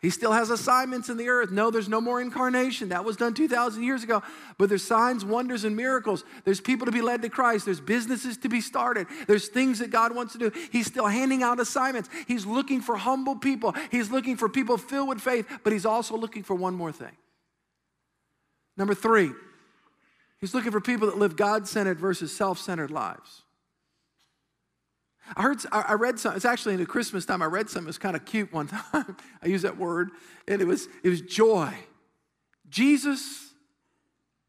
He 0.00 0.08
still 0.08 0.32
has 0.32 0.48
assignments 0.48 1.10
in 1.10 1.18
the 1.18 1.28
earth. 1.28 1.50
No, 1.50 1.70
there's 1.70 1.88
no 1.88 2.00
more 2.00 2.22
incarnation. 2.22 2.88
That 2.88 3.04
was 3.04 3.18
done 3.18 3.34
2,000 3.34 3.82
years 3.82 4.02
ago. 4.02 4.22
But 4.56 4.70
there's 4.70 4.82
signs, 4.82 5.26
wonders, 5.26 5.64
and 5.64 5.76
miracles. 5.76 6.24
There's 6.44 6.60
people 6.60 6.86
to 6.86 6.92
be 6.92 7.02
led 7.02 7.20
to 7.20 7.28
Christ. 7.28 7.66
There's 7.66 7.80
businesses 7.80 8.38
to 8.38 8.48
be 8.48 8.62
started. 8.62 9.08
There's 9.26 9.48
things 9.48 9.78
that 9.80 9.90
God 9.90 10.14
wants 10.14 10.32
to 10.32 10.38
do. 10.38 10.52
He's 10.72 10.86
still 10.86 11.06
handing 11.06 11.42
out 11.42 11.60
assignments. 11.60 12.08
He's 12.26 12.46
looking 12.46 12.80
for 12.80 12.96
humble 12.96 13.36
people. 13.36 13.74
He's 13.90 14.10
looking 14.10 14.36
for 14.38 14.48
people 14.48 14.78
filled 14.78 15.08
with 15.08 15.20
faith, 15.20 15.46
but 15.62 15.72
He's 15.74 15.86
also 15.86 16.16
looking 16.16 16.44
for 16.44 16.54
one 16.54 16.74
more 16.74 16.92
thing. 16.92 17.16
Number 18.78 18.94
three, 18.94 19.32
He's 20.40 20.54
looking 20.54 20.72
for 20.72 20.80
people 20.80 21.08
that 21.08 21.18
live 21.18 21.36
God 21.36 21.68
centered 21.68 22.00
versus 22.00 22.34
self 22.34 22.58
centered 22.58 22.90
lives. 22.90 23.42
I 25.36 25.42
heard, 25.42 25.58
I 25.70 25.94
read 25.94 26.18
some, 26.18 26.34
it's 26.34 26.44
actually 26.44 26.74
in 26.74 26.80
the 26.80 26.86
Christmas 26.86 27.24
time, 27.24 27.42
I 27.42 27.46
read 27.46 27.68
something, 27.68 27.86
it 27.86 27.88
was 27.88 27.98
kind 27.98 28.16
of 28.16 28.24
cute 28.24 28.52
one 28.52 28.66
time. 28.92 29.16
I 29.42 29.46
use 29.46 29.62
that 29.62 29.78
word, 29.78 30.10
and 30.48 30.60
it 30.60 30.66
was, 30.66 30.88
it 31.02 31.08
was 31.08 31.20
joy. 31.20 31.72
Jesus, 32.68 33.52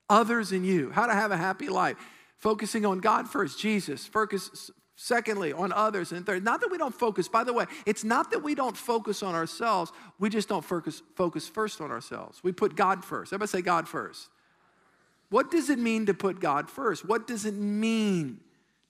others, 0.09 0.51
and 0.51 0.65
you. 0.65 0.91
How 0.91 1.05
to 1.05 1.13
have 1.13 1.31
a 1.31 1.37
happy 1.37 1.69
life. 1.69 1.97
Focusing 2.37 2.85
on 2.85 2.99
God 2.99 3.29
first, 3.29 3.59
Jesus. 3.59 4.05
Focus, 4.05 4.71
secondly, 4.95 5.53
on 5.53 5.71
others. 5.71 6.11
And 6.11 6.25
third, 6.25 6.43
not 6.43 6.61
that 6.61 6.71
we 6.71 6.77
don't 6.77 6.93
focus, 6.93 7.27
by 7.27 7.43
the 7.43 7.53
way, 7.53 7.65
it's 7.85 8.03
not 8.03 8.31
that 8.31 8.43
we 8.43 8.55
don't 8.55 8.77
focus 8.77 9.23
on 9.23 9.35
ourselves, 9.35 9.91
we 10.19 10.29
just 10.29 10.49
don't 10.49 10.65
focus, 10.65 11.01
focus 11.15 11.47
first 11.47 11.81
on 11.81 11.91
ourselves. 11.91 12.43
We 12.43 12.51
put 12.51 12.75
God 12.75 13.03
first. 13.03 13.33
Everybody 13.33 13.49
say 13.49 13.61
God 13.61 13.87
first. 13.87 14.29
What 15.29 15.49
does 15.49 15.69
it 15.69 15.79
mean 15.79 16.07
to 16.07 16.13
put 16.13 16.39
God 16.39 16.69
first? 16.69 17.07
What 17.07 17.25
does 17.25 17.45
it 17.45 17.53
mean? 17.53 18.41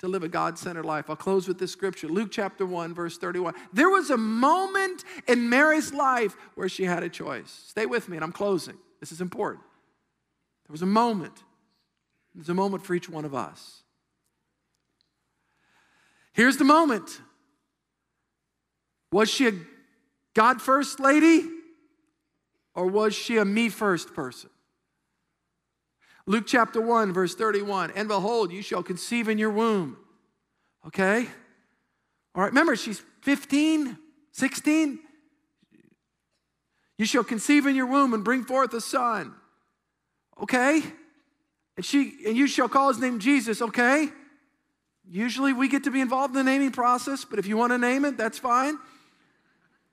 To 0.02 0.08
live 0.08 0.24
a 0.24 0.28
God 0.28 0.58
centered 0.58 0.84
life. 0.84 1.10
I'll 1.10 1.16
close 1.16 1.48
with 1.48 1.60
this 1.60 1.72
scripture 1.72 2.08
Luke 2.08 2.30
chapter 2.32 2.66
1, 2.66 2.94
verse 2.94 3.18
31. 3.20 3.54
There 3.72 3.90
was 3.90 4.10
a 4.10 4.18
moment 4.18 5.04
in 5.28 5.48
Mary's 5.48 5.94
life 5.94 6.36
where 6.56 6.68
she 6.68 6.84
had 6.84 7.04
a 7.04 7.10
choice. 7.10 7.66
Stay 7.68 7.86
with 7.86 8.10
me, 8.10 8.18
and 8.18 8.24
I'm 8.24 8.32
closing. 8.32 8.78
This 9.00 9.12
is 9.12 9.22
important. 9.22 9.64
There 10.68 10.74
was 10.74 10.82
a 10.82 10.88
moment. 10.88 11.44
There's 12.34 12.50
a 12.50 12.54
moment 12.54 12.84
for 12.84 12.96
each 12.96 13.10
one 13.10 13.26
of 13.26 13.36
us. 13.36 13.84
Here's 16.34 16.58
the 16.58 16.64
moment. 16.64 17.22
Was 19.12 19.30
she 19.30 19.50
a 19.50 19.54
God 20.34 20.62
first 20.62 21.00
lady? 21.00 21.48
Or 22.74 22.88
was 22.88 23.14
she 23.14 23.38
a 23.38 23.46
me 23.46 23.70
first 23.70 24.14
person? 24.16 24.50
Luke 26.32 26.46
chapter 26.48 26.80
1, 26.80 27.12
verse 27.12 27.36
31. 27.36 27.92
And 27.92 28.08
behold, 28.08 28.54
you 28.54 28.62
shall 28.62 28.82
conceive 28.82 29.28
in 29.28 29.38
your 29.38 29.50
womb. 29.50 29.98
Okay? 30.88 31.28
All 32.34 32.42
right, 32.42 32.48
remember, 32.48 32.78
she's 32.78 33.04
15, 33.24 33.98
16. 34.32 35.00
You 36.98 37.06
shall 37.06 37.26
conceive 37.26 37.66
in 37.66 37.76
your 37.76 37.86
womb 37.86 38.14
and 38.14 38.24
bring 38.24 38.46
forth 38.46 38.74
a 38.74 38.80
son. 38.80 39.34
Okay? 40.42 40.82
And 41.76 41.86
she 41.86 42.16
and 42.26 42.38
you 42.38 42.48
shall 42.48 42.70
call 42.70 42.88
his 42.88 43.00
name 43.00 43.20
Jesus, 43.20 43.62
okay? 43.62 44.08
Usually 45.10 45.52
we 45.52 45.68
get 45.68 45.84
to 45.84 45.92
be 45.92 46.00
involved 46.00 46.34
in 46.34 46.46
the 46.46 46.50
naming 46.50 46.72
process, 46.72 47.26
but 47.26 47.40
if 47.40 47.46
you 47.46 47.58
want 47.58 47.74
to 47.74 47.78
name 47.78 48.06
it, 48.06 48.16
that's 48.16 48.40
fine. 48.40 48.78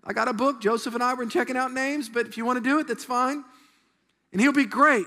I 0.04 0.12
got 0.12 0.28
a 0.28 0.32
book. 0.32 0.60
Joseph 0.60 0.94
and 0.94 1.02
I 1.02 1.14
were 1.14 1.26
checking 1.26 1.56
out 1.56 1.72
names, 1.72 2.08
but 2.08 2.28
if 2.28 2.36
you 2.36 2.44
want 2.44 2.62
to 2.62 2.70
do 2.70 2.78
it, 2.78 2.86
that's 2.86 3.04
fine. 3.04 3.42
And 4.30 4.40
he'll 4.40 4.52
be 4.52 4.64
great. 4.64 5.06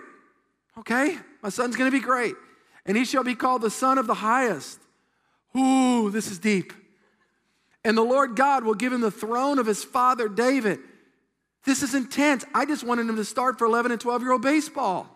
Okay? 0.77 1.17
My 1.41 1.49
son's 1.49 1.75
to 1.75 1.91
be 1.91 2.03
great. 2.03 2.35
And 2.85 2.97
he 2.97 3.05
shall 3.05 3.23
be 3.23 3.35
called 3.35 3.61
the 3.61 3.69
Son 3.69 3.97
of 3.97 4.07
the 4.07 4.13
Highest. 4.13 4.79
Ooh, 5.57 6.09
this 6.09 6.31
is 6.31 6.39
deep. 6.39 6.73
And 7.83 7.97
the 7.97 8.03
Lord 8.03 8.35
God 8.35 8.63
will 8.63 8.73
give 8.73 8.93
him 8.93 9.01
the 9.01 9.11
throne 9.11 9.59
of 9.59 9.65
his 9.65 9.83
father 9.83 10.27
David. 10.27 10.79
This 11.65 11.83
is 11.83 11.93
intense. 11.93 12.45
I 12.53 12.65
just 12.65 12.83
wanted 12.83 13.07
him 13.07 13.15
to 13.15 13.25
start 13.25 13.57
for 13.57 13.65
11 13.65 13.91
and 13.91 14.01
12 14.01 14.21
year 14.21 14.31
old 14.31 14.41
baseball. 14.41 15.07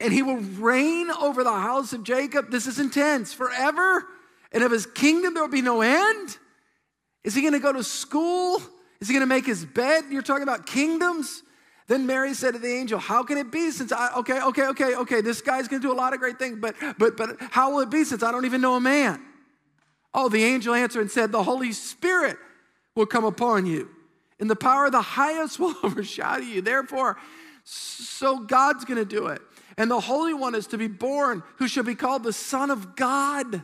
And 0.00 0.12
he 0.12 0.22
will 0.22 0.38
reign 0.38 1.10
over 1.10 1.44
the 1.44 1.52
house 1.52 1.92
of 1.92 2.02
Jacob. 2.02 2.50
This 2.50 2.66
is 2.66 2.78
intense 2.78 3.32
forever. 3.32 4.06
And 4.52 4.62
of 4.62 4.72
his 4.72 4.84
kingdom, 4.84 5.34
there 5.34 5.42
will 5.42 5.50
be 5.50 5.62
no 5.62 5.80
end. 5.80 6.36
Is 7.24 7.34
he 7.34 7.40
going 7.40 7.52
to 7.52 7.60
go 7.60 7.72
to 7.72 7.84
school? 7.84 8.60
Is 9.00 9.08
he 9.08 9.14
going 9.14 9.22
to 9.22 9.26
make 9.26 9.46
his 9.46 9.64
bed? 9.64 10.04
You're 10.10 10.22
talking 10.22 10.42
about 10.42 10.66
kingdoms? 10.66 11.42
Then 11.88 12.06
Mary 12.06 12.34
said 12.34 12.54
to 12.54 12.58
the 12.58 12.72
angel, 12.72 12.98
How 12.98 13.22
can 13.22 13.38
it 13.38 13.50
be 13.50 13.70
since 13.70 13.92
I, 13.92 14.14
okay, 14.18 14.40
okay, 14.42 14.66
okay, 14.68 14.94
okay, 14.96 15.20
this 15.20 15.40
guy's 15.40 15.68
gonna 15.68 15.82
do 15.82 15.92
a 15.92 15.94
lot 15.94 16.12
of 16.14 16.20
great 16.20 16.38
things, 16.38 16.58
but, 16.60 16.74
but, 16.98 17.16
but 17.16 17.36
how 17.50 17.72
will 17.72 17.80
it 17.80 17.90
be 17.90 18.04
since 18.04 18.22
I 18.22 18.30
don't 18.30 18.44
even 18.44 18.60
know 18.60 18.76
a 18.76 18.80
man? 18.80 19.20
Oh, 20.14 20.28
the 20.28 20.44
angel 20.44 20.74
answered 20.74 21.00
and 21.00 21.10
said, 21.10 21.32
The 21.32 21.42
Holy 21.42 21.72
Spirit 21.72 22.36
will 22.94 23.06
come 23.06 23.24
upon 23.24 23.66
you, 23.66 23.88
and 24.38 24.48
the 24.48 24.56
power 24.56 24.86
of 24.86 24.92
the 24.92 25.02
highest 25.02 25.58
will 25.60 25.74
overshadow 25.82 26.42
you. 26.42 26.60
Therefore, 26.60 27.18
so 27.64 28.38
God's 28.40 28.84
gonna 28.84 29.04
do 29.04 29.26
it. 29.28 29.42
And 29.78 29.90
the 29.90 30.00
Holy 30.00 30.34
One 30.34 30.54
is 30.54 30.66
to 30.68 30.78
be 30.78 30.88
born, 30.88 31.42
who 31.56 31.66
shall 31.66 31.84
be 31.84 31.94
called 31.94 32.22
the 32.22 32.32
Son 32.32 32.70
of 32.70 32.94
God. 32.94 33.62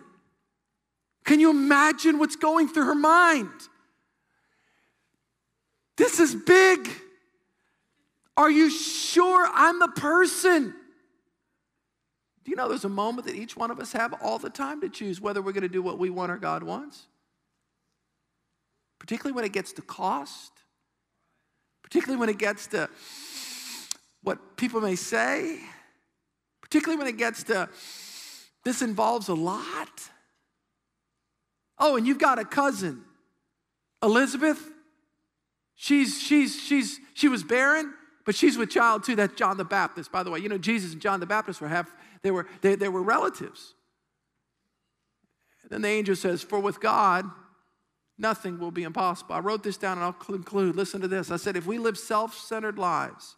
Can 1.25 1.41
you 1.41 1.51
imagine 1.51 2.19
what's 2.19 2.37
going 2.37 2.69
through 2.69 2.87
her 2.87 2.95
mind? 2.95 3.51
This 5.97 6.21
is 6.21 6.35
big. 6.35 6.89
Are 8.39 8.51
you 8.53 8.71
sure 8.71 9.51
I'm 9.53 9.81
the 9.81 9.89
person? 9.89 10.73
Do 12.45 12.51
you 12.53 12.57
know 12.57 12.69
there's 12.69 12.85
a 12.85 12.89
moment 12.89 13.27
that 13.27 13.35
each 13.35 13.57
one 13.57 13.73
of 13.73 13.81
us 13.81 13.93
have 13.93 14.15
all 14.23 14.39
the 14.39 14.49
time 14.49 14.81
to 14.83 14.89
choose 14.89 15.21
whether 15.21 15.43
we're 15.43 15.51
going 15.51 15.63
to 15.63 15.69
do 15.69 15.83
what 15.83 15.99
we 15.99 16.09
want 16.09 16.31
or 16.31 16.37
God 16.37 16.63
wants? 16.63 17.09
Particularly 19.01 19.35
when 19.35 19.45
it 19.45 19.53
gets 19.53 19.73
to 19.73 19.83
cost, 19.83 20.53
particularly 21.83 22.21
when 22.21 22.29
it 22.29 22.39
gets 22.39 22.69
to 22.69 22.89
what 24.23 24.57
people 24.57 24.81
may 24.81 24.95
say, 24.95 25.59
particularly 26.61 26.97
when 26.97 27.09
it 27.09 27.19
gets 27.19 27.43
to 27.43 27.69
this 28.63 28.83
involves 28.83 29.27
a 29.27 29.35
lot. 29.35 30.11
Oh, 31.77 31.97
and 31.97 32.07
you've 32.07 32.19
got 32.19 32.39
a 32.39 32.45
cousin, 32.45 33.03
Elizabeth. 34.01 34.65
She's 35.75 36.23
she's 36.23 36.55
she's 36.55 37.01
she 37.15 37.27
was 37.27 37.43
barren. 37.43 37.95
But 38.29 38.35
she's 38.35 38.59
with 38.59 38.69
child 38.69 39.05
too. 39.05 39.17
That's 39.17 39.33
John 39.37 39.57
the 39.57 39.65
Baptist. 39.65 40.13
By 40.13 40.23
the 40.23 40.31
way, 40.31 40.41
you 40.41 40.51
know, 40.51 40.59
Jesus 40.59 40.93
and 40.93 41.01
John 41.01 41.19
the 41.19 41.25
Baptist 41.25 41.63
were 41.63 41.69
half, 41.69 41.91
they 42.21 42.31
were, 42.31 42.47
they, 42.61 42.75
they 42.75 42.91
were 42.91 43.03
relatives. 43.03 43.73
And 45.63 45.71
then 45.71 45.81
the 45.81 45.89
angel 45.89 46.15
says, 46.15 46.43
For 46.43 46.61
with 46.61 46.79
God, 46.79 47.25
nothing 48.19 48.59
will 48.59 48.71
be 48.71 48.83
impossible. 48.83 49.35
I 49.35 49.39
wrote 49.39 49.63
this 49.63 49.79
down 49.79 49.97
and 49.97 50.05
I'll 50.05 50.13
conclude. 50.13 50.77
Listen 50.77 51.01
to 51.01 51.09
this. 51.09 51.31
I 51.31 51.39
said, 51.39 51.57
if 51.57 51.65
we 51.65 51.79
live 51.79 51.97
self 51.97 52.37
centered 52.37 52.77
lives, 52.77 53.37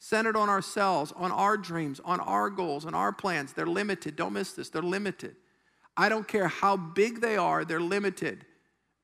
centered 0.00 0.36
on 0.36 0.50
ourselves, 0.50 1.14
on 1.16 1.32
our 1.32 1.56
dreams, 1.56 1.98
on 2.04 2.20
our 2.20 2.50
goals, 2.50 2.84
on 2.84 2.94
our 2.94 3.14
plans, 3.14 3.54
they're 3.54 3.64
limited. 3.64 4.16
Don't 4.16 4.34
miss 4.34 4.52
this. 4.52 4.68
They're 4.68 4.82
limited. 4.82 5.34
I 5.96 6.10
don't 6.10 6.28
care 6.28 6.48
how 6.48 6.76
big 6.76 7.22
they 7.22 7.38
are, 7.38 7.64
they're 7.64 7.80
limited. 7.80 8.44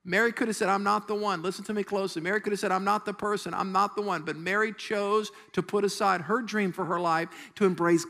Mary 0.04 0.32
could 0.32 0.48
have 0.48 0.56
said, 0.56 0.68
I'm 0.68 0.82
not 0.82 1.06
the 1.06 1.14
one. 1.14 1.42
Listen 1.42 1.64
to 1.66 1.74
me 1.74 1.84
closely. 1.84 2.20
Mary 2.22 2.40
could 2.40 2.52
have 2.52 2.58
said, 2.58 2.72
I'm 2.72 2.84
not 2.84 3.04
the 3.04 3.12
person. 3.12 3.54
I'm 3.54 3.70
not 3.70 3.94
the 3.94 4.02
one. 4.02 4.22
But 4.22 4.36
Mary 4.36 4.72
chose 4.72 5.30
to 5.52 5.62
put 5.62 5.84
aside 5.84 6.22
her 6.22 6.42
dream 6.42 6.72
for 6.72 6.84
her 6.84 6.98
life 6.98 7.28
to 7.54 7.64
embrace 7.64 8.04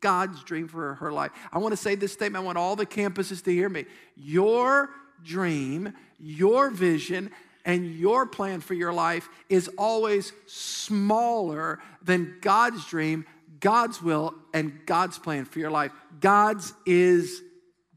God's 0.00 0.42
dream 0.44 0.68
for 0.68 0.94
her 0.96 1.12
life. 1.12 1.30
I 1.52 1.58
want 1.58 1.72
to 1.72 1.76
say 1.76 1.94
this 1.94 2.12
statement. 2.12 2.42
I 2.42 2.44
want 2.44 2.58
all 2.58 2.76
the 2.76 2.86
campuses 2.86 3.42
to 3.44 3.52
hear 3.52 3.68
me. 3.68 3.86
Your 4.16 4.90
dream, 5.24 5.94
your 6.18 6.70
vision, 6.70 7.30
and 7.64 7.94
your 7.94 8.26
plan 8.26 8.60
for 8.60 8.74
your 8.74 8.92
life 8.92 9.28
is 9.48 9.68
always 9.78 10.32
smaller 10.46 11.78
than 12.02 12.36
God's 12.40 12.84
dream, 12.86 13.26
God's 13.60 14.02
will, 14.02 14.34
and 14.54 14.80
God's 14.86 15.18
plan 15.18 15.44
for 15.44 15.58
your 15.58 15.70
life. 15.70 15.92
God's 16.20 16.72
is 16.86 17.42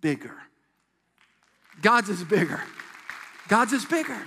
bigger. 0.01 0.35
God's 1.81 2.09
is 2.09 2.23
bigger. 2.23 2.61
God's 3.53 3.73
is 3.73 3.85
bigger. 3.85 4.19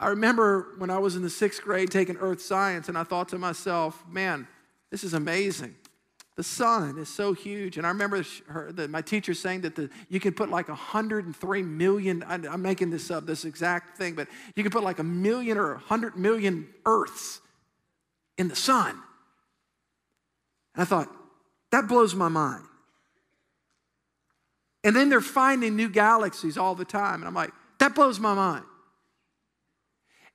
I 0.00 0.08
remember 0.08 0.74
when 0.78 0.90
I 0.90 0.98
was 0.98 1.14
in 1.14 1.22
the 1.22 1.30
sixth 1.30 1.62
grade 1.62 1.92
taking 1.92 2.16
earth 2.16 2.42
science, 2.42 2.88
and 2.88 2.98
I 2.98 3.04
thought 3.04 3.28
to 3.28 3.38
myself, 3.38 4.04
man, 4.10 4.48
this 4.90 5.04
is 5.04 5.14
amazing. 5.14 5.76
The 6.34 6.42
sun 6.42 6.98
is 6.98 7.08
so 7.08 7.34
huge. 7.34 7.76
And 7.76 7.86
I 7.86 7.90
remember 7.90 8.24
her, 8.48 8.72
the, 8.72 8.88
my 8.88 9.00
teacher 9.00 9.32
saying 9.32 9.60
that 9.60 9.76
the, 9.76 9.90
you 10.08 10.18
can 10.18 10.34
put 10.34 10.50
like 10.50 10.66
103 10.66 11.62
million, 11.62 12.24
I, 12.24 12.34
I'm 12.34 12.62
making 12.62 12.90
this 12.90 13.12
up, 13.12 13.26
this 13.26 13.44
exact 13.44 13.96
thing, 13.96 14.16
but 14.16 14.26
you 14.56 14.64
can 14.64 14.72
put 14.72 14.82
like 14.82 14.98
a 14.98 15.04
million 15.04 15.56
or 15.56 15.74
100 15.74 16.16
million 16.16 16.66
Earths 16.84 17.40
in 18.38 18.48
the 18.48 18.56
sun. 18.56 19.00
And 20.74 20.82
I 20.82 20.84
thought, 20.84 21.08
that 21.70 21.86
blows 21.86 22.16
my 22.16 22.28
mind. 22.28 22.64
And 24.88 24.96
then 24.96 25.10
they're 25.10 25.20
finding 25.20 25.76
new 25.76 25.90
galaxies 25.90 26.56
all 26.56 26.74
the 26.74 26.82
time. 26.82 27.16
And 27.16 27.24
I'm 27.26 27.34
like, 27.34 27.52
that 27.76 27.94
blows 27.94 28.18
my 28.18 28.32
mind. 28.32 28.64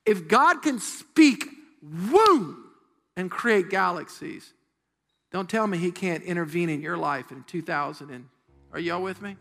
If 0.06 0.28
God 0.28 0.62
can 0.62 0.78
speak, 0.78 1.48
woo, 1.82 2.58
and 3.18 3.32
create 3.32 3.72
galaxies, 3.72 4.54
don't 5.32 5.50
tell 5.50 5.66
me 5.66 5.80
He 5.80 5.90
can't 5.90 6.22
intervene 6.22 6.70
in 6.70 6.82
your 6.84 6.98
life 6.98 7.32
in 7.32 7.44
2000. 7.46 8.12
And, 8.12 8.28
are 8.72 8.80
y'all 8.80 9.02
with 9.02 9.24
me? 9.24 9.38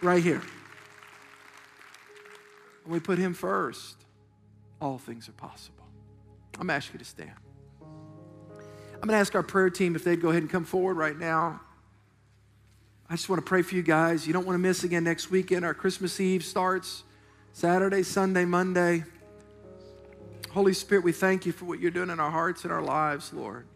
Right 0.00 0.22
here. 0.22 0.40
When 2.84 2.94
we 2.94 3.00
put 3.00 3.18
Him 3.18 3.34
first, 3.34 3.96
all 4.80 4.96
things 4.96 5.28
are 5.28 5.32
possible. 5.32 5.84
I'm 6.54 6.60
going 6.60 6.68
to 6.68 6.74
ask 6.76 6.90
you 6.90 6.98
to 6.98 7.04
stand. 7.04 7.32
I'm 7.82 9.00
going 9.00 9.10
to 9.10 9.16
ask 9.16 9.34
our 9.34 9.42
prayer 9.42 9.68
team 9.68 9.94
if 9.94 10.04
they'd 10.04 10.22
go 10.22 10.30
ahead 10.30 10.40
and 10.42 10.50
come 10.50 10.64
forward 10.64 10.96
right 10.96 11.18
now. 11.18 11.60
I 13.12 13.14
just 13.14 13.28
want 13.28 13.44
to 13.44 13.46
pray 13.46 13.60
for 13.60 13.74
you 13.74 13.82
guys. 13.82 14.26
You 14.26 14.32
don't 14.32 14.46
want 14.46 14.54
to 14.54 14.58
miss 14.58 14.84
again 14.84 15.04
next 15.04 15.30
weekend. 15.30 15.66
Our 15.66 15.74
Christmas 15.74 16.18
Eve 16.18 16.42
starts 16.42 17.02
Saturday, 17.52 18.04
Sunday, 18.04 18.46
Monday. 18.46 19.04
Holy 20.52 20.72
Spirit, 20.72 21.04
we 21.04 21.12
thank 21.12 21.44
you 21.44 21.52
for 21.52 21.66
what 21.66 21.78
you're 21.78 21.90
doing 21.90 22.08
in 22.08 22.18
our 22.18 22.30
hearts 22.30 22.64
and 22.64 22.72
our 22.72 22.80
lives, 22.80 23.30
Lord. 23.34 23.66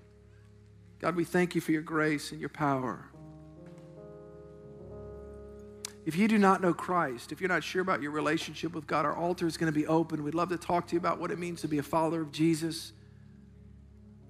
God, 1.01 1.17
we 1.17 1.25
thank 1.25 1.55
you 1.55 1.61
for 1.61 1.73
your 1.73 1.83
grace 1.83 2.33
and 2.33 2.41
your 2.41 2.49
power. 2.49 3.05
If 6.07 6.17
you 6.17 6.29
do 6.29 6.39
not 6.39 6.63
know 6.63 6.73
Christ, 6.73 7.31
if 7.31 7.43
you're 7.43 7.49
not 7.49 7.63
sure 7.63 7.83
about 7.83 8.01
your 8.01 8.13
relationship 8.13 8.73
with 8.73 8.87
God, 8.87 9.05
our 9.05 9.15
altar 9.15 9.47
is 9.47 9.59
going 9.59 9.71
to 9.71 9.79
be 9.79 9.87
open. 9.87 10.25
We'd 10.25 10.35
love 10.35 10.49
to 10.49 10.57
talk 10.57 10.87
to 10.87 10.95
you 10.95 10.99
about 10.99 11.21
what 11.21 11.31
it 11.31 11.39
means 11.39 11.61
to 11.61 11.69
be 11.69 11.77
a 11.77 11.83
follower 11.83 12.23
of 12.23 12.33
Jesus. 12.33 12.95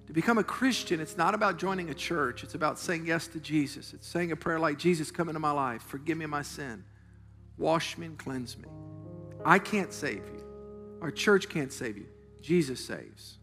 To 0.07 0.13
become 0.13 0.37
a 0.37 0.43
Christian, 0.43 1.01
it's 1.01 1.17
not 1.17 1.35
about 1.35 1.57
joining 1.57 1.89
a 1.89 1.93
church, 1.93 2.43
it's 2.43 2.55
about 2.55 2.79
saying 2.79 3.05
yes 3.05 3.27
to 3.27 3.39
Jesus. 3.39 3.93
It's 3.93 4.07
saying 4.07 4.31
a 4.31 4.35
prayer 4.37 4.59
like, 4.59 4.79
Jesus, 4.79 5.11
come 5.11 5.27
into 5.27 5.39
my 5.39 5.51
life, 5.51 5.83
forgive 5.83 6.17
me 6.17 6.25
my 6.25 6.41
sin, 6.41 6.85
wash 7.57 7.97
me 7.97 8.05
and 8.07 8.17
cleanse 8.17 8.57
me. 8.57 8.69
I 9.45 9.59
can't 9.59 9.91
save 9.91 10.23
you, 10.27 10.43
our 11.01 11.11
church 11.11 11.49
can't 11.49 11.73
save 11.73 11.97
you, 11.97 12.07
Jesus 12.41 12.83
saves. 12.83 13.37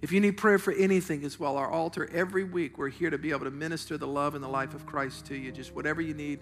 If 0.00 0.12
you 0.12 0.20
need 0.20 0.36
prayer 0.38 0.58
for 0.58 0.72
anything 0.72 1.24
as 1.24 1.38
well, 1.38 1.56
our 1.56 1.70
altar 1.70 2.08
every 2.12 2.44
week, 2.44 2.78
we're 2.78 2.88
here 2.88 3.10
to 3.10 3.18
be 3.18 3.30
able 3.30 3.44
to 3.44 3.50
minister 3.50 3.98
the 3.98 4.06
love 4.06 4.34
and 4.34 4.42
the 4.42 4.48
life 4.48 4.74
of 4.74 4.86
Christ 4.86 5.26
to 5.26 5.36
you. 5.36 5.52
Just 5.52 5.74
whatever 5.74 6.00
you 6.00 6.14
need, 6.14 6.40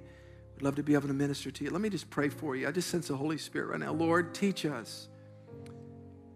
we'd 0.55 0.63
love 0.63 0.77
to 0.77 0.85
be 0.85 0.95
able 0.95 1.09
to 1.09 1.15
minister 1.15 1.51
to 1.51 1.65
you. 1.65 1.71
Let 1.71 1.81
me 1.81 1.89
just 1.89 2.09
pray 2.09 2.29
for 2.29 2.55
you. 2.55 2.69
I 2.69 2.71
just 2.71 2.89
sense 2.89 3.09
the 3.09 3.17
Holy 3.17 3.39
Spirit 3.39 3.71
right 3.71 3.81
now. 3.81 3.93
Lord, 3.93 4.33
teach 4.33 4.65
us. 4.65 5.09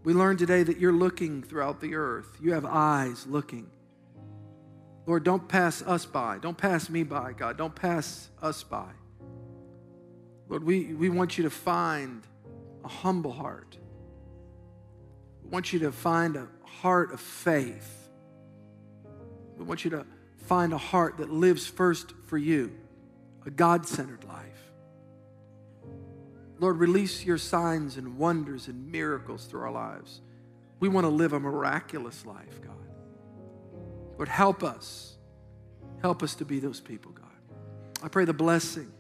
We 0.05 0.14
learned 0.14 0.40
today 0.40 0.62
that 0.64 0.78
you're 0.78 0.92
looking 0.92 1.42
throughout 1.42 1.80
the 1.80 1.94
earth, 1.94 2.38
you 2.40 2.53
have 2.53 2.64
eyes 2.64 3.26
looking. 3.26 3.70
Lord, 5.07 5.24
don't 5.24 5.48
pass 5.48 5.82
us 5.82 6.07
by. 6.07 6.38
Don't 6.38 6.57
pass 6.57 6.88
me 6.88 7.03
by, 7.03 7.32
God. 7.32 7.57
Don't 7.57 7.74
pass 7.74 8.28
us 8.40 8.62
by. 8.62 8.90
Lord, 10.48 10.64
we, 10.64 10.94
we 10.94 11.09
want 11.09 11.38
you 11.38 11.44
to 11.44 11.50
find 11.50 12.22
a 12.84 12.88
humble 12.88 13.32
heart. 13.32 13.76
We 15.42 15.50
want 15.50 15.72
you 15.72 15.80
to 15.80 15.92
find 15.92 16.36
a 16.36 16.46
heart 16.64 17.12
of 17.12 17.20
faith. 17.20 18.09
We 19.57 19.64
want 19.64 19.84
you 19.84 19.90
to 19.92 20.07
find 20.46 20.72
a 20.72 20.78
heart 20.78 21.18
that 21.18 21.30
lives 21.30 21.66
first 21.66 22.12
for 22.26 22.38
you, 22.38 22.72
a 23.46 23.50
God 23.50 23.86
centered 23.86 24.24
life. 24.24 24.71
Lord, 26.62 26.78
release 26.78 27.24
your 27.24 27.38
signs 27.38 27.96
and 27.96 28.16
wonders 28.16 28.68
and 28.68 28.92
miracles 28.92 29.46
through 29.46 29.62
our 29.62 29.72
lives. 29.72 30.20
We 30.78 30.88
want 30.88 31.04
to 31.04 31.08
live 31.08 31.32
a 31.32 31.40
miraculous 31.40 32.24
life, 32.24 32.60
God. 32.62 32.76
Lord, 34.16 34.28
help 34.28 34.62
us. 34.62 35.16
Help 36.02 36.22
us 36.22 36.36
to 36.36 36.44
be 36.44 36.60
those 36.60 36.78
people, 36.78 37.10
God. 37.10 37.26
I 38.00 38.06
pray 38.06 38.24
the 38.26 38.32
blessing, 38.32 38.92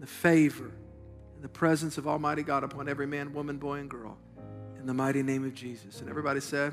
the 0.00 0.08
favor, 0.08 0.72
and 1.36 1.44
the 1.44 1.48
presence 1.48 1.98
of 1.98 2.08
Almighty 2.08 2.42
God 2.42 2.64
upon 2.64 2.88
every 2.88 3.06
man, 3.06 3.32
woman, 3.32 3.58
boy, 3.58 3.78
and 3.78 3.88
girl 3.88 4.18
in 4.80 4.84
the 4.84 4.94
mighty 4.94 5.22
name 5.22 5.44
of 5.44 5.54
Jesus. 5.54 6.00
And 6.00 6.10
everybody 6.10 6.40
said, 6.40 6.72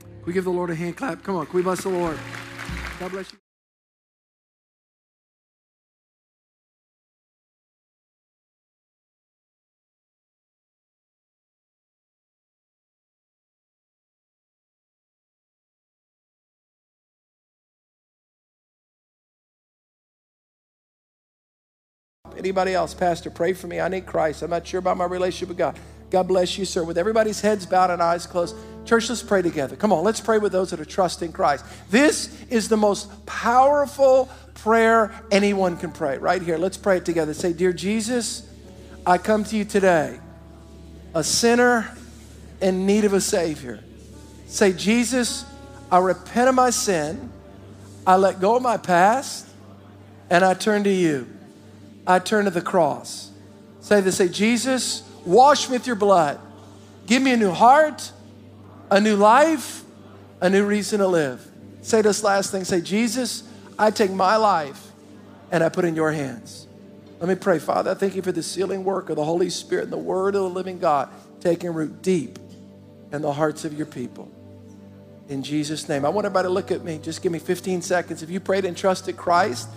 Can 0.00 0.26
we 0.26 0.34
give 0.34 0.44
the 0.44 0.50
Lord 0.50 0.68
a 0.68 0.74
hand 0.74 0.98
clap? 0.98 1.22
Come 1.22 1.34
on, 1.34 1.46
can 1.46 1.56
we 1.56 1.62
bless 1.62 1.82
the 1.82 1.88
Lord? 1.88 2.18
God 3.00 3.10
bless 3.10 3.32
you. 3.32 3.38
Anybody 22.46 22.74
else, 22.74 22.94
Pastor, 22.94 23.28
pray 23.28 23.54
for 23.54 23.66
me. 23.66 23.80
I 23.80 23.88
need 23.88 24.06
Christ. 24.06 24.40
I'm 24.40 24.50
not 24.50 24.64
sure 24.64 24.78
about 24.78 24.96
my 24.96 25.04
relationship 25.04 25.48
with 25.48 25.58
God. 25.58 25.76
God 26.10 26.28
bless 26.28 26.56
you, 26.56 26.64
sir. 26.64 26.84
With 26.84 26.96
everybody's 26.96 27.40
heads 27.40 27.66
bowed 27.66 27.90
and 27.90 28.00
eyes 28.00 28.24
closed, 28.24 28.54
church, 28.84 29.08
let's 29.08 29.20
pray 29.20 29.42
together. 29.42 29.74
Come 29.74 29.92
on, 29.92 30.04
let's 30.04 30.20
pray 30.20 30.38
with 30.38 30.52
those 30.52 30.70
that 30.70 30.78
are 30.78 30.84
trusting 30.84 31.32
Christ. 31.32 31.64
This 31.90 32.40
is 32.48 32.68
the 32.68 32.76
most 32.76 33.26
powerful 33.26 34.28
prayer 34.54 35.12
anyone 35.32 35.76
can 35.76 35.90
pray. 35.90 36.18
Right 36.18 36.40
here, 36.40 36.56
let's 36.56 36.76
pray 36.76 36.98
it 36.98 37.04
together. 37.04 37.34
Say, 37.34 37.52
Dear 37.52 37.72
Jesus, 37.72 38.48
I 39.04 39.18
come 39.18 39.42
to 39.42 39.56
you 39.56 39.64
today, 39.64 40.20
a 41.14 41.24
sinner 41.24 41.96
in 42.60 42.86
need 42.86 43.04
of 43.04 43.12
a 43.12 43.20
Savior. 43.20 43.80
Say, 44.46 44.72
Jesus, 44.72 45.44
I 45.90 45.98
repent 45.98 46.48
of 46.48 46.54
my 46.54 46.70
sin, 46.70 47.28
I 48.06 48.14
let 48.14 48.38
go 48.40 48.54
of 48.54 48.62
my 48.62 48.76
past, 48.76 49.48
and 50.30 50.44
I 50.44 50.54
turn 50.54 50.84
to 50.84 50.92
you. 50.92 51.35
I 52.06 52.18
turn 52.18 52.44
to 52.44 52.50
the 52.50 52.62
cross. 52.62 53.30
Say 53.80 54.00
this, 54.00 54.16
say, 54.16 54.28
Jesus, 54.28 55.02
wash 55.24 55.68
me 55.68 55.76
with 55.76 55.86
your 55.86 55.96
blood. 55.96 56.40
Give 57.06 57.22
me 57.22 57.32
a 57.32 57.36
new 57.36 57.52
heart, 57.52 58.12
a 58.90 59.00
new 59.00 59.16
life, 59.16 59.82
a 60.40 60.50
new 60.50 60.64
reason 60.66 61.00
to 61.00 61.06
live. 61.06 61.46
Say 61.82 62.02
this 62.02 62.22
last 62.22 62.50
thing, 62.50 62.64
say, 62.64 62.80
Jesus, 62.80 63.44
I 63.78 63.90
take 63.90 64.10
my 64.10 64.36
life 64.36 64.90
and 65.50 65.62
I 65.62 65.68
put 65.68 65.84
in 65.84 65.94
your 65.94 66.12
hands. 66.12 66.66
Let 67.20 67.28
me 67.28 67.34
pray, 67.34 67.58
Father. 67.58 67.92
I 67.92 67.94
thank 67.94 68.14
you 68.14 68.22
for 68.22 68.32
the 68.32 68.42
sealing 68.42 68.84
work 68.84 69.08
of 69.08 69.16
the 69.16 69.24
Holy 69.24 69.50
Spirit 69.50 69.84
and 69.84 69.92
the 69.92 69.98
word 69.98 70.34
of 70.34 70.42
the 70.42 70.50
living 70.50 70.78
God 70.78 71.08
taking 71.40 71.72
root 71.72 72.02
deep 72.02 72.38
in 73.12 73.22
the 73.22 73.32
hearts 73.32 73.64
of 73.64 73.72
your 73.72 73.86
people. 73.86 74.30
In 75.28 75.42
Jesus' 75.42 75.88
name. 75.88 76.04
I 76.04 76.08
want 76.08 76.26
everybody 76.26 76.46
to 76.46 76.52
look 76.52 76.70
at 76.70 76.84
me. 76.84 76.98
Just 77.02 77.22
give 77.22 77.32
me 77.32 77.38
15 77.38 77.82
seconds. 77.82 78.22
If 78.22 78.30
you 78.30 78.38
prayed 78.38 78.64
and 78.64 78.76
trusted 78.76 79.16
Christ, 79.16 79.68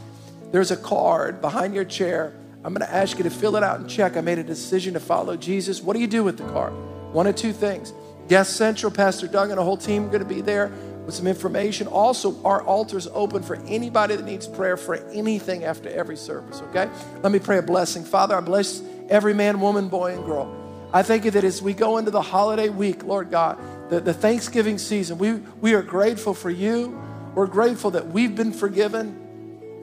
there's 0.51 0.71
a 0.71 0.77
card 0.77 1.41
behind 1.41 1.75
your 1.75 1.85
chair. 1.85 2.33
I'm 2.63 2.73
going 2.73 2.85
to 2.85 2.93
ask 2.93 3.17
you 3.17 3.23
to 3.23 3.29
fill 3.29 3.55
it 3.55 3.63
out 3.63 3.79
and 3.79 3.89
check. 3.89 4.17
I 4.17 4.21
made 4.21 4.39
a 4.39 4.43
decision 4.43 4.93
to 4.95 4.99
follow 4.99 5.37
Jesus. 5.37 5.81
What 5.81 5.93
do 5.93 5.99
you 5.99 6.07
do 6.07 6.23
with 6.23 6.37
the 6.37 6.47
card? 6.49 6.73
One 7.13 7.27
of 7.27 7.35
two 7.35 7.53
things. 7.53 7.93
Guest 8.27 8.57
Central, 8.57 8.91
Pastor 8.91 9.27
Doug 9.27 9.49
and 9.49 9.59
a 9.59 9.63
whole 9.63 9.77
team 9.77 10.05
are 10.05 10.09
going 10.09 10.19
to 10.19 10.25
be 10.25 10.41
there 10.41 10.71
with 11.05 11.15
some 11.15 11.25
information. 11.25 11.87
Also, 11.87 12.39
our 12.43 12.61
altar's 12.63 13.07
open 13.07 13.41
for 13.41 13.55
anybody 13.65 14.15
that 14.15 14.25
needs 14.25 14.47
prayer 14.47 14.77
for 14.77 14.95
anything 15.09 15.63
after 15.63 15.89
every 15.89 16.17
service, 16.17 16.61
okay? 16.69 16.89
Let 17.23 17.31
me 17.31 17.39
pray 17.39 17.57
a 17.57 17.63
blessing. 17.63 18.03
Father, 18.03 18.35
I 18.35 18.41
bless 18.41 18.83
every 19.09 19.33
man, 19.33 19.59
woman, 19.59 19.89
boy, 19.89 20.13
and 20.13 20.23
girl. 20.25 20.55
I 20.93 21.01
thank 21.01 21.25
you 21.25 21.31
that 21.31 21.43
as 21.43 21.61
we 21.61 21.73
go 21.73 21.97
into 21.97 22.11
the 22.11 22.21
holiday 22.21 22.69
week, 22.69 23.03
Lord 23.03 23.31
God, 23.31 23.57
the, 23.89 23.99
the 23.99 24.13
Thanksgiving 24.13 24.77
season, 24.77 25.17
we, 25.17 25.33
we 25.61 25.73
are 25.73 25.81
grateful 25.81 26.33
for 26.33 26.51
you. 26.51 26.99
We're 27.33 27.47
grateful 27.47 27.91
that 27.91 28.07
we've 28.07 28.35
been 28.35 28.53
forgiven. 28.53 29.28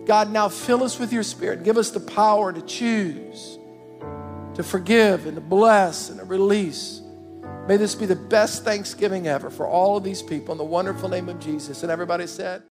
God, 0.07 0.31
now 0.31 0.49
fill 0.49 0.85
us 0.85 0.99
with 0.99 1.13
your 1.13 1.25
spirit. 1.25 1.65
Give 1.65 1.77
us 1.77 1.91
the 1.91 2.01
power 2.01 2.53
to 2.53 2.63
choose, 2.63 3.59
to 4.55 4.63
forgive, 4.63 5.27
and 5.27 5.35
to 5.35 5.41
bless, 5.41 6.11
and 6.11 6.21
to 6.21 6.25
release. 6.25 7.03
May 7.67 7.77
this 7.77 7.97
be 7.97 8.07
the 8.07 8.15
best 8.17 8.65
Thanksgiving 8.65 9.27
ever 9.27 9.51
for 9.51 9.67
all 9.67 9.97
of 9.97 10.05
these 10.05 10.23
people 10.23 10.53
in 10.53 10.59
the 10.59 10.65
wonderful 10.65 11.09
name 11.09 11.29
of 11.29 11.41
Jesus. 11.41 11.83
And 11.83 11.91
everybody 11.91 12.29
said, 12.29 12.63